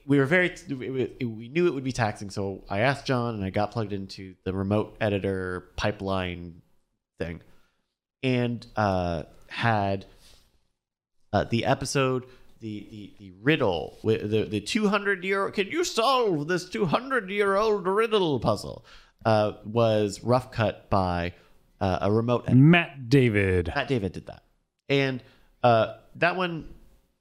[0.10, 2.31] we were very, we knew it would be taxing.
[2.31, 6.64] So I asked John and I got plugged into the remote editor pipeline
[7.19, 7.41] thing
[8.23, 10.07] and uh, had
[11.31, 12.26] uh, the episode,
[12.60, 17.86] the, the, the riddle, the, the 200 year, can you solve this 200 year old
[17.86, 18.84] riddle puzzle?
[19.23, 21.34] Uh, was rough cut by
[21.80, 22.60] uh, a remote editor.
[22.60, 23.72] Matt David.
[23.76, 24.44] Matt David did that,
[24.88, 25.22] and
[25.61, 26.73] uh, that one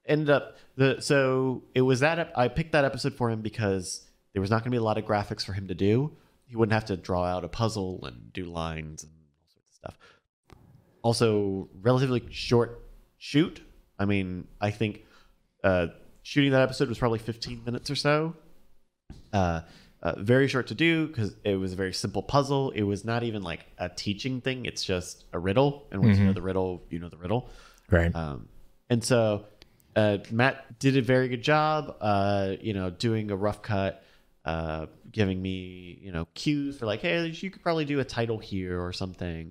[0.09, 4.41] ended up the so it was that I picked that episode for him because there
[4.41, 6.17] was not going to be a lot of graphics for him to do.
[6.47, 9.75] He wouldn't have to draw out a puzzle and do lines and all sorts of
[9.75, 9.99] stuff.
[11.03, 12.83] Also, relatively short
[13.19, 13.61] shoot.
[13.99, 15.05] I mean, I think
[15.63, 15.89] uh,
[16.23, 18.35] shooting that episode was probably 15 minutes or so.
[19.33, 19.61] Uh,
[20.03, 22.71] uh, very short to do because it was a very simple puzzle.
[22.71, 24.65] It was not even like a teaching thing.
[24.65, 27.51] It's just a riddle, and once you know the riddle, you know the riddle.
[27.91, 28.15] Right.
[28.15, 28.49] Um,
[28.89, 29.47] and so
[29.99, 34.05] uh, Matt did a very good job, uh, you know, doing a rough cut,
[34.45, 38.39] uh, giving me, you know, cues for like, hey, you could probably do a title
[38.39, 39.51] here or something.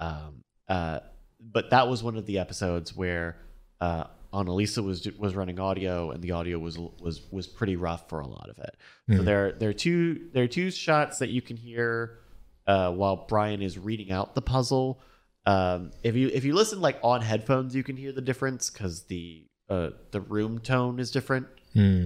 [0.00, 1.00] Um, uh,
[1.40, 3.36] but that was one of the episodes where
[3.80, 8.18] uh, Annalisa was was running audio, and the audio was was was pretty rough for
[8.18, 8.76] a lot of it.
[9.18, 12.18] So there there are two there are two shots that you can hear
[12.66, 15.00] uh, while Brian is reading out the puzzle.
[15.46, 19.04] Um, if you if you listen like on headphones, you can hear the difference because
[19.04, 21.46] the uh, the room tone is different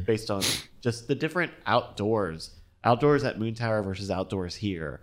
[0.05, 0.43] based on
[0.81, 2.51] just the different outdoors.
[2.83, 5.01] Outdoors at Moon Tower versus outdoors here,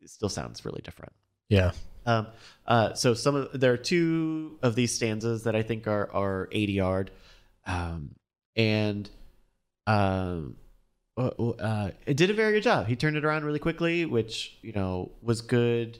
[0.00, 1.12] it still sounds really different.
[1.48, 1.72] yeah.
[2.06, 2.26] Um,
[2.66, 6.48] uh, so some of there are two of these stanzas that I think are are
[6.52, 7.08] ADR,
[7.66, 8.14] um,
[8.56, 9.10] and
[9.86, 10.56] um,
[11.18, 12.86] uh, uh, it did a very good job.
[12.86, 15.98] He turned it around really quickly, which you know was good.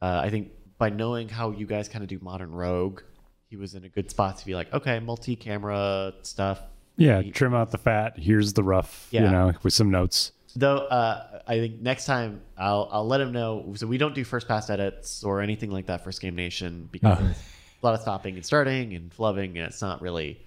[0.00, 3.02] Uh, I think by knowing how you guys kind of do modern rogue,
[3.50, 6.60] he was in a good spot to be like, okay, multi-camera stuff.
[6.96, 8.16] Yeah, trim out the fat.
[8.18, 9.08] Here's the rough.
[9.10, 10.32] You know, with some notes.
[10.56, 13.72] Though uh, I think next time I'll I'll let him know.
[13.76, 17.18] So we don't do first pass edits or anything like that for Scam Nation because
[17.20, 17.34] Oh.
[17.82, 20.40] a lot of stopping and starting and flubbing, and it's not really.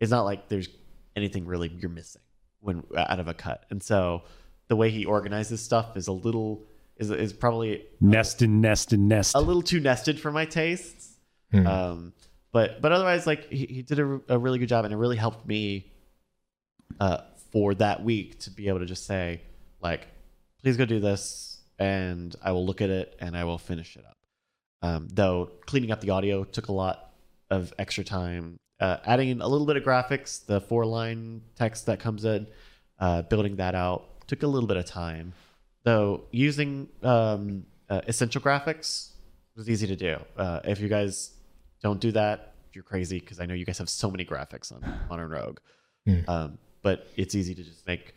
[0.00, 0.68] It's not like there's
[1.16, 2.22] anything really you're missing
[2.60, 4.22] when out of a cut, and so
[4.68, 6.62] the way he organizes stuff is a little
[6.96, 9.34] is is probably Nest and nest and nest.
[9.34, 11.18] a little too nested for my tastes.
[11.52, 12.12] Um,
[12.52, 15.16] but but otherwise, like he, he did a, a really good job, and it really
[15.16, 15.92] helped me
[16.98, 17.18] uh,
[17.52, 19.40] for that week to be able to just say
[19.80, 20.06] like,
[20.62, 24.04] please go do this, and I will look at it and I will finish it
[24.04, 24.16] up.
[24.82, 27.12] Um, though cleaning up the audio took a lot
[27.50, 28.58] of extra time.
[28.78, 32.46] Uh, adding in a little bit of graphics, the four line text that comes in,
[32.98, 35.34] uh, building that out took a little bit of time.
[35.84, 39.10] Though using um, uh, essential graphics
[39.56, 40.18] was easy to do.
[40.36, 41.32] Uh, if you guys
[41.82, 44.80] don't do that, you're crazy because I know you guys have so many graphics on
[45.08, 45.58] Modern Rogue.
[46.28, 48.14] Um, but it's easy to just make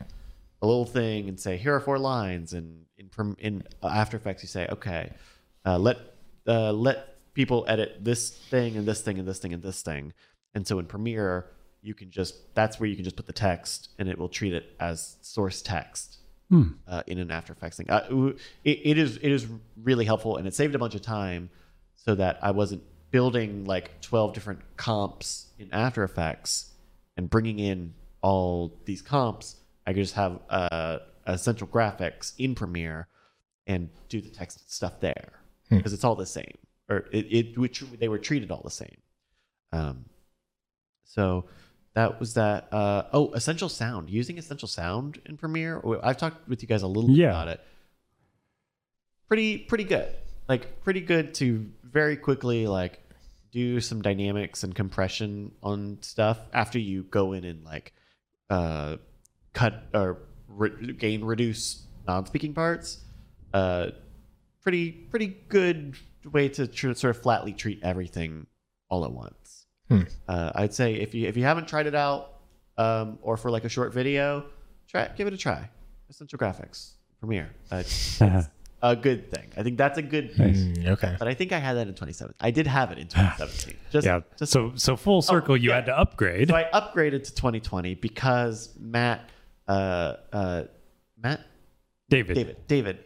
[0.62, 3.10] a little thing and say here are four lines, and in
[3.40, 5.12] in After Effects you say okay,
[5.66, 5.98] uh, let
[6.48, 10.14] uh, let people edit this thing and this thing and this thing and this thing,
[10.54, 11.48] and so in Premiere
[11.82, 14.54] you can just that's where you can just put the text and it will treat
[14.54, 16.20] it as source text
[16.88, 17.90] uh, in an After Effects thing.
[17.90, 18.32] Uh,
[18.64, 19.48] it, it is it is
[19.82, 21.50] really helpful and it saved a bunch of time
[21.96, 22.84] so that I wasn't
[23.14, 26.72] building like 12 different comps in After Effects
[27.16, 29.56] and bringing in all these comps.
[29.86, 33.08] I could just have uh, essential graphics in Premiere
[33.68, 35.32] and do the text stuff there
[35.70, 36.58] because it's all the same,
[36.90, 38.98] or it, it which they were treated all the same.
[39.72, 40.06] Um,
[41.04, 41.46] so
[41.94, 42.68] that was that.
[42.74, 45.82] Uh, oh, essential sound using essential sound in Premiere.
[46.02, 47.30] I've talked with you guys a little bit Yeah.
[47.30, 47.62] about it.
[49.28, 50.14] Pretty pretty good.
[50.48, 53.00] Like pretty good to very quickly like
[53.54, 57.94] do some dynamics and compression on stuff after you go in and like
[58.50, 58.98] uh,
[59.54, 60.18] cut or
[60.48, 63.00] re- gain reduce non-speaking parts.
[63.54, 63.92] Uh,
[64.62, 65.96] pretty pretty good
[66.32, 68.48] way to tr- sort of flatly treat everything
[68.90, 69.68] all at once.
[70.28, 72.40] Uh, I'd say if you if you haven't tried it out
[72.78, 74.46] um, or for like a short video,
[74.88, 75.70] try give it a try.
[76.10, 77.52] Essential Graphics Premiere.
[77.72, 78.20] Uh, it's
[78.84, 79.50] a good thing.
[79.58, 80.54] I think that's a good thing.
[80.54, 81.16] Mm, okay.
[81.18, 82.36] But I think I had that in 2017.
[82.40, 83.76] I did have it in 2017.
[83.92, 84.20] Just, Yeah.
[84.38, 85.76] just so so full circle, you yeah.
[85.76, 86.50] had to upgrade.
[86.50, 89.30] so I upgraded to 2020 because Matt,
[89.68, 90.64] uh, uh,
[91.18, 91.42] Matt,
[92.10, 92.36] David.
[92.36, 93.00] David, David.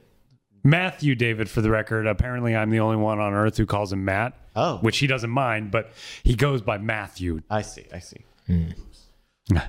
[0.63, 2.07] Matthew David, for the record.
[2.07, 4.33] Apparently, I'm the only one on earth who calls him Matt.
[4.55, 4.77] Oh.
[4.79, 5.91] Which he doesn't mind, but
[6.23, 7.41] he goes by Matthew.
[7.49, 8.25] I see, I see.
[8.47, 8.69] Hmm.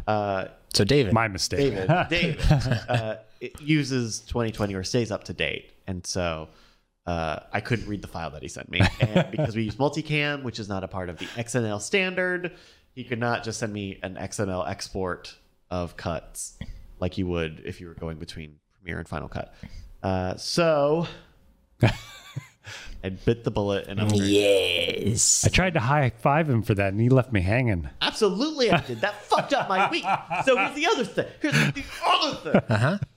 [0.06, 1.74] Uh, So David, My mistake.
[1.74, 2.40] David, David
[2.88, 6.50] uh, it uses 2020 or stays up to date, and so
[7.06, 8.82] uh, I couldn't read the file that he sent me.
[9.00, 12.52] And because we use multicam, which is not a part of the XML standard,
[12.92, 15.34] he could not just send me an XML export
[15.70, 16.58] of cuts
[17.00, 19.54] like you would if you were going between Premiere and Final Cut.
[20.02, 21.06] Uh, so
[21.82, 25.46] I bit the bullet and I'm yes.
[25.46, 27.88] I tried to high five him for that, and he left me hanging.
[28.02, 29.00] Absolutely, I did.
[29.00, 30.04] That fucked up my week.
[30.44, 31.26] So here's the other thing.
[31.40, 33.08] Here's the other thing.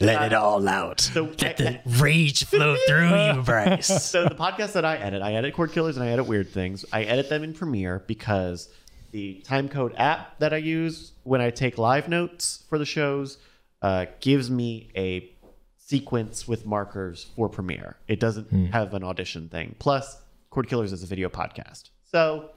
[0.00, 1.00] Let it all out.
[1.00, 4.04] So Let I- the rage flow through you, Bryce.
[4.04, 6.84] so the podcast that I edit, I edit Cord Killers and I edit Weird Things.
[6.92, 8.68] I edit them in Premiere because
[9.10, 13.38] the timecode app that I use when I take live notes for the shows
[13.82, 15.32] uh, gives me a
[15.78, 17.96] sequence with markers for Premiere.
[18.06, 19.74] It doesn't have an audition thing.
[19.80, 20.16] Plus,
[20.50, 22.50] Cord Killers is a video podcast, so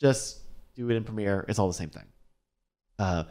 [0.00, 0.40] just
[0.74, 1.46] do it in Premiere.
[1.48, 2.06] It's all the same thing.
[2.98, 3.24] Uh,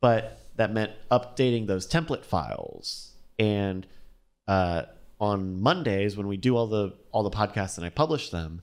[0.00, 3.12] but that meant updating those template files.
[3.38, 3.86] And
[4.46, 4.82] uh,
[5.20, 8.60] on mondays when we do all the all the podcasts and i publish them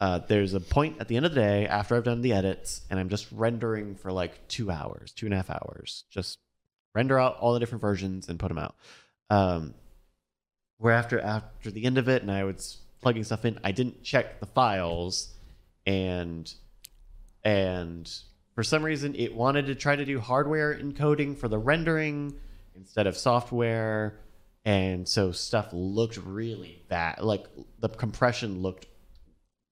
[0.00, 2.80] uh, there's a point at the end of the day after i've done the edits
[2.88, 6.04] and i'm just rendering for like two hours two and a half hours.
[6.10, 6.38] Just
[6.94, 8.74] render out all the different versions and put them out.
[9.30, 9.74] Um,
[10.78, 14.02] where after after the end of it and i was plugging stuff in i didn't
[14.02, 15.34] check the files
[15.86, 16.54] and
[17.44, 18.10] and
[18.58, 22.34] for some reason it wanted to try to do hardware encoding for the rendering
[22.74, 24.18] instead of software
[24.64, 27.20] and so stuff looked really bad.
[27.20, 27.46] Like
[27.78, 28.86] the compression looked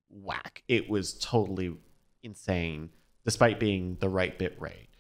[0.09, 0.63] whack.
[0.69, 1.77] It was totally
[2.23, 2.91] insane
[3.25, 4.91] despite being the right bit rate.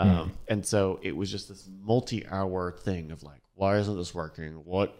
[0.00, 4.52] Um, and so it was just this multi-hour thing of like why isn't this working?
[4.66, 4.94] What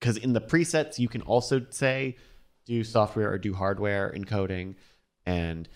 [0.00, 2.16] because in the presets you can also say
[2.64, 4.76] do software or do hardware encoding
[5.26, 5.68] and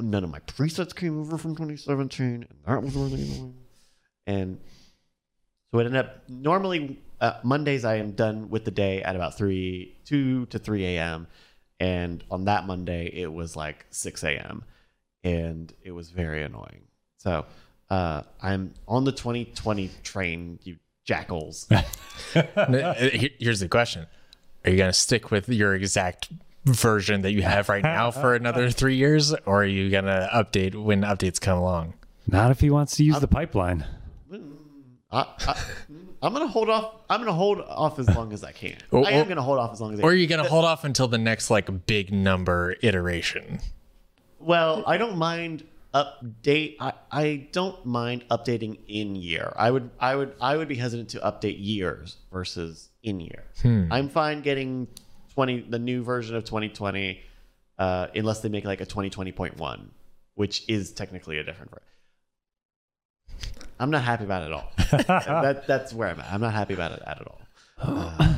[0.00, 3.54] none of my presets came over from 2017 and that was really annoying.
[4.26, 4.60] And
[5.70, 9.36] so it ended up normally uh, mondays i am done with the day at about
[9.36, 11.26] 3 2 to 3 a.m
[11.80, 14.64] and on that monday it was like 6 a.m
[15.24, 16.84] and it was very annoying.
[17.16, 17.44] So
[17.90, 21.68] uh, i'm on the 2020 train you jackals.
[22.34, 22.94] Uh,
[23.38, 24.06] Here's the question:
[24.64, 26.28] Are you gonna stick with your exact
[26.64, 30.74] version that you have right now for another three years, or are you gonna update
[30.74, 31.94] when updates come along?
[32.26, 33.84] Not if he wants to use the pipeline.
[35.10, 35.62] I, I,
[36.20, 36.96] I'm gonna hold off.
[37.08, 38.76] I'm gonna hold off as long as I can.
[38.90, 40.26] Or- oh, I am or- gonna hold off as long as I Or are you
[40.26, 43.60] gonna hold off until the next like big number iteration?
[44.38, 45.64] Well, I don't mind
[45.94, 46.76] update.
[46.80, 49.52] I, I don't mind updating in year.
[49.56, 53.44] I would I would I would be hesitant to update years versus in year.
[53.62, 53.90] Hmm.
[53.90, 54.88] I'm fine getting
[55.38, 57.20] 20 the new version of 2020
[57.78, 59.80] uh, unless they make like a 2020.1,
[60.34, 61.84] which is technically a different version.
[63.78, 64.72] I'm not happy about it at all.
[65.46, 66.32] that that's where I'm at.
[66.32, 67.40] I'm not happy about it at all.
[67.80, 68.34] Uh,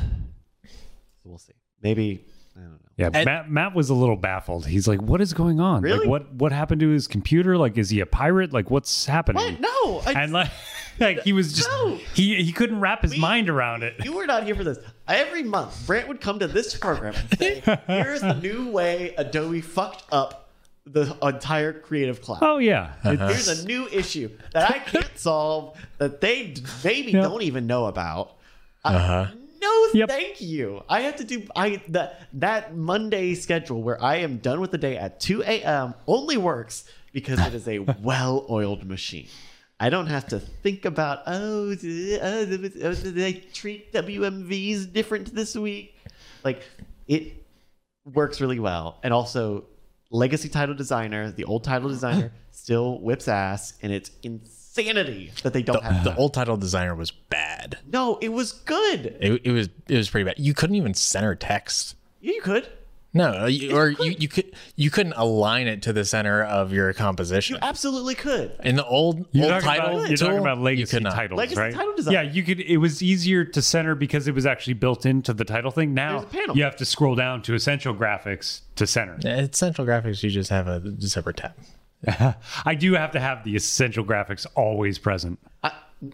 [1.23, 1.53] we'll see.
[1.81, 2.23] maybe
[2.55, 2.77] I don't know.
[2.97, 4.67] Yeah, And- Matt, Matt was a little baffled.
[4.67, 5.81] He's like, "What is going on?
[5.81, 6.01] Really?
[6.01, 7.57] Like, what what happened to his computer?
[7.57, 8.53] Like, is he a pirate?
[8.53, 9.59] Like, what's happening?" What?
[9.59, 10.51] No, I, And like,
[10.99, 11.97] like he was just No.
[12.13, 13.95] he he couldn't wrap his mind around it.
[14.03, 14.77] you were not here for this.
[15.07, 19.61] Every month, Brandt would come to this program and say, "Here's the new way Adobe
[19.61, 20.49] fucked up
[20.85, 26.21] the entire Creative Cloud." Oh yeah, Here's a new issue that I can't solve that
[26.21, 26.53] they
[26.83, 27.23] maybe Yep.
[27.23, 28.35] don't even know about.
[28.83, 29.27] Uh-huh.
[29.61, 30.09] no, Yep.
[30.09, 30.83] thank you.
[30.89, 34.77] I have to do I that that Monday schedule where I am done with the
[34.77, 35.93] day at 2 a.m.
[36.07, 39.27] only works because it is a well-oiled machine.
[39.81, 45.55] I don't have to think about oh, oh, did oh, they treat WMVs different this
[45.55, 45.95] week?
[46.43, 46.61] Like
[47.07, 47.43] it
[48.05, 49.65] works really well, and also
[50.11, 55.63] legacy title designer, the old title designer still whips ass, and it's insanity that they
[55.63, 57.79] don't have The old title designer was bad.
[57.91, 59.17] No, it was good.
[59.19, 60.37] It, it was it was pretty bad.
[60.37, 61.95] You couldn't even center text.
[62.19, 62.69] You could.
[63.13, 66.93] No, you, or you, you could you couldn't align it to the center of your
[66.93, 67.55] composition.
[67.55, 68.53] You absolutely could.
[68.63, 71.13] In the old You're old title, about, you're tool, talking about you legacy could not.
[71.15, 71.73] titles, Legacy right?
[71.73, 72.13] title design.
[72.13, 72.61] Yeah, you could.
[72.61, 75.93] It was easier to center because it was actually built into the title thing.
[75.93, 76.55] Now panel.
[76.55, 79.17] you have to scroll down to essential graphics to center.
[79.25, 81.53] Essential Graphics, you just have a separate tab.
[82.65, 85.37] I do have to have the essential graphics always present.
[85.63, 85.71] I,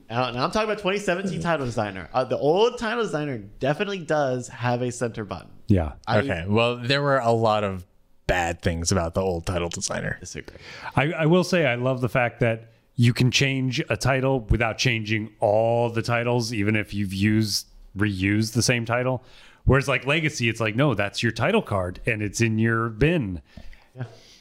[0.09, 2.09] now I'm talking about 2017 title designer.
[2.13, 5.49] Uh, the old title designer definitely does have a center button.
[5.67, 5.93] Yeah.
[6.07, 7.85] I Okay, well, there were a lot of
[8.25, 10.17] bad things about the old title designer.
[10.19, 10.57] disagree.
[10.95, 14.77] I, I will say I love the fact that you can change a title without
[14.77, 17.67] changing all the titles, even if you've used
[17.97, 19.23] reused the same title.
[19.65, 23.41] Whereas like Legacy, it's like, no, that's your title card and it's in your bin.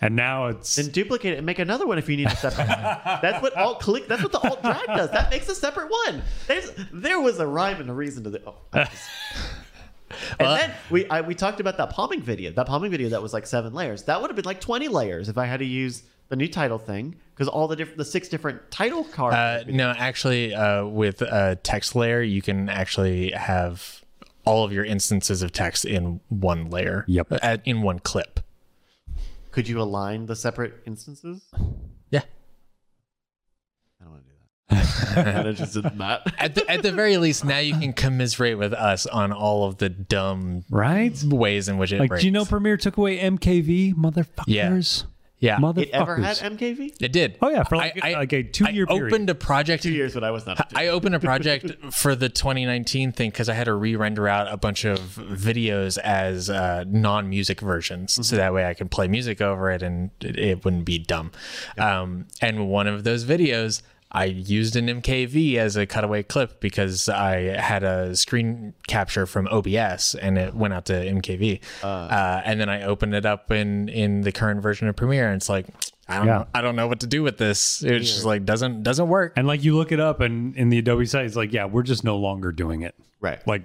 [0.00, 2.68] And now it's Then duplicate it and make another one if you need a separate.
[2.68, 2.76] one.
[3.22, 4.06] that's what alt click.
[4.08, 5.10] That's what the alt drag does.
[5.10, 6.22] That makes a separate one.
[6.46, 8.42] There's there was a rhyme and a reason to the.
[8.46, 8.56] Oh,
[10.10, 12.50] I just- and then we I, we talked about that palming video.
[12.52, 14.04] That palming video that was like seven layers.
[14.04, 16.78] That would have been like 20 layers if I had to use the new title
[16.78, 19.36] thing because all the different the six different title cards.
[19.36, 24.02] Uh, no, actually, uh, with a text layer, you can actually have
[24.44, 27.04] all of your instances of text in one layer.
[27.08, 27.32] Yep.
[27.42, 28.40] At, in one clip.
[29.50, 31.42] Could you align the separate instances?
[32.10, 32.22] Yeah.
[34.70, 35.36] I don't want to do that.
[35.36, 36.34] I'm interested in that.
[36.38, 39.78] At the, at the very least, now you can commiserate with us on all of
[39.78, 41.16] the dumb right.
[41.24, 42.22] ways in which it Like, breaks.
[42.22, 45.04] do you know Premiere took away MKV, motherfuckers?
[45.38, 45.58] Yeah.
[45.58, 45.82] Motherfuckers.
[45.82, 46.94] It ever had MKV?
[47.00, 47.36] It did.
[47.42, 49.12] Oh, yeah, for like- like a two-year I period.
[49.12, 49.82] opened a project.
[49.82, 50.72] Two years, but I was not.
[50.74, 54.56] I opened a project for the 2019 thing because I had to re-render out a
[54.56, 58.22] bunch of videos as uh, non-music versions, Mm-hmm.
[58.22, 61.32] so that way I could play music over it and it, it wouldn't be dumb.
[61.76, 63.82] Um, and one of those videos,
[64.16, 69.46] I used an MKV as a cutaway clip because I had a screen capture from
[69.48, 71.60] OBS and it went out to MKV.
[71.82, 75.36] Uh, and then I opened it up in in the current version of Premiere, and
[75.36, 75.66] it's like.
[76.08, 76.32] I don't Yeah.
[76.38, 76.46] know.
[76.54, 77.82] I don't know what to do with this.
[77.82, 79.32] It's just like doesn't doesn't work.
[79.36, 81.82] And like you look it up and in the Adobe site, it's like, yeah, we're
[81.82, 82.94] just no longer doing it.
[83.20, 83.44] right.
[83.44, 83.64] Like,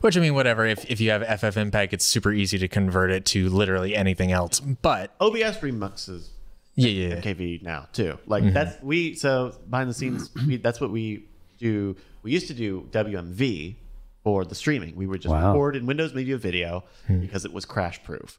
[0.00, 0.66] Which I mean, whatever.
[0.66, 4.58] If if you have FFmpeg, it's super easy to convert it to literally anything else.
[4.58, 6.30] But OBS remuxes
[6.76, 7.20] yeah, yeah, yeah.
[7.20, 8.18] KV now too.
[8.26, 11.26] Like that's we so behind the scenes we, that's what we
[11.58, 11.96] do.
[12.22, 13.76] We used to do WMV
[14.22, 14.94] for the streaming.
[14.96, 15.52] We would just Wow.
[15.52, 18.38] record in Windows Media Video because it was crash proof.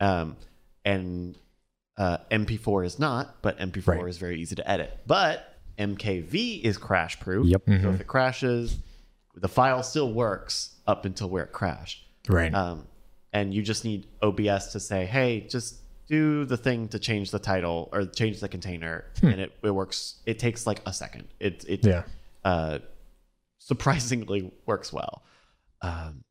[0.00, 0.36] Um,
[0.84, 1.36] and
[1.98, 4.08] uh, MP4 is not, but MP4 Right.
[4.08, 4.98] is very easy to edit.
[5.06, 7.46] But MKV is crash proof.
[7.46, 7.62] Yep.
[7.82, 8.78] So if it crashes,
[9.34, 12.04] the file still works up until where it crashed.
[12.28, 12.52] right.
[12.54, 12.86] Um,
[13.32, 15.76] and you just need OBS to say, hey, just
[16.08, 20.16] do the thing to change the title or change the container, and it, it works.
[20.26, 21.28] It takes like a second.
[21.40, 22.04] It it Yeah.
[22.44, 22.78] uh,
[23.58, 25.22] surprisingly works well.
[25.82, 26.24] Um,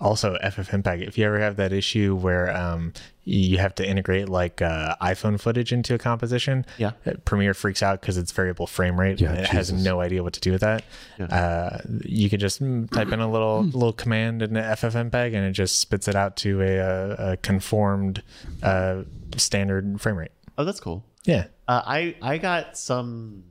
[0.00, 1.06] also, FFmpeg.
[1.06, 2.92] If you ever have that issue where um,
[3.24, 6.92] you have to integrate like uh, iPhone footage into a composition, Yeah.
[7.04, 9.20] uh, Premiere freaks out because it's variable frame rate.
[9.20, 10.84] Yeah, and it has no idea what to do with that.
[11.18, 15.44] Uh, you can just mm, type in a little little command in the FFmpeg, and
[15.44, 18.22] it just spits it out to a, a, a conformed
[18.62, 19.02] uh,
[19.36, 20.30] standard frame rate.
[20.56, 21.04] oh, that's cool.
[21.24, 21.46] Yeah.
[21.66, 23.42] Uh, I I got some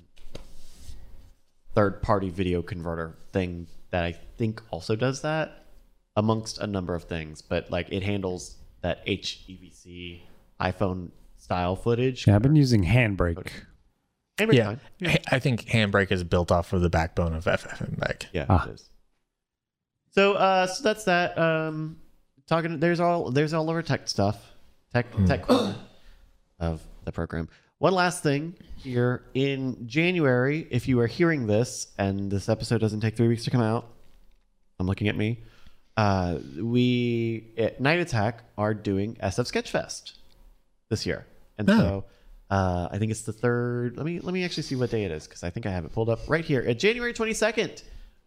[1.75, 5.65] third party video converter thing that I think also does that
[6.17, 10.21] amongst a number of things, but like it handles that HEVC
[10.59, 12.27] iPhone style footage.
[12.27, 13.51] yeah, I've been using Handbrake.
[14.37, 14.65] Handbrake Yeah.
[14.65, 14.79] fine.
[15.03, 18.25] I- I think Handbrake is built off of the backbone of FFmpeg.
[18.33, 18.67] Yeah, Ah.
[18.67, 18.89] it is.
[20.11, 21.37] So, uh, so that's that.
[21.37, 21.97] Um,
[22.47, 22.79] talking.
[22.79, 23.31] There's all.
[23.31, 24.53] There's all our tech stuff.
[24.93, 25.45] Tech tech
[26.59, 27.49] of the program.
[27.79, 33.01] One last thing here in January, if you are hearing this and this episode doesn't
[33.01, 33.87] take three weeks to come out,
[34.79, 35.43] I'm looking at me.
[35.97, 40.13] Uh, we at Night Attack are doing SF Sketchfest
[40.89, 41.25] this year,
[41.57, 41.77] and Oh.
[41.77, 42.05] so
[42.51, 43.97] uh, I think it's the third.
[43.97, 45.85] Let me let me actually see what day it is because I think I have
[45.85, 46.61] it pulled up right here.
[46.61, 47.81] At January twenty second,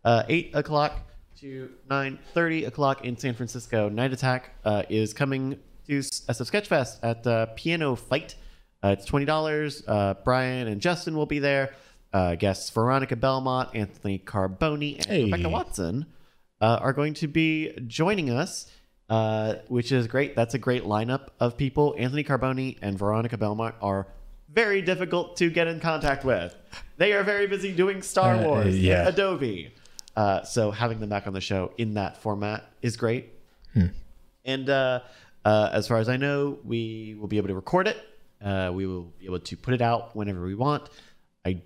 [0.05, 0.99] uh, eight o'clock
[1.41, 3.89] to nine thirty o'clock in San Francisco.
[3.89, 5.57] Night Attack uh, is coming
[5.87, 8.35] to SF Sketchfest at uh, PianoFight.
[8.83, 9.85] Uh, it's twenty dollars.
[9.87, 11.73] Uh, Brian and Justin will be there.
[12.13, 15.25] Uh, guests Veronica Belmont, Anthony Carboni, and Hey.
[15.27, 16.07] Rebecca Watson
[16.61, 18.71] uh, are going to be joining us,
[19.09, 20.37] uh, which is great.
[20.37, 21.95] That's a great lineup of people.
[21.99, 24.07] Anthony Carboni and Veronica Belmont are
[24.53, 26.55] very difficult to get in contact with.
[26.97, 29.07] They are very busy doing Star Uh, Wars, yeah.
[29.09, 29.73] Adobe.
[30.17, 33.31] Uh, so having them back on the show in that format is great.
[34.45, 35.01] And uh,
[35.45, 37.97] uh, as far as I know, we will be able to record it.
[38.43, 40.89] Uh, we will be able to put it out whenever we want.
[41.45, 41.61] I,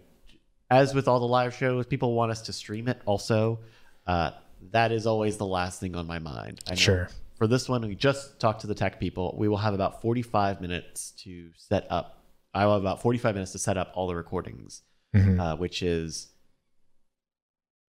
[0.70, 3.00] as with all the live shows, people want us to stream it.
[3.06, 3.60] Also,
[4.06, 4.32] uh,
[4.72, 6.60] that is always the last thing on my mind.
[6.70, 7.08] I Sure.
[7.36, 9.34] For this one, we just talked to the tech people.
[9.38, 12.22] We will have about forty-five minutes to set up.
[12.54, 14.82] I will have about forty-five minutes to set up all the recordings,
[15.40, 16.28] uh, which is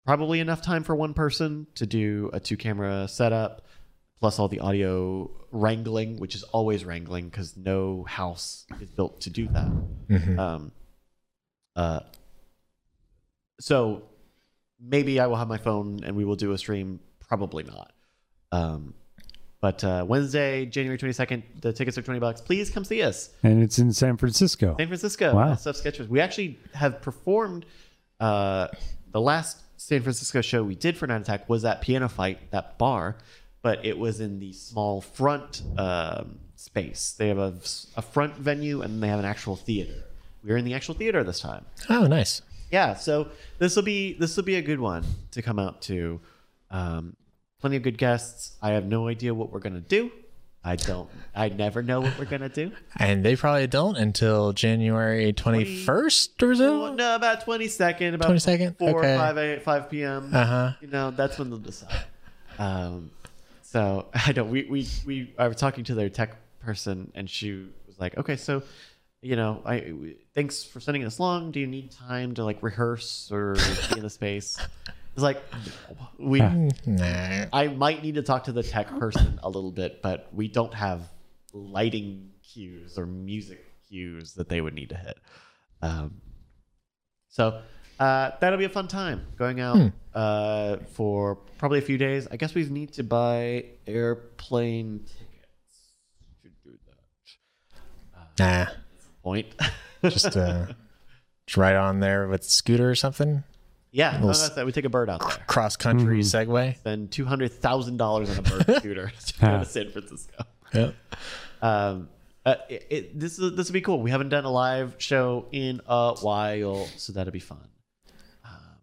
[0.05, 3.65] probably enough time for one person to do a two camera setup
[4.19, 9.29] plus all the audio wrangling which is always wrangling because no house is built to
[9.29, 10.71] do that um,
[11.75, 11.99] uh,
[13.59, 14.03] so
[14.79, 17.91] maybe i will have my phone and we will do a stream probably not
[18.51, 18.93] um,
[19.59, 23.61] but uh, wednesday january 22nd the tickets are 20 bucks please come see us And
[23.63, 24.75] it's in San Francisco.
[24.77, 25.33] San Francisco.
[25.35, 25.53] Wow.
[25.53, 26.07] SF Sketchfest.
[26.09, 27.65] We actually have performed.
[28.19, 28.67] Uh,
[29.11, 33.17] the last San Francisco show we did for Night Attack was at PianoFight, that bar,
[33.61, 37.13] but it was in the small front um, space.
[37.17, 37.53] They have a,
[37.95, 40.03] a front venue and they have an actual theater.
[40.43, 41.65] We are in the actual theater this time.
[41.89, 42.41] Oh, nice.
[42.71, 43.29] Yeah, so
[43.59, 46.19] this will be this will be a good one to come out to.
[46.69, 47.15] Um,
[47.61, 48.55] plenty of good guests.
[48.61, 50.11] I have no idea what we're gonna do.
[50.63, 51.09] I don't.
[51.33, 52.71] I never know what we're gonna do.
[52.99, 56.93] And they probably don't until January 21st or so.
[56.93, 58.77] no, about twenty second, about 22nd?
[58.77, 59.15] four, Okay.
[59.15, 60.29] five, eight, five p.m.
[60.33, 60.73] Uh-huh.
[60.81, 62.03] You know, that's when they'll decide.
[62.59, 63.11] Um,
[63.61, 64.49] so I don't.
[64.49, 65.33] We we we.
[65.37, 68.61] I was talking to their tech person, and she was like, "Okay, so,
[69.21, 69.93] you know, I
[70.35, 71.51] thanks for sending us long.
[71.51, 73.55] Do you need time to like rehearse or
[73.89, 74.57] be in the space?"
[75.13, 75.41] It's like
[76.19, 76.41] we.
[76.85, 77.45] Nah.
[77.51, 80.73] I might need to talk to the tech person a little bit, but we don't
[80.73, 81.01] have
[81.53, 85.17] lighting cues or music cues that they would need to hit.
[85.81, 86.21] Um,
[87.29, 87.61] so
[87.99, 92.27] uh, that'll be a fun time going out uh, for probably a few days.
[92.29, 95.95] I guess we need to buy airplane tickets
[96.43, 96.77] to do
[98.37, 98.67] that.
[98.67, 98.71] Nah.
[99.27, 99.47] Point.
[100.03, 100.67] Just uh,
[101.57, 103.43] right on there with scooter or something.
[103.91, 104.65] yeah, no, that's that.
[104.65, 105.43] We take a bird out there.
[105.47, 106.77] Cross country Segway.
[106.77, 110.45] Spend two hundred thousand dollars on a bird scooter to go to San Francisco.
[110.73, 110.95] Yep.
[111.61, 112.07] um
[112.45, 115.47] uh, it, it, this is this would be cool we haven't done a live show
[115.51, 117.67] in a while so that'll be fun
[118.45, 118.79] um,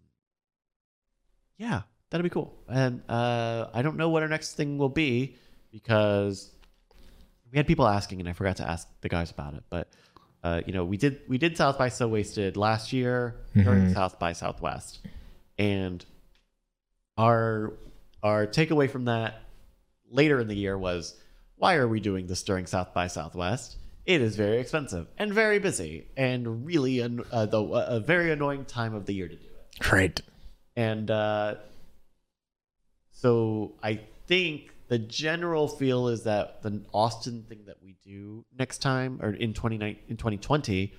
[1.57, 1.81] yeah
[2.11, 5.37] that'll be cool and uh i don't know what our next thing will be
[5.73, 6.51] because
[7.51, 9.89] we had people asking and i forgot to ask the guys about it but
[10.45, 14.19] uh you know we did we did south by so wasted last year during south
[14.21, 15.01] by southwest
[15.59, 16.05] and
[17.19, 17.73] our
[18.23, 19.43] our takeaway from that
[20.11, 21.17] later in the year was
[21.57, 23.77] why are we doing this during South by Southwest?
[24.07, 28.65] It is very expensive and very busy and really an, uh, the, a very annoying
[28.67, 29.93] time of the year to do it.
[29.93, 30.21] Right.
[30.77, 31.55] And uh,
[33.13, 38.79] so I think the general feel is that the Austin thing that we do next
[38.79, 40.93] time or in 29 in 2020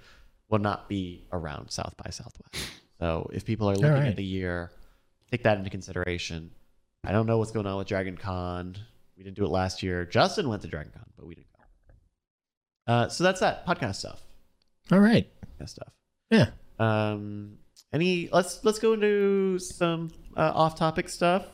[0.50, 2.72] will not be around South by Southwest.
[2.98, 4.08] So if people are looking right.
[4.08, 4.72] at the year,
[5.30, 6.50] take that into consideration.
[7.04, 8.78] I don't know what's going on with Dragon Con.
[9.18, 10.06] We didn't do it last year.
[10.06, 12.94] Justin went to Dragon Con, but we didn't go.
[12.94, 14.22] Uh, so that's that podcast stuff.
[14.94, 15.30] All right.
[15.60, 15.92] That stuff.
[16.30, 16.52] Yeah.
[16.80, 17.58] Um,
[17.92, 21.48] any let's let's go into some uh, off-topic stuff.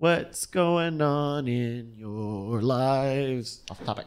[0.00, 3.60] What's going on in your lives?
[3.70, 4.06] Off topic.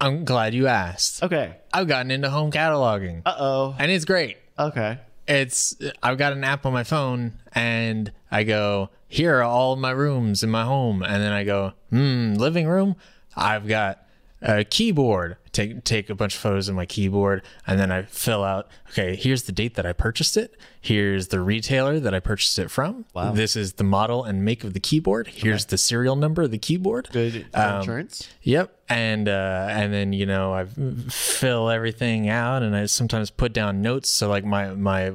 [0.00, 1.22] I'm glad you asked.
[1.22, 1.58] Okay.
[1.72, 3.76] I've gotten into home cataloging Uh oh.
[3.78, 4.36] and it's great.
[4.58, 4.98] Okay.
[5.28, 9.92] It's I've got an app on my phone and I go, here are all my
[9.92, 11.04] rooms in my home.
[11.04, 12.96] And then I go, hmm, living room.
[13.36, 14.04] I've got
[14.42, 15.36] a keyboard.
[15.56, 19.16] Take take a bunch of photos of my keyboard and then I fill out, okay,
[19.16, 20.54] here's the date that I purchased it.
[20.80, 23.06] Here's the retailer that I purchased it from.
[23.14, 23.32] Wow.
[23.32, 25.28] This is the model and make of the keyboard.
[25.28, 27.08] Here's the serial number of the keyboard.
[27.10, 28.28] Good Um, insurance.
[28.42, 30.66] Yep, and uh, and then you know I
[31.10, 34.10] fill everything out, and I sometimes put down notes.
[34.10, 35.12] So like my my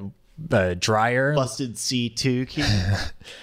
[0.51, 1.33] uh, dryer.
[1.33, 2.63] Busted C2 key.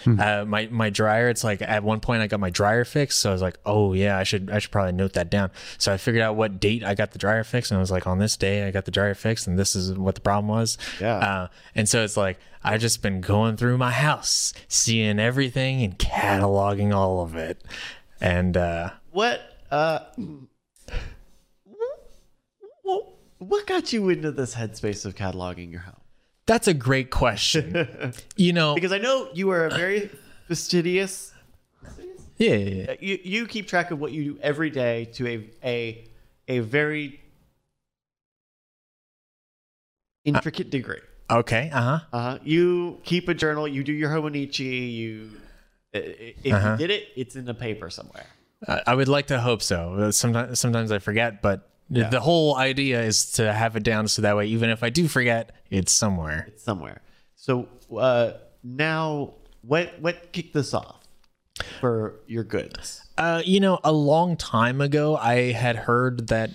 [0.07, 1.29] Uh, my my dryer.
[1.29, 3.93] It's like at one point I got my dryer fixed, so I was like, oh
[3.93, 5.51] yeah, I should I should probably note that down.
[5.77, 8.07] So I figured out what date I got the dryer fixed, and I was like,
[8.07, 10.79] on this day I got the dryer fixed, and this is what the problem was.
[11.01, 11.17] Yeah.
[11.17, 15.99] Uh, and so it's like I just been going through my house, seeing everything and
[15.99, 17.63] cataloging all of it,
[18.21, 20.01] and uh, what uh
[22.83, 23.05] what,
[23.39, 25.98] what got you into this headspace of cataloging your home?
[26.49, 27.65] That's a great question.
[28.37, 30.11] you know, Because I know you are a very
[30.49, 31.33] fastidious
[32.39, 32.95] yeah, yeah, yeah.
[33.01, 36.09] you you keep track of what you do every day to a a
[36.49, 37.21] a very
[40.25, 41.01] intricate degree.
[41.31, 41.99] okay, uh huh.
[42.13, 42.39] Uh, huh.
[42.45, 43.67] you keep a journal.
[43.69, 44.93] You do your Hobonichi.
[44.95, 45.31] You,
[45.93, 46.71] if Uh-huh.
[46.73, 48.27] you did it, it's in a paper somewhere.
[48.67, 50.11] I I would like to hope so.
[50.11, 54.37] Sometimes, sometimes I forget, but the whole idea is to have it down so that
[54.37, 56.47] way, even if I do forget, it's somewhere.
[56.49, 57.03] It's somewhere.
[57.37, 58.33] So uh,
[58.63, 61.07] now, what what kicked this off
[61.81, 63.03] for your goods?
[63.17, 66.51] Uh, you know, a long time ago, I had heard that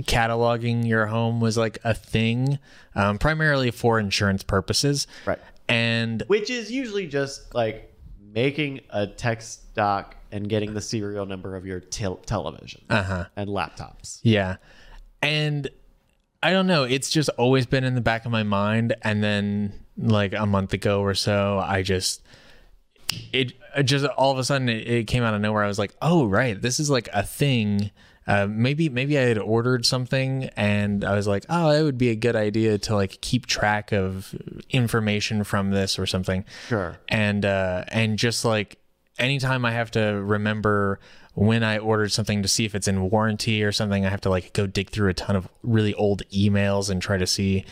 [0.00, 2.58] cataloging your home was like a thing,
[2.94, 5.06] um, primarily for insurance purposes.
[5.26, 5.38] Right.
[5.68, 7.91] And Which is usually just like
[8.32, 13.26] making a text doc and getting the serial number of your tel- television uh-huh.
[13.36, 14.20] and laptops.
[14.22, 14.56] Yeah.
[15.20, 15.68] And
[16.42, 19.72] I don't know, it's just always been in the back of my mind and then
[19.96, 22.22] like a month ago or so, I just
[23.32, 25.62] it, it just all of a sudden it, it came out of nowhere.
[25.62, 26.60] I was like, "Oh, right.
[26.60, 27.90] This is like a thing."
[28.26, 32.10] Uh, maybe maybe I had ordered something and I was like, "Oh, it would be
[32.10, 34.34] a good idea to like keep track of
[34.70, 36.98] information from this or something." Sure.
[37.08, 38.78] and uh and just like
[39.18, 40.98] anytime i have to remember
[41.34, 44.30] when i ordered something to see if it's in warranty or something i have to
[44.30, 47.62] like go dig through a ton of really old emails and try to see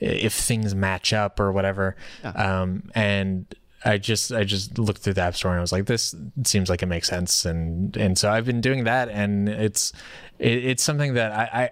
[0.00, 3.54] if things match up or whatever um and
[3.86, 6.14] I just I just looked through the app store and I was like, this
[6.44, 9.92] seems like it makes sense, and and so I've been doing that, and it's
[10.38, 11.70] it, it's something that I, I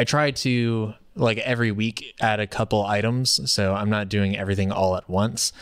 [0.00, 4.72] I try to like every week add a couple items, so I'm not doing everything
[4.72, 5.52] all at once.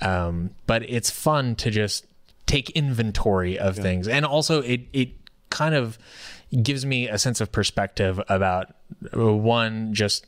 [0.00, 2.06] Um, but it's fun to just
[2.46, 5.10] take inventory of things, and also it it
[5.50, 5.98] kind of
[6.62, 8.74] gives me a sense of perspective about
[9.16, 10.24] uh, one just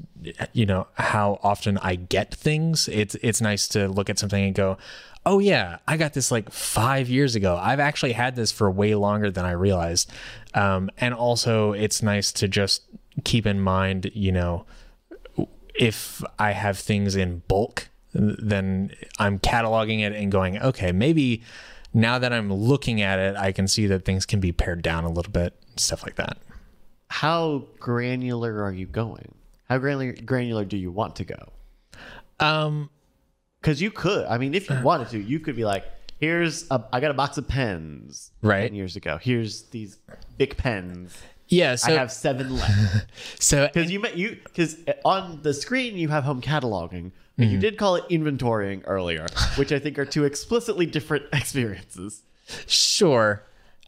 [0.52, 2.88] you know how often I get things.
[2.88, 4.78] It's it's nice to look at something and go,
[5.26, 7.58] oh yeah, I got this like five years ago.
[7.60, 10.10] I've actually had this for way longer than I realized.
[10.54, 12.82] Um, and also, it's nice to just
[13.24, 14.66] keep in mind, you know,
[15.74, 21.42] if I have things in bulk, then I'm cataloging it and going, okay, maybe
[21.92, 25.04] now that I'm looking at it, I can see that things can be pared down
[25.04, 26.38] a little bit, stuff like that.
[27.08, 29.34] How granular are you going?
[29.68, 31.52] How granular granular do you want to go?
[32.40, 32.90] Um,
[33.60, 34.26] Because you could.
[34.26, 35.84] I mean, if you wanted to, you could be like,
[36.20, 38.62] "Here's a, I got a box of pens, Right.
[38.62, 39.18] ten years ago.
[39.20, 39.98] Here's these
[40.38, 41.16] big pens.
[41.48, 41.76] yeah.
[41.84, 43.06] I have seven left."
[43.42, 47.58] so Because you met you because on the screen you have home cataloging, but you
[47.58, 49.26] did call it inventorying earlier,
[49.56, 52.22] which I think are two explicitly different experiences.
[52.66, 53.42] sure.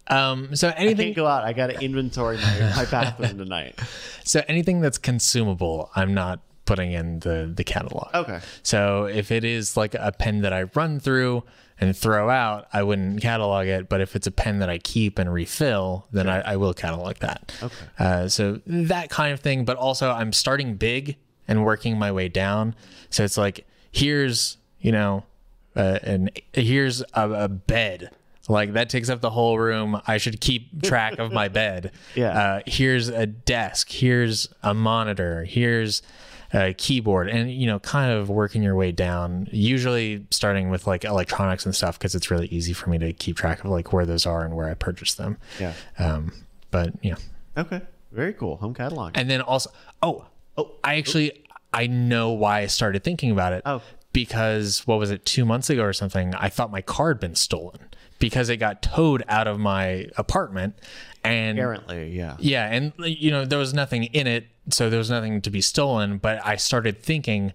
[0.09, 1.44] Um, so I anything can't go out.
[1.44, 3.78] I got to inventory my, my bathroom tonight.
[4.24, 8.14] So anything that's consumable, I'm not putting in the the catalog.
[8.14, 8.40] Okay.
[8.62, 11.44] So if it is like a pen that I run through
[11.80, 13.89] and throw out, I wouldn't catalog it.
[13.89, 17.16] But if it's a pen that I keep and refill, then I, I will catalog
[17.20, 17.55] that.
[17.62, 17.74] Okay.
[17.98, 19.64] Uh, so that kind of thing.
[19.64, 21.16] But also, I'm starting big
[21.47, 22.74] and working my way down.
[23.09, 25.24] So it's like here's you know,
[25.74, 28.10] uh, and here's a, a bed.
[28.49, 30.01] Like that takes up the whole room.
[30.07, 31.93] I should keep track of my bed.
[32.15, 32.31] Yeah.
[32.39, 33.91] Uh, here's a desk.
[33.91, 35.45] Here's a monitor.
[35.45, 36.03] Here's
[36.55, 39.49] a keyboard, and you know, kind of working your way down.
[39.53, 43.37] Usually starting with like electronics and stuff because it's really easy for me to keep
[43.37, 45.37] track of like where those are and where I purchased them.
[45.61, 45.75] Yeah.
[45.99, 46.33] Um,
[46.70, 47.16] but yeah.
[47.57, 47.83] Okay.
[48.12, 48.57] Very cool.
[48.57, 49.12] Home catalog.
[49.16, 49.70] and then also,
[50.03, 50.25] oh,
[50.57, 53.62] Oh, I actually I know why I started thinking about it.
[53.66, 53.83] Oh.
[54.15, 56.35] because what was it two months ago or something?
[56.35, 57.79] I thought my car had been stolen
[58.19, 60.74] because it got towed out of my apartment,
[61.24, 62.36] and Apparently, yeah.
[62.39, 65.61] yeah, and you know there was nothing in it, so there was nothing to be
[65.61, 66.19] stolen.
[66.19, 67.53] But I started thinking,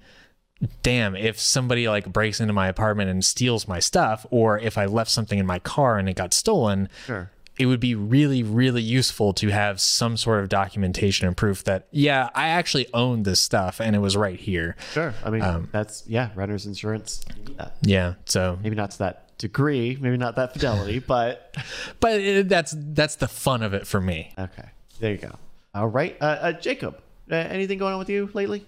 [0.82, 4.86] damn, if somebody like breaks into my apartment and steals my stuff, or if I
[4.86, 7.30] left something in my car and it got stolen, Sure.
[7.58, 11.88] it would be really, really useful to have some sort of documentation and proof that,
[11.92, 14.76] yeah, I actually owned this stuff and it was right here.
[14.94, 15.14] Sure.
[15.24, 16.30] I mean, Um, that's yeah.
[16.36, 17.26] Renter's insurance.
[17.58, 17.68] Yeah.
[17.82, 18.14] Yeah.
[18.26, 19.98] So, Maybe not to that degree.
[20.00, 21.56] Maybe not that fidelity, but
[22.00, 24.34] but it, that's that's the fun of it for me.
[24.40, 24.70] okay.
[25.00, 25.36] There you go.
[25.76, 27.00] All right, uh, uh, Jacob.
[27.32, 28.66] Uh, anything going on with you lately?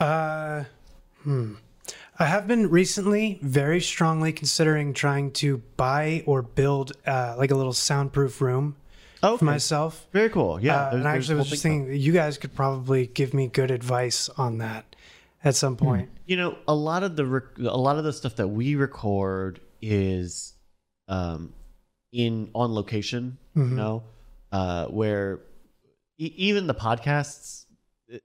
[0.00, 0.64] Uh,
[1.22, 1.54] hmm.
[2.18, 7.54] I have been recently very strongly considering trying to buy or build uh, like a
[7.54, 8.76] little soundproof room
[9.22, 10.06] Oh, for myself.
[10.12, 10.58] very cool.
[10.60, 13.34] Yeah, Uh, there's- and I actually was just thinking that you guys could probably give
[13.34, 14.96] me good advice on that
[15.44, 16.08] at some point.
[16.26, 19.60] you know a lot of the rec- a lot of the stuff that we record
[19.90, 20.54] is
[21.08, 21.52] um
[22.12, 24.02] in on location you know
[24.52, 25.40] uh where
[26.18, 27.64] e- even the podcasts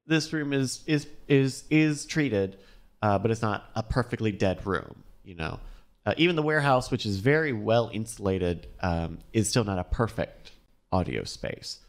[0.05, 2.57] this room is is is is treated
[3.01, 5.59] uh but it's not a perfectly dead room you know
[6.05, 10.51] uh, even the warehouse which is very well insulated um is still not a perfect
[10.91, 11.79] audio space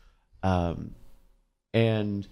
[0.42, 0.94] um
[1.74, 2.26] and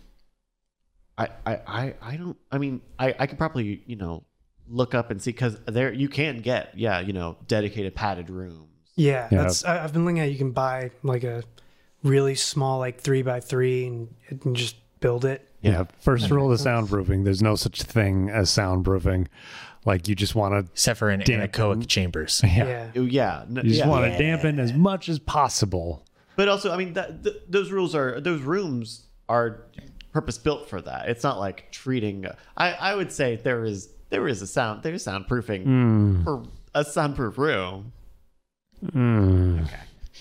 [1.18, 2.36] I, I, I, I don't.
[2.50, 4.24] I mean, I, I could probably you know
[4.70, 8.66] look up and see because there you can get yeah you know dedicated padded rooms.
[8.96, 9.42] Yeah, Yeah.
[9.42, 9.64] that's.
[9.64, 10.30] I, I've been looking at.
[10.30, 11.42] You can buy like a
[12.02, 15.48] really small, like three by three, and, and just build it.
[15.62, 15.84] Yeah.
[16.00, 19.26] First rule of soundproofing: there's no such thing as soundproofing.
[19.86, 21.48] Like you just want to, Except for in Dampen.
[21.48, 22.42] anechoic chambers.
[22.44, 22.90] yeah, Yeah.
[22.96, 23.88] Oh, yeah, you just yeah.
[23.88, 26.04] want to dampen as much as possible.
[26.36, 29.62] But also, I mean, that, th- those rules are those rooms are
[30.12, 31.08] purpose built for that.
[31.08, 32.26] It's not like treating.
[32.58, 36.22] I I would say there is there is a sound there's soundproofing Hmm.
[36.24, 36.42] for
[36.74, 37.92] a soundproof room.
[38.84, 39.66] Okay,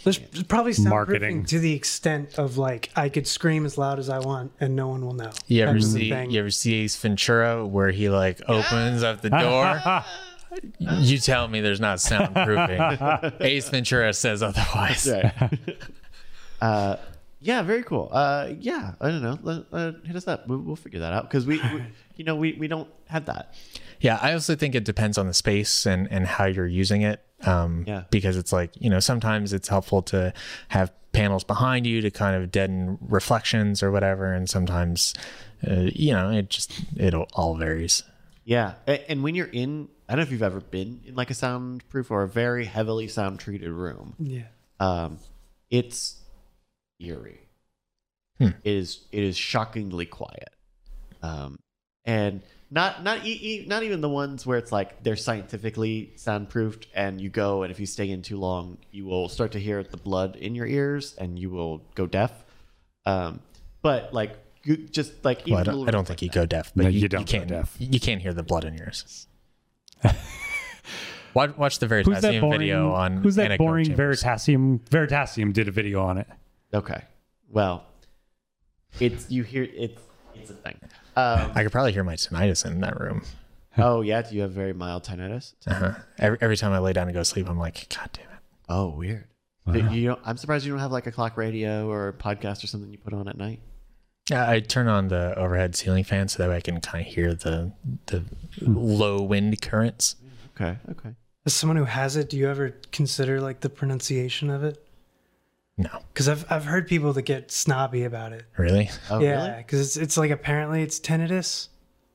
[0.04, 1.46] There's probably soundproofing Marketing.
[1.46, 4.88] to the extent of like I could scream as loud as I want and no
[4.90, 5.32] one will know.
[5.48, 9.22] You ever Type of see you ever see Ace Ventura where he like opens up
[9.22, 10.04] the door?
[10.80, 13.34] you tell me there's not soundproofing.
[13.42, 15.08] Ace Ventura says otherwise.
[15.10, 15.78] Right.
[16.62, 16.96] uh,
[17.42, 18.10] yeah, very cool.
[18.12, 19.40] Uh, yeah, I don't know.
[19.42, 20.48] Let, uh, hit us up.
[20.48, 21.84] We'll, we'll figure that out because we, we,
[22.20, 23.56] you know, we, we don't have that.
[24.02, 27.24] Yeah, I also think it depends on the space and, and how you're using it.
[27.46, 28.04] Um, Yeah.
[28.12, 30.34] Because it's like, you know, sometimes it's helpful to
[30.68, 34.34] have panels behind you to kind of deaden reflections or whatever.
[34.34, 35.14] And sometimes,
[35.66, 38.04] uh, you know, it just, it all varies.
[38.44, 41.36] Yeah, and when you're in, I don't know if you've ever been in like a
[41.36, 44.16] soundproof or a very heavily sound treated room.
[44.18, 44.48] Yeah.
[44.80, 45.20] Um,
[45.70, 46.20] it's
[47.00, 47.48] eerie.
[48.40, 48.48] Hmm.
[48.64, 50.50] It is it is shockingly quiet.
[51.22, 51.60] Um,
[52.06, 56.86] and not not e- e- not even the ones where it's like they're scientifically soundproofed
[56.94, 59.84] and you go and if you stay in too long you will start to hear
[59.84, 62.32] the blood in your ears and you will go deaf.
[63.06, 63.40] Um,
[63.82, 66.36] but like you just like Well, I don't, I don't think like you that.
[66.36, 67.76] go deaf, but No, you, you don't go can't, deaf.
[67.80, 69.28] You can't hear the blood in yours.
[71.34, 72.60] watch, watch the Who's that Veritasium boring?
[72.60, 74.24] video on who's that anechoic boring chambers.
[74.24, 74.80] Veritasium?
[74.90, 76.28] Veritasium did a video on it.
[76.74, 77.02] Okay.
[77.50, 77.84] Well,
[79.00, 80.00] it's you hear it's
[80.36, 80.80] it's a thing.
[81.20, 83.24] Um, I could probably hear my tinnitus in that room.
[83.78, 85.54] oh yeah, do you have very mild tinnitus?
[85.68, 85.94] Uh-huh.
[86.18, 88.40] Every, every time I lay down to go to sleep, I'm like, God damn it.
[88.68, 89.26] Oh, weird.
[89.66, 92.64] But You don't, I'm surprised you don't have like a clock radio or a podcast
[92.64, 93.60] or something you put on at night.
[94.30, 97.12] Yeah, I turn on the overhead ceiling fan so that way I can kind of
[97.12, 97.72] hear the
[98.08, 98.24] the
[98.62, 100.16] low wind currents.
[100.56, 100.78] Okay.
[100.92, 101.16] Okay.
[101.46, 104.86] As someone who has it, do you ever consider like the pronunciation of it?
[105.80, 108.46] No, Because I've I've heard people that get snobby about it.
[108.58, 108.90] really?
[109.10, 109.58] Oh, yeah, really?
[109.64, 111.70] because it's it's like apparently it's tinnitus.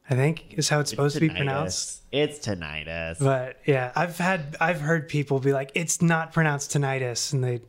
[0.08, 2.02] I think is how it's supposed to be pronounced.
[2.12, 3.18] It's tinnitus.
[3.20, 7.62] But yeah, I've had I've heard people be like, it's not pronounced tinnitus, and they,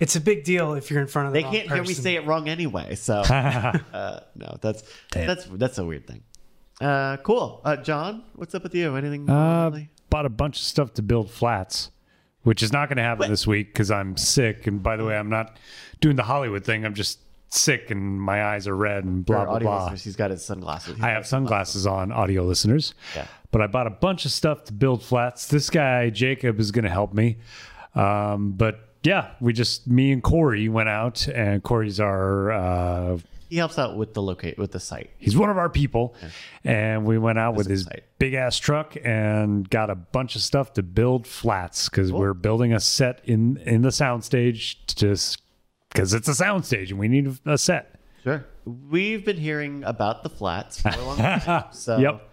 [0.00, 1.92] it's a big deal if you're in front of the they wrong can't hear me
[1.92, 2.94] say it wrong anyway.
[2.94, 5.26] So uh, no, that's Damn.
[5.26, 6.22] that's that's a weird thing.
[6.80, 7.60] Uh, cool.
[7.62, 8.96] Uh, John, what's up with you?
[8.96, 9.28] Anything?
[9.28, 9.90] Uh, really?
[10.08, 11.90] bought a bunch of stuff to build flats,
[12.46, 13.28] which is not going to happen What?
[13.30, 14.68] this week because I'm sick.
[14.68, 15.56] And by the way, I'm not
[16.00, 16.84] doing the Hollywood thing.
[16.84, 17.18] I'm just
[17.48, 19.82] sick and my eyes are red and blah blah blah.
[19.82, 20.96] listeners, he's got his sunglasses.
[21.02, 22.94] I have sunglasses on, audio listeners.
[23.16, 23.26] Yeah.
[23.50, 25.48] But I bought a bunch of stuff to build flats.
[25.48, 27.38] This guy Jacob is going to help me.
[27.96, 33.18] Um, but yeah, we just me and Corey went out, and Corey's our uh,
[33.48, 35.10] He helps out with the locate with the site.
[35.18, 36.14] he's one of our people,
[36.64, 40.72] and we went out with his big ass truck and got a bunch of stuff
[40.74, 45.40] to build flats because we're building a set in in the soundstage just
[45.92, 48.00] because it's a soundstage and we need a set.
[48.24, 48.44] Sure.
[48.64, 51.64] We've been hearing about the flats for a long time.
[51.72, 52.28] So Yep.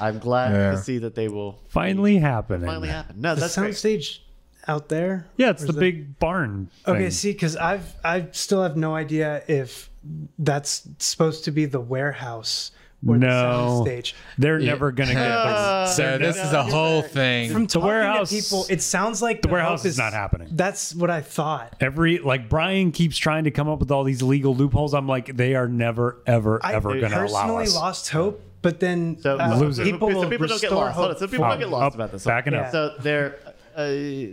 [0.00, 0.70] I'm glad Yeah.
[0.70, 2.66] to see that they will Finally happening.
[2.66, 3.20] finally happen.
[3.20, 3.72] No, the that's great.
[3.74, 4.20] soundstage
[4.68, 5.26] out there.
[5.36, 6.70] Yeah, it's the is it- big barn.
[6.86, 9.90] Okay, see, because I've I still have no idea if
[10.38, 12.70] that's supposed to be the warehouse
[13.06, 13.82] or No.
[13.84, 14.12] the soundstage.
[14.38, 15.86] They're never gonna get.
[15.96, 17.50] so this is a whole thing.
[17.50, 20.48] From talking warehouse- to people, it sounds like the warehouse is not happening.
[20.52, 21.74] That's what I thought.
[21.80, 24.94] Every like Brian keeps trying to come up with all these legal loopholes.
[24.94, 27.32] I'm like, they are never, ever, I ever going to allow us.
[27.32, 29.84] personally lost hope, but then So, uh, Lose it.
[29.84, 30.94] people so will people don't get lost.
[30.94, 31.18] Hold on, hope.
[31.18, 32.24] So people don't get lost Oh, about this.
[32.24, 32.70] backing up.
[32.70, 33.38] So there,
[33.74, 33.88] uh,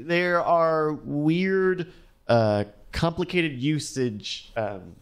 [0.06, 1.91] there are weird,
[2.28, 4.52] uh, complicated usage.
[4.56, 4.99] Um, how do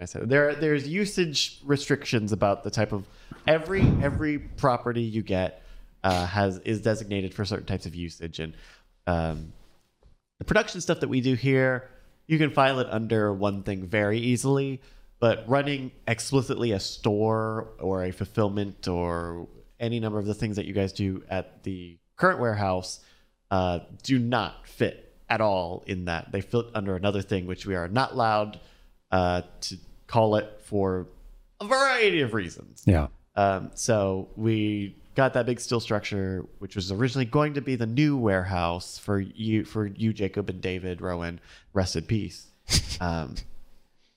[0.00, 0.28] I say it?
[0.28, 0.54] there?
[0.54, 3.06] There's usage restrictions about the type of
[3.46, 5.62] every every property you get
[6.04, 8.54] uh, has is designated for certain types of usage, and
[9.06, 9.52] um,
[10.38, 11.88] the production stuff that we do here,
[12.26, 14.80] you can file it under one thing very easily.
[15.20, 19.48] But running explicitly a store or a fulfillment or
[19.80, 23.00] any number of the things that you guys do at the current warehouse
[23.50, 26.30] uh, do not fit at all in that.
[26.30, 28.60] They fit under another thing, which we are not allowed
[29.10, 29.76] uh, to
[30.06, 31.06] call it for
[31.60, 32.82] a variety of reasons.
[32.86, 33.08] Yeah.
[33.36, 37.86] Um, so we got that big steel structure, which was originally going to be the
[37.86, 41.40] new warehouse for you, for you, Jacob and David Rowan.
[41.72, 42.46] Rest in peace.
[43.00, 43.36] Um,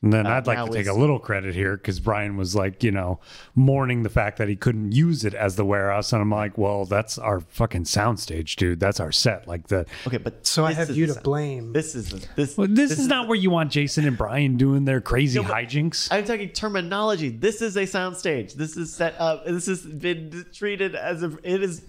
[0.04, 2.84] And then Uh, I'd like to take a little credit here because Brian was like,
[2.84, 3.20] you know,
[3.54, 6.12] mourning the fact that he couldn't use it as the warehouse.
[6.12, 8.80] And I'm like, well, that's our fucking soundstage, dude.
[8.80, 9.48] That's our set.
[9.48, 9.86] Like the.
[10.08, 11.74] okay, but So I have you to sound- blame.
[11.74, 12.58] This is the- this.
[12.58, 16.08] Well, this, is not where you want Jason and Brian doing their crazy No, hijinks.
[16.12, 17.30] I'm talking terminology.
[17.30, 18.54] This is a soundstage.
[18.56, 19.46] This is set up.
[19.46, 21.38] This has been treated as a.
[21.44, 21.84] It is.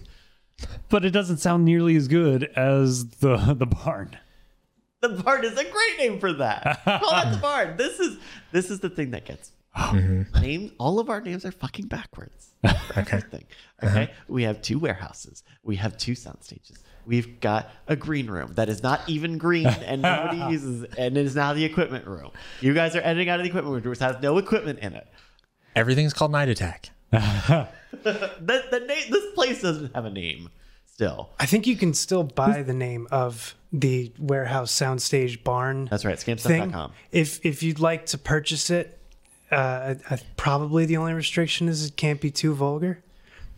[0.89, 4.17] but it doesn't sound nearly as good as the the barn.
[5.03, 6.79] The barn is a great name for that.
[6.85, 7.75] Call it the barn.
[7.75, 8.17] This is
[8.53, 9.91] this is the thing that gets oh.
[9.93, 10.41] mm-hmm.
[10.41, 10.71] names.
[10.79, 12.53] All of our names are fucking backwards.
[12.63, 13.43] Everything.
[13.81, 13.99] Uh-huh.
[13.99, 14.11] Okay.
[14.29, 15.43] We have two warehouses.
[15.61, 16.77] We have two sound stages.
[17.05, 21.25] We've got a green room that is not even green and nobody uses, and it
[21.25, 22.31] is now the equipment room.
[22.61, 25.05] You guys are editing out of the equipment room, which has no equipment in it.
[25.75, 26.91] Everything's called Night Attack.
[27.11, 27.67] The,
[28.71, 30.49] the name, this place doesn't have a name.
[30.85, 36.05] Still, I think you can still buy the name of the warehouse soundstage barn that's
[36.05, 36.17] right.
[36.17, 36.37] thing.
[36.37, 36.91] Scamstuff.com.
[37.11, 38.99] If if you'd like to purchase it,
[39.51, 43.03] uh, I, I, probably the only restriction is it can't be too vulgar.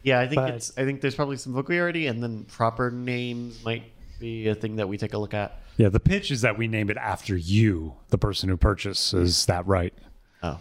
[0.03, 0.71] Yeah, I think But- it's.
[0.77, 3.83] I think there's probably some vulgarity, and then proper names might
[4.19, 5.59] be a thing that we take a look at.
[5.77, 9.67] Yeah, the pitch is that we name it after you, the person who purchases that
[9.67, 9.93] right.
[10.41, 10.59] Oh,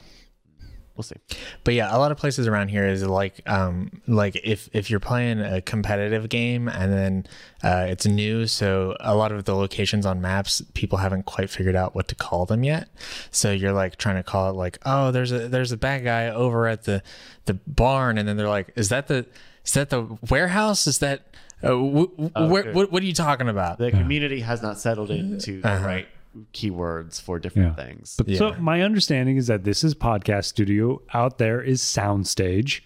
[0.97, 1.17] we'll see.
[1.65, 5.01] But yeah, a lot of places around here is like um like if if you're
[5.01, 7.27] playing a competitive game and then
[7.63, 11.77] uh, it's new, so a lot of the locations on maps people haven't quite figured
[11.77, 12.89] out what to call them yet.
[13.31, 16.29] So you're like trying to call it like, oh, there's a there's a bad guy
[16.29, 17.03] over at the
[17.47, 19.27] the barn, and then they're like, is that the
[19.65, 20.87] is that the warehouse?
[20.87, 22.73] Is that uh, w- w- where, okay.
[22.73, 23.79] what what are you talking about?
[23.79, 26.09] The community has not settled into the right
[26.53, 27.85] keywords for different Yeah.
[27.85, 28.15] things.
[28.17, 31.01] But so my understanding is that this is podcast studio.
[31.13, 32.81] Out there is soundstage.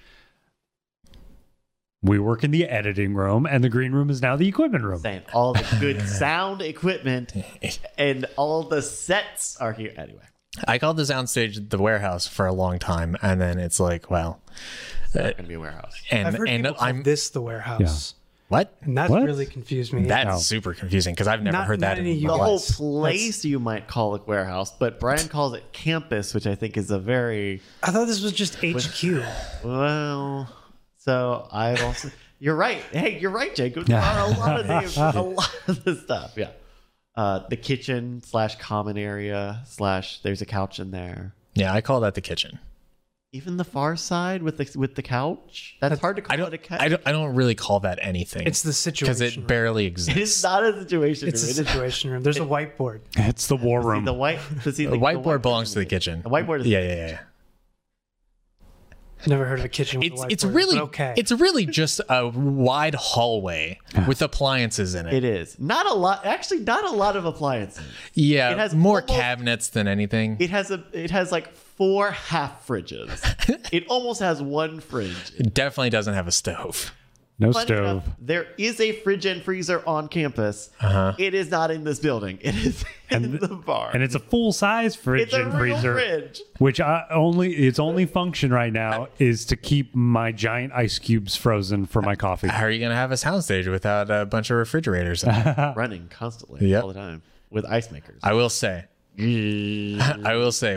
[2.00, 5.00] We work in the editing room, and the green room is now the equipment room.
[5.00, 7.32] saying all the good sound equipment
[7.98, 10.22] and all the sets are here anyway.
[10.66, 14.40] I called the soundstage the warehouse for a long time, and then it's like, well,
[15.06, 15.94] It's not uh, going to be a warehouse.
[16.10, 18.14] and I've heard and people call I'm this the warehouse,
[18.48, 18.74] what?
[18.82, 19.22] and that What?
[19.24, 20.04] really confused me.
[20.06, 20.38] That's No.
[20.38, 22.76] super confusing because I've never Not- heard that not in any my The life.
[22.76, 26.76] whole place you might call it warehouse, but Brian calls it campus, which I think
[26.76, 29.22] is a very I thought this was just HQ.
[29.64, 30.48] well.
[30.98, 32.10] So I've also.
[32.40, 32.82] You're right.
[32.92, 33.86] Hey, you're right, Jacob.
[33.86, 36.34] There are a lot of names, a lot of the stuff.
[36.36, 36.50] Yeah.
[37.16, 41.34] Uh, the kitchen slash common area slash there's a couch in there.
[41.54, 42.60] Yeah, I call that the kitchen.
[43.32, 45.76] Even the far side with the with the couch.
[45.82, 46.54] That's hard to call I don't.
[46.54, 46.80] a couch.
[46.80, 47.02] I don't.
[47.04, 48.46] I don't really call that anything.
[48.46, 49.42] It's the situation because situation.
[49.42, 51.28] it barely exists It is not a situation.
[51.28, 51.50] It's a room.
[51.50, 52.22] It is- situation room.
[52.22, 53.00] There's a whiteboard.
[53.18, 54.04] It's the war see, room.
[54.06, 54.40] the white.
[54.62, 56.22] see, The the, whiteboard belongs to the kitchen.
[56.22, 57.18] The whiteboard is Yeah, yeah, yeah.
[59.26, 61.12] Never heard of a kitchen with It's a it's really okay.
[61.18, 65.12] it's really just a wide hallway with appliances in it.
[65.12, 66.24] It is not a lot.
[66.24, 67.84] Actually, not a lot of appliances.
[68.14, 70.36] yeah, it has more almost- cabinets than anything.
[70.40, 70.82] It has a.
[70.94, 73.22] It has like four half fridges.
[73.72, 75.32] it almost has one fridge.
[75.38, 76.92] It definitely doesn't have a stove.
[77.38, 77.80] no Funny stove.
[78.02, 80.70] enough, there is a fridge and freezer on campus.
[80.80, 81.14] Uh-huh.
[81.18, 82.38] It is not in this building.
[82.42, 83.90] It is in the bar.
[83.94, 86.42] and it's a full size fridge it's a and real freezer, fridge.
[86.58, 91.36] which I only its only function right now is to keep my giant ice cubes
[91.36, 92.48] frozen for my coffee.
[92.48, 95.24] How are you gonna have a soundstage without a bunch of refrigerators?
[95.76, 96.82] running constantly Yep.
[96.82, 98.20] all the time with ice makers.
[98.22, 98.84] I will say,
[99.18, 100.76] I will say,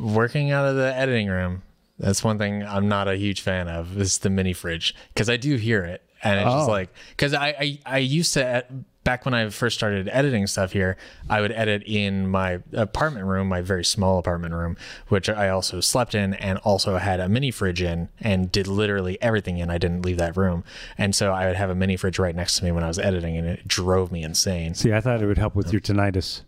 [0.00, 1.62] working out of the editing room,
[1.98, 5.36] that's one thing I'm not a huge fan of is the mini fridge because I
[5.36, 6.72] do hear it, and it's just Oh.
[6.72, 10.72] like because I, I I used to ed- back when I first started editing stuff
[10.72, 10.98] here,
[11.30, 14.76] I would edit in my apartment room, my very small apartment room,
[15.08, 19.16] which I also slept in, and also had a mini fridge in, and did literally
[19.22, 19.70] everything in.
[19.70, 20.62] I didn't leave that room,
[20.98, 22.98] and so I would have a mini fridge right next to me when I was
[22.98, 24.74] editing, and it drove me insane.
[24.74, 26.42] See, I thought it would help with your tinnitus.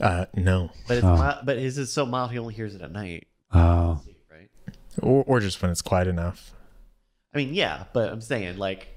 [0.00, 0.70] Uh, no.
[0.88, 4.00] But it's mild, but his is so mild he only hears it at night, Oh,
[4.30, 4.48] right?
[5.02, 6.54] Or, or just when it's quiet enough.
[7.34, 8.88] I mean, yeah, but I'm saying like,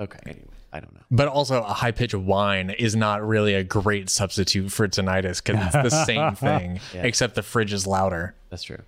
[0.00, 1.00] okay, anyway, I don't know.
[1.10, 5.66] But also, a high pitch whine is not really a great substitute for tinnitus because
[5.74, 7.02] it's the same thing, Yeah.
[7.04, 8.34] except the fridge is louder.
[8.50, 8.82] That's true.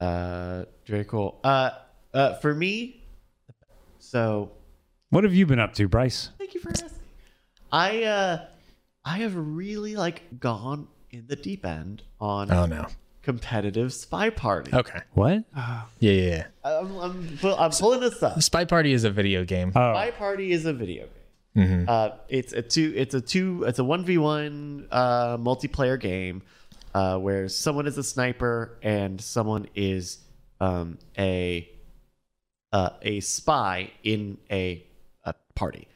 [0.00, 1.40] Uh, very cool.
[1.42, 1.70] Uh,
[2.14, 3.02] uh, for me,
[3.98, 4.52] so
[5.10, 6.30] What have you been up to, Bryce?
[6.38, 6.90] Thank you for asking.
[7.72, 8.44] I uh,
[9.08, 12.86] I have really like gone in the deep end on Oh no.
[13.22, 14.72] competitive spy party.
[14.74, 14.98] Okay.
[15.12, 15.44] What?
[15.54, 16.12] Yeah, yeah.
[16.12, 16.46] yeah.
[16.64, 18.42] I'm, I'm, pu- I'm pulling this up.
[18.42, 19.68] Spy Party is a video game.
[19.76, 21.06] Oh, Spy Party is a video
[21.54, 21.86] game.
[21.88, 22.92] Uh, it's a two.
[22.96, 23.64] It's a two.
[23.66, 26.42] It's a one v one uh, multiplayer game
[26.94, 30.18] uh, where someone is a sniper and someone is
[30.60, 31.66] um, a
[32.72, 34.84] uh, a spy in a,
[35.24, 35.88] a party,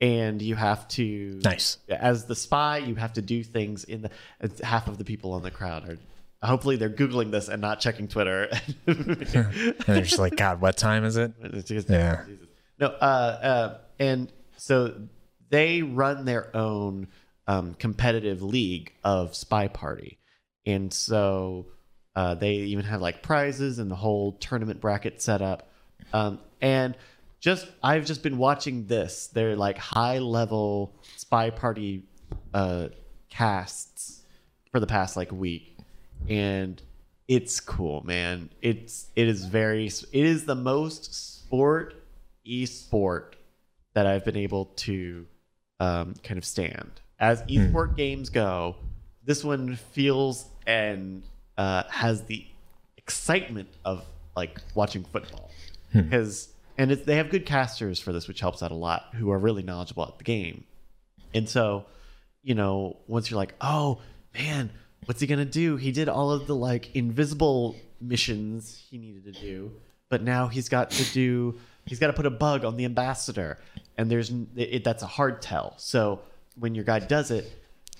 [0.00, 1.78] and you have to Nice.
[1.88, 2.78] as the spy.
[2.78, 5.98] You have to do things in the half of the people on the crowd are.
[6.42, 8.50] Hopefully, they're googling this and not checking Twitter.
[8.86, 11.32] And they're just like, God, what time is it?
[11.88, 12.24] Yeah.
[12.26, 12.46] Jesus.
[12.78, 14.94] No, uh, uh, and so
[15.48, 17.08] they run their own
[17.46, 20.18] um, competitive league of Spy Party,
[20.66, 21.66] and so
[22.16, 25.70] uh, they even have like prizes and the whole tournament bracket set up.
[26.12, 26.96] Um, and
[27.44, 29.26] just I've just been watching this.
[29.26, 32.02] They're like high level Spy Party
[32.54, 32.88] uh,
[33.28, 34.22] casts
[34.72, 35.76] for the past like week,
[36.26, 36.80] and
[37.28, 38.48] it's cool, man.
[38.62, 42.02] It's it is very it is the most sport
[42.44, 43.36] e-sport
[43.92, 45.26] that I've been able to
[45.80, 46.92] um, kind of stand.
[47.20, 48.76] As e-sport games go,
[49.22, 51.22] this one feels and
[51.58, 52.46] uh, has the
[52.96, 54.02] excitement of
[54.34, 55.50] like watching football
[55.92, 59.38] because and they have good casters for this, which helps out a lot, who are
[59.38, 60.64] really knowledgeable at the game.
[61.32, 61.86] And so,
[62.42, 64.00] you know, once you're like, oh
[64.34, 64.70] man,
[65.06, 65.76] what's he gonna do?
[65.76, 69.72] He did all of the like invisible missions he needed to do,
[70.08, 73.58] but now he's got to do he's got to put a bug on the ambassador,
[73.96, 75.74] and there's it, that's a hard tell.
[75.76, 76.20] So
[76.58, 77.50] when your guy does it,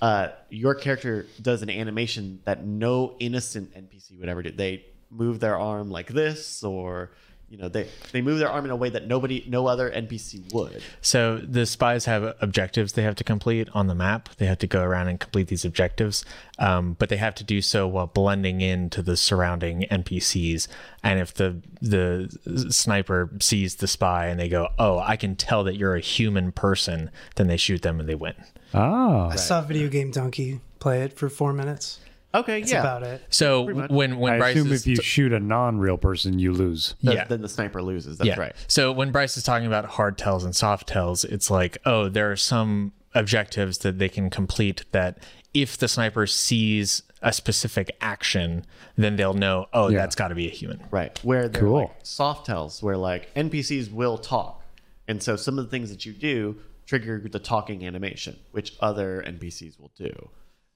[0.01, 4.51] uh, your character does an animation that no innocent NPC would ever do.
[4.51, 7.10] They move their arm like this, or
[7.55, 10.52] you know, they they move their arm in a way that nobody, no other NPC
[10.52, 10.82] would.
[11.01, 14.28] So the spies have objectives they have to complete on the map.
[14.39, 16.24] They have to go around and complete these objectives,
[16.59, 20.66] um, but they have to do so while blending into the surrounding NPCs.
[21.05, 22.36] And if the the
[22.70, 26.51] sniper sees the spy and they go, "Oh, I can tell that you're a human
[26.51, 28.35] person," then they shoot them and they win.
[28.72, 32.01] Oh, I saw videogamedunkey play it for four minutes.
[32.35, 32.81] Okay, That's yeah.
[32.81, 33.23] about it.
[33.31, 36.94] So when when I Bryce assume is if you shoot a non-real person, you lose.
[37.02, 37.24] Th- yeah.
[37.24, 38.19] Then the sniper loses.
[38.19, 38.40] That's yeah.
[38.40, 38.55] right.
[38.66, 42.31] So when Bryce is talking about hard tells and soft tells, it's like, oh, there
[42.32, 45.19] are some objectives that they can complete that
[45.52, 48.66] if the sniper sees a specific action,
[48.97, 49.98] then they'll know, oh, Yeah.
[49.98, 50.82] that's got to be a human.
[50.90, 51.19] Right.
[51.24, 51.78] Where they're Cool.
[51.78, 54.62] like soft tells, where like NPCs will talk.
[55.06, 56.56] And so some of the things that you do
[56.86, 60.28] trigger the talking animation, which other NPCs will do.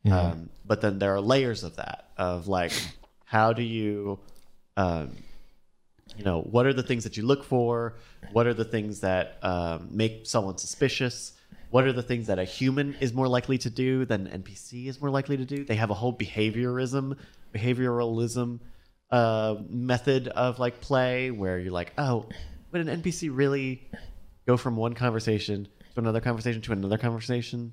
[0.06, 2.72] Um, but then there are layers of that, of like,
[3.24, 4.18] how do you,
[4.76, 5.12] um,
[6.16, 7.94] you know, what are the things that you look for?
[8.32, 11.32] What are the things that um, make someone suspicious?
[11.70, 14.86] What are the things that a human is more likely to do than an NPC
[14.86, 15.64] is more likely to do?
[15.64, 17.16] They have a whole behaviorism,
[17.54, 18.60] behavioralism
[19.10, 22.26] uh, method of like play where you're like, oh,
[22.72, 23.90] would an NPC really
[24.46, 27.72] go from one conversation to another conversation to another conversation?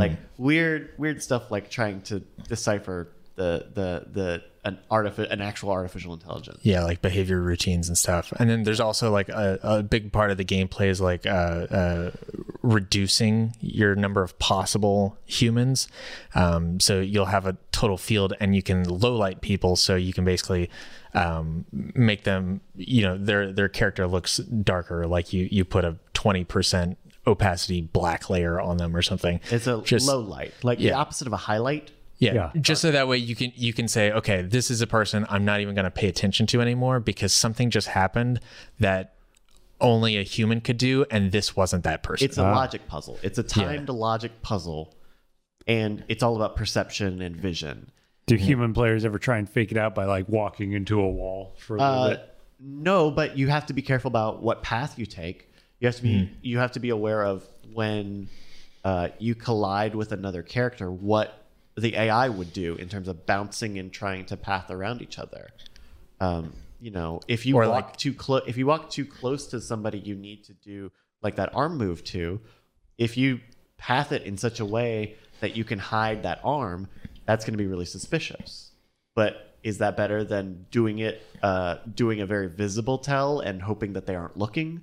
[0.00, 5.70] Like weird, weird stuff like trying to decipher the the the an artifi- an actual
[5.70, 6.58] artificial intelligence.
[6.62, 8.32] Yeah, like behavior routines and stuff.
[8.38, 11.30] And then there's also like a, a big part of the gameplay is like uh,
[11.30, 12.10] uh,
[12.62, 15.86] reducing your number of possible humans.
[16.34, 19.76] Um, so you'll have a total field and you can low light people.
[19.76, 20.68] So you can basically
[21.14, 25.06] um, make them, you know, their their character looks darker.
[25.06, 26.96] Like you you put a 20%
[27.26, 29.40] opacity black layer on them or something.
[29.50, 31.90] It's a Just- low light, like the opposite of a highlight.
[32.18, 32.50] Yeah, Yeah.
[32.60, 35.44] just so that way you can you can say, okay, this is a person I'm
[35.44, 38.40] not even going to pay attention to anymore because something just happened
[38.80, 39.12] that
[39.82, 42.24] only a human could do, and this wasn't that person.
[42.24, 43.18] It's a logic puzzle.
[43.22, 44.94] It's a timed logic puzzle,
[45.66, 47.90] and it's all about perception and vision.
[48.24, 51.54] Do human players ever try and fake it out by like walking into a wall
[51.58, 52.34] for a little Uh, bit?
[52.58, 55.45] no, but you have to be careful about what path you take.
[55.80, 58.28] You have to be you have to be aware of when
[58.84, 61.44] uh, you collide with another character, what
[61.76, 65.48] the AI would do in terms of bouncing and trying to path around each other.
[66.20, 69.46] Um, you know, if you Or walk like- too close, if you walk too close
[69.48, 70.90] to somebody, you need to do
[71.22, 72.40] like that arm move to.
[72.96, 73.40] If you
[73.76, 76.88] path it in such a way that you can hide that arm,
[77.26, 78.70] that's going to be really suspicious.
[79.14, 83.92] But is that better than doing it, uh, doing a very visible tell and hoping
[83.94, 84.82] that they aren't looking?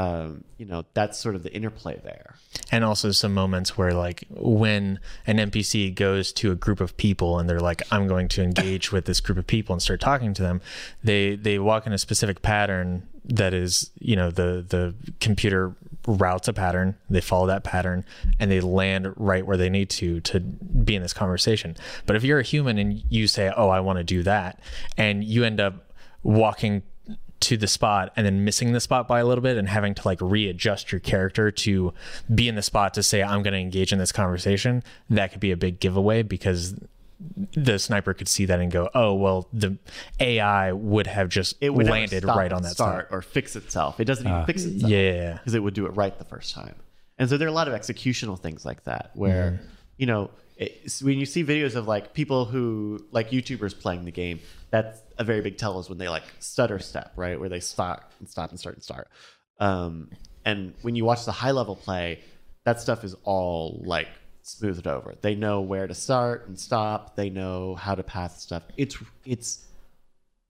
[0.00, 2.36] Um, you know, that's sort of the interplay there.
[2.72, 7.38] and also some moments where like when an NPC goes to a group of people
[7.38, 10.32] and they're like, I'm going to engage with this group of people and start talking
[10.34, 10.60] to them,
[11.04, 15.74] they they walk in a specific pattern that is, you know, the the computer
[16.06, 18.04] routes a pattern, they follow that pattern,
[18.38, 21.76] and they land right where they need to to be in this conversation.
[22.06, 24.60] But if you're a human and you say, "Oh, I want to do that,"
[24.96, 26.82] and you end up walking
[27.40, 30.02] to the spot and then missing the spot by a little bit and having to
[30.06, 31.92] like readjust your character to
[32.34, 35.40] be in the spot to say I'm going to engage in this conversation, that could
[35.40, 36.74] be a big giveaway because
[37.54, 39.76] the sniper could see that and go, "Oh, well, the
[40.18, 43.56] AI would have just It would landed stop right on that start spot." or fix
[43.56, 44.00] itself.
[44.00, 44.90] It doesn't even fix itself.
[44.90, 45.34] Yeah.
[45.34, 46.74] because it would do it right the first time.
[47.18, 49.64] And so there are a lot of executional things like that where, Mm-hmm.
[49.98, 54.10] you know, it's, when you see videos of like people who like YouTubers playing the
[54.12, 54.40] game,
[54.70, 57.38] that's a very big tell is when they like stutter step, right?
[57.38, 59.08] Where they stop and stop and start and start.
[59.60, 60.08] Um,
[60.46, 62.20] and when you watch the high level play,
[62.64, 64.08] that stuff is all like
[64.40, 65.14] smoothed over.
[65.20, 67.16] They know where to start and stop.
[67.16, 68.62] They know how to path stuff.
[68.78, 69.66] It's it's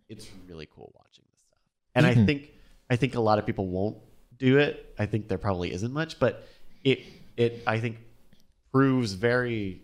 [0.09, 1.59] it's really cool watching this stuff.
[1.97, 2.51] And I think
[2.89, 3.99] I think a lot of people won't
[4.39, 4.95] do it.
[5.01, 6.47] I think there probably isn't much, but
[6.85, 7.01] it
[7.37, 7.99] it I think
[8.71, 9.83] proves very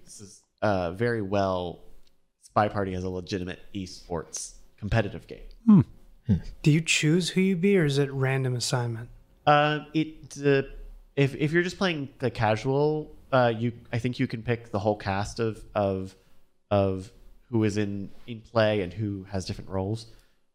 [0.62, 1.80] uh, very well
[2.42, 4.55] Spy Party as a legitimate esports
[4.86, 5.84] competitive game.
[6.62, 9.08] Do you choose who you be, or is it random assignment?
[9.46, 10.62] Uh, it uh,
[11.16, 14.78] if if you're just playing the casual, uh, you I think you can pick the
[14.78, 16.14] whole cast of of
[16.70, 17.12] of
[17.50, 20.06] who is in in play and who has different roles.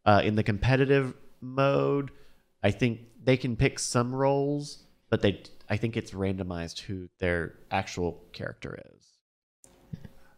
[0.06, 2.12] Uh, in the competitive mode,
[2.64, 7.56] I think they can pick some roles, but they I think it's randomized who their
[7.70, 9.11] actual character is.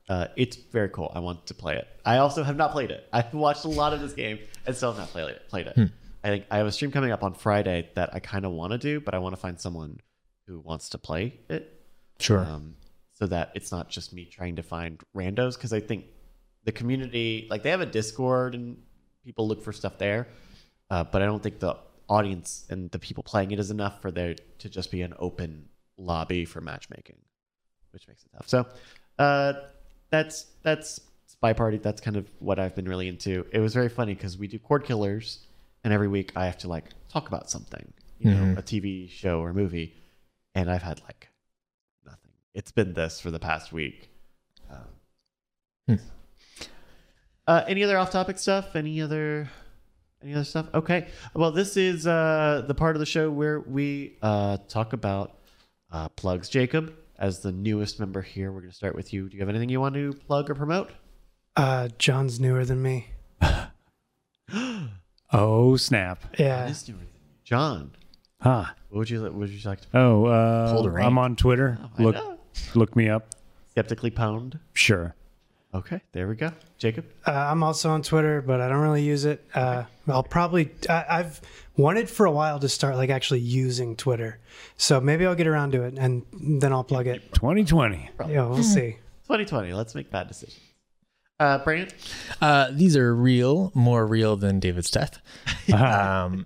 [0.09, 1.11] Uh, it's very cool.
[1.15, 1.87] I want to play it.
[2.05, 3.07] I also have not played it.
[3.13, 5.47] I've watched a lot of this game and still have not played it.
[5.49, 5.77] Played it.
[6.25, 8.71] I think I have a stream coming up on Friday that I kind of want
[8.71, 9.99] to do, but I want to find someone
[10.47, 11.81] who wants to play it,
[12.19, 12.39] Sure.
[12.39, 12.75] um,
[13.13, 15.55] so that it's not just me trying to find randos.
[15.55, 16.05] Because I think
[16.65, 18.77] the community, like they have a Discord and
[19.23, 20.27] people look for stuff there,
[20.89, 21.75] uh, but I don't think the
[22.09, 25.69] audience and the people playing it is enough for there to just be an open
[25.97, 27.17] lobby for matchmaking,
[27.91, 28.47] which makes it tough.
[28.49, 28.65] So
[29.19, 29.53] uh,
[30.13, 31.77] that's that's Spy Party.
[31.77, 33.45] That's kind of what I've been really into.
[33.51, 35.39] It was very funny because we do Cordkillers,
[35.83, 39.41] and every week I have to like talk about something, you know, a TV show
[39.41, 39.95] or movie,
[40.53, 41.29] and I've had like
[42.05, 42.29] nothing.
[42.53, 44.07] It's been this for the past week.
[44.69, 45.99] Um,
[47.47, 48.75] uh, any other off-topic stuff?
[48.75, 49.49] Any other
[50.21, 50.67] any other stuff?
[50.75, 51.07] Okay.
[51.33, 55.39] Well, this is uh, the part of the show where we uh, talk about
[55.91, 56.49] uh, plugs.
[56.49, 59.29] Jacob, as the newest member here, we're going to start with you.
[59.29, 60.91] Do you have anything you want to plug or promote?
[61.55, 63.07] Uh, John's newer than me.
[65.35, 66.23] Oh snap!
[66.37, 66.67] Yeah.
[66.67, 67.19] This newer than you.
[67.43, 67.91] John,
[68.41, 68.65] Huh?
[68.89, 69.87] what would you what would you like to?
[69.95, 71.07] Oh, uh, Pulled a rank.
[71.07, 71.79] I'm on Twitter.
[71.97, 72.37] I look, know.
[72.75, 73.29] look me up.
[73.71, 74.59] Skeptically pwned.
[74.73, 75.15] Sure.
[75.73, 76.51] Okay, there we go.
[76.77, 77.05] Jacob.
[77.25, 79.43] Uh, I'm also on Twitter, but I don't really use it.
[79.55, 80.69] Uh, I'll probably.
[80.87, 81.41] I, I've
[81.75, 84.39] wanted for a while to start like actually using Twitter,
[84.77, 87.33] so maybe I'll get around to it and then I'll plug it.
[87.33, 88.09] 2020.
[88.29, 88.97] Yeah, we'll see.
[89.23, 89.73] 2020.
[89.73, 90.59] Let's make bad decisions.
[91.39, 91.93] Uh, Brandt.
[92.39, 95.19] Uh, these are real, more real than David's death.
[95.73, 96.45] um,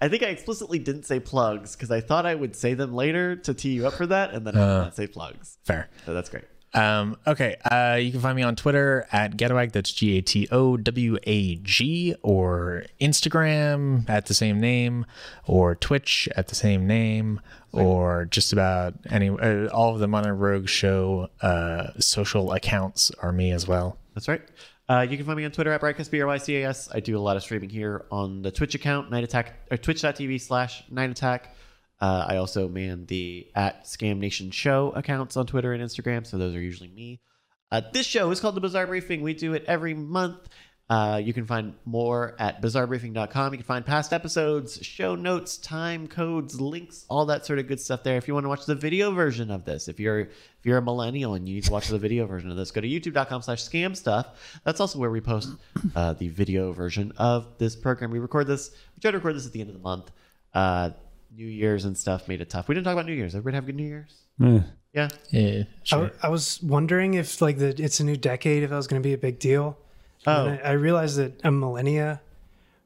[0.00, 3.36] I think I explicitly didn't say plugs because I thought I would say them later
[3.36, 5.58] to tee you up for that, and then I did not say plugs.
[5.64, 5.90] fair.
[6.06, 6.44] So that's great.
[6.72, 7.56] Um, okay.
[7.64, 9.72] Uh, you can find me on Twitter at Gatowag.
[9.72, 15.06] That's G A T O W A G, or Instagram at the same name,
[15.46, 17.40] or Twitch at the same name,
[17.72, 19.30] or just about any.
[19.30, 23.98] Uh, all of the Modern Rogue Show uh, social accounts are me as well.
[24.14, 24.42] That's right.
[24.88, 26.88] Uh, you can find me on Twitter at Brycecast, B-R-Y-C-A-S.
[26.92, 30.40] I do a lot of streaming here on the Twitch account, Night Attack, or twitch.tv
[30.40, 31.54] slash Night Attack.
[32.00, 36.38] Uh, I also man the at Scam Nation Show accounts on Twitter and Instagram, so
[36.38, 37.20] those are usually me.
[37.70, 39.22] Uh, this show is called The Bizarre Briefing.
[39.22, 40.48] We do it every month.
[40.90, 43.52] Uh, you can find more at bizarrebriefing.com.
[43.52, 47.78] You can find past episodes, show notes, time codes, links, all that sort of good
[47.78, 48.16] stuff there.
[48.16, 50.82] If you want to watch the video version of this, if you're if you're a
[50.82, 53.62] millennial and you need to watch the video version of this, go to youtube.com slash
[53.62, 54.60] scam stuff.
[54.64, 55.50] That's also where we post
[55.94, 58.10] uh, the video version of this program.
[58.10, 60.10] We record this, we try to record this at the end of the month.
[60.52, 60.90] Uh,
[61.34, 62.68] New Year's and stuff made it tough.
[62.68, 63.34] We didn't talk about New Year's.
[63.34, 64.22] Everybody have a good New Year's?
[64.42, 64.60] Eh.
[64.92, 65.08] Yeah.
[65.30, 66.10] Yeah, I, sure.
[66.22, 69.06] I was wondering if like the it's a new decade, if that was going to
[69.06, 69.78] be a big deal.
[70.26, 70.48] Oh.
[70.48, 72.20] I, I realized that a millennia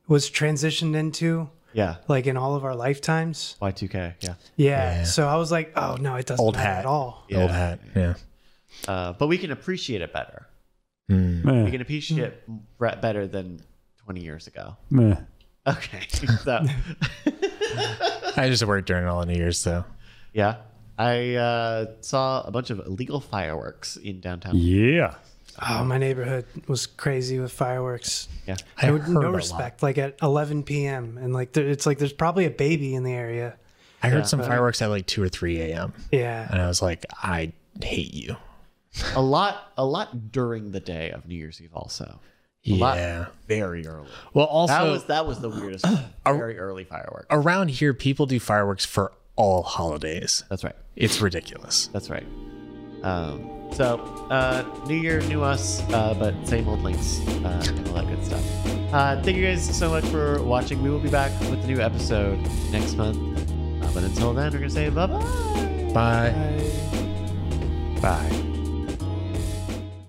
[0.06, 1.96] was transitioned into Yeah.
[2.06, 3.56] like in all of our lifetimes.
[3.62, 4.14] Y2K.
[4.20, 4.34] Yeah.
[4.56, 5.04] Yeah.
[5.04, 6.80] So I was like, oh no, it doesn't Old hat.
[6.80, 7.24] at all.
[7.34, 7.80] Old hat.
[7.96, 8.14] Yeah.
[8.86, 10.46] Uh, but we can appreciate it better.
[11.08, 11.64] Meh.
[11.64, 12.42] We can appreciate it
[13.00, 13.62] better than
[14.04, 14.76] 20 years ago.
[14.90, 15.16] Meh.
[15.66, 16.00] Okay.
[16.44, 16.60] So,
[18.36, 19.84] I just worked during all the New Year's, so
[20.32, 20.56] yeah.
[20.96, 24.52] I uh, saw a bunch of illegal fireworks in downtown.
[24.56, 25.14] Yeah.
[25.68, 28.28] Oh, my neighborhood was crazy with fireworks.
[28.46, 28.56] Yeah.
[28.80, 29.34] I I would heard no a lot.
[29.34, 29.82] respect.
[29.82, 31.18] Like at 11 p.m.
[31.20, 33.56] and like there, it's like there's probably a baby in the area,
[34.02, 34.24] I heard Yeah.
[34.24, 35.92] some fireworks at like two or three a.m.
[36.12, 36.46] Yeah.
[36.50, 37.52] and I was like, I
[37.82, 38.36] hate you.
[39.16, 41.70] a lot, a lot during the day of New Year's Eve.
[41.74, 42.20] Also, a lot
[42.64, 43.26] Yeah.
[43.46, 44.08] very early.
[44.32, 45.84] Well, also That was that was the weirdest.
[45.86, 46.04] one.
[46.24, 47.26] very early fireworks.
[47.30, 50.44] around here, people do fireworks for all holidays.
[50.48, 50.76] That's right.
[50.96, 51.88] It's ridiculous.
[51.92, 52.26] That's right.
[53.02, 53.96] Um, so,
[54.30, 58.24] uh, new year, new us, uh, but same old links uh, and all that good
[58.24, 58.42] stuff.
[58.94, 60.80] Uh, thank you guys so much for watching.
[60.82, 62.38] We will be back with a new episode
[62.70, 63.18] next month.
[63.82, 65.90] Uh, but until then, we're going to say bye bye.
[65.92, 68.00] Bye.
[68.00, 68.50] Bye.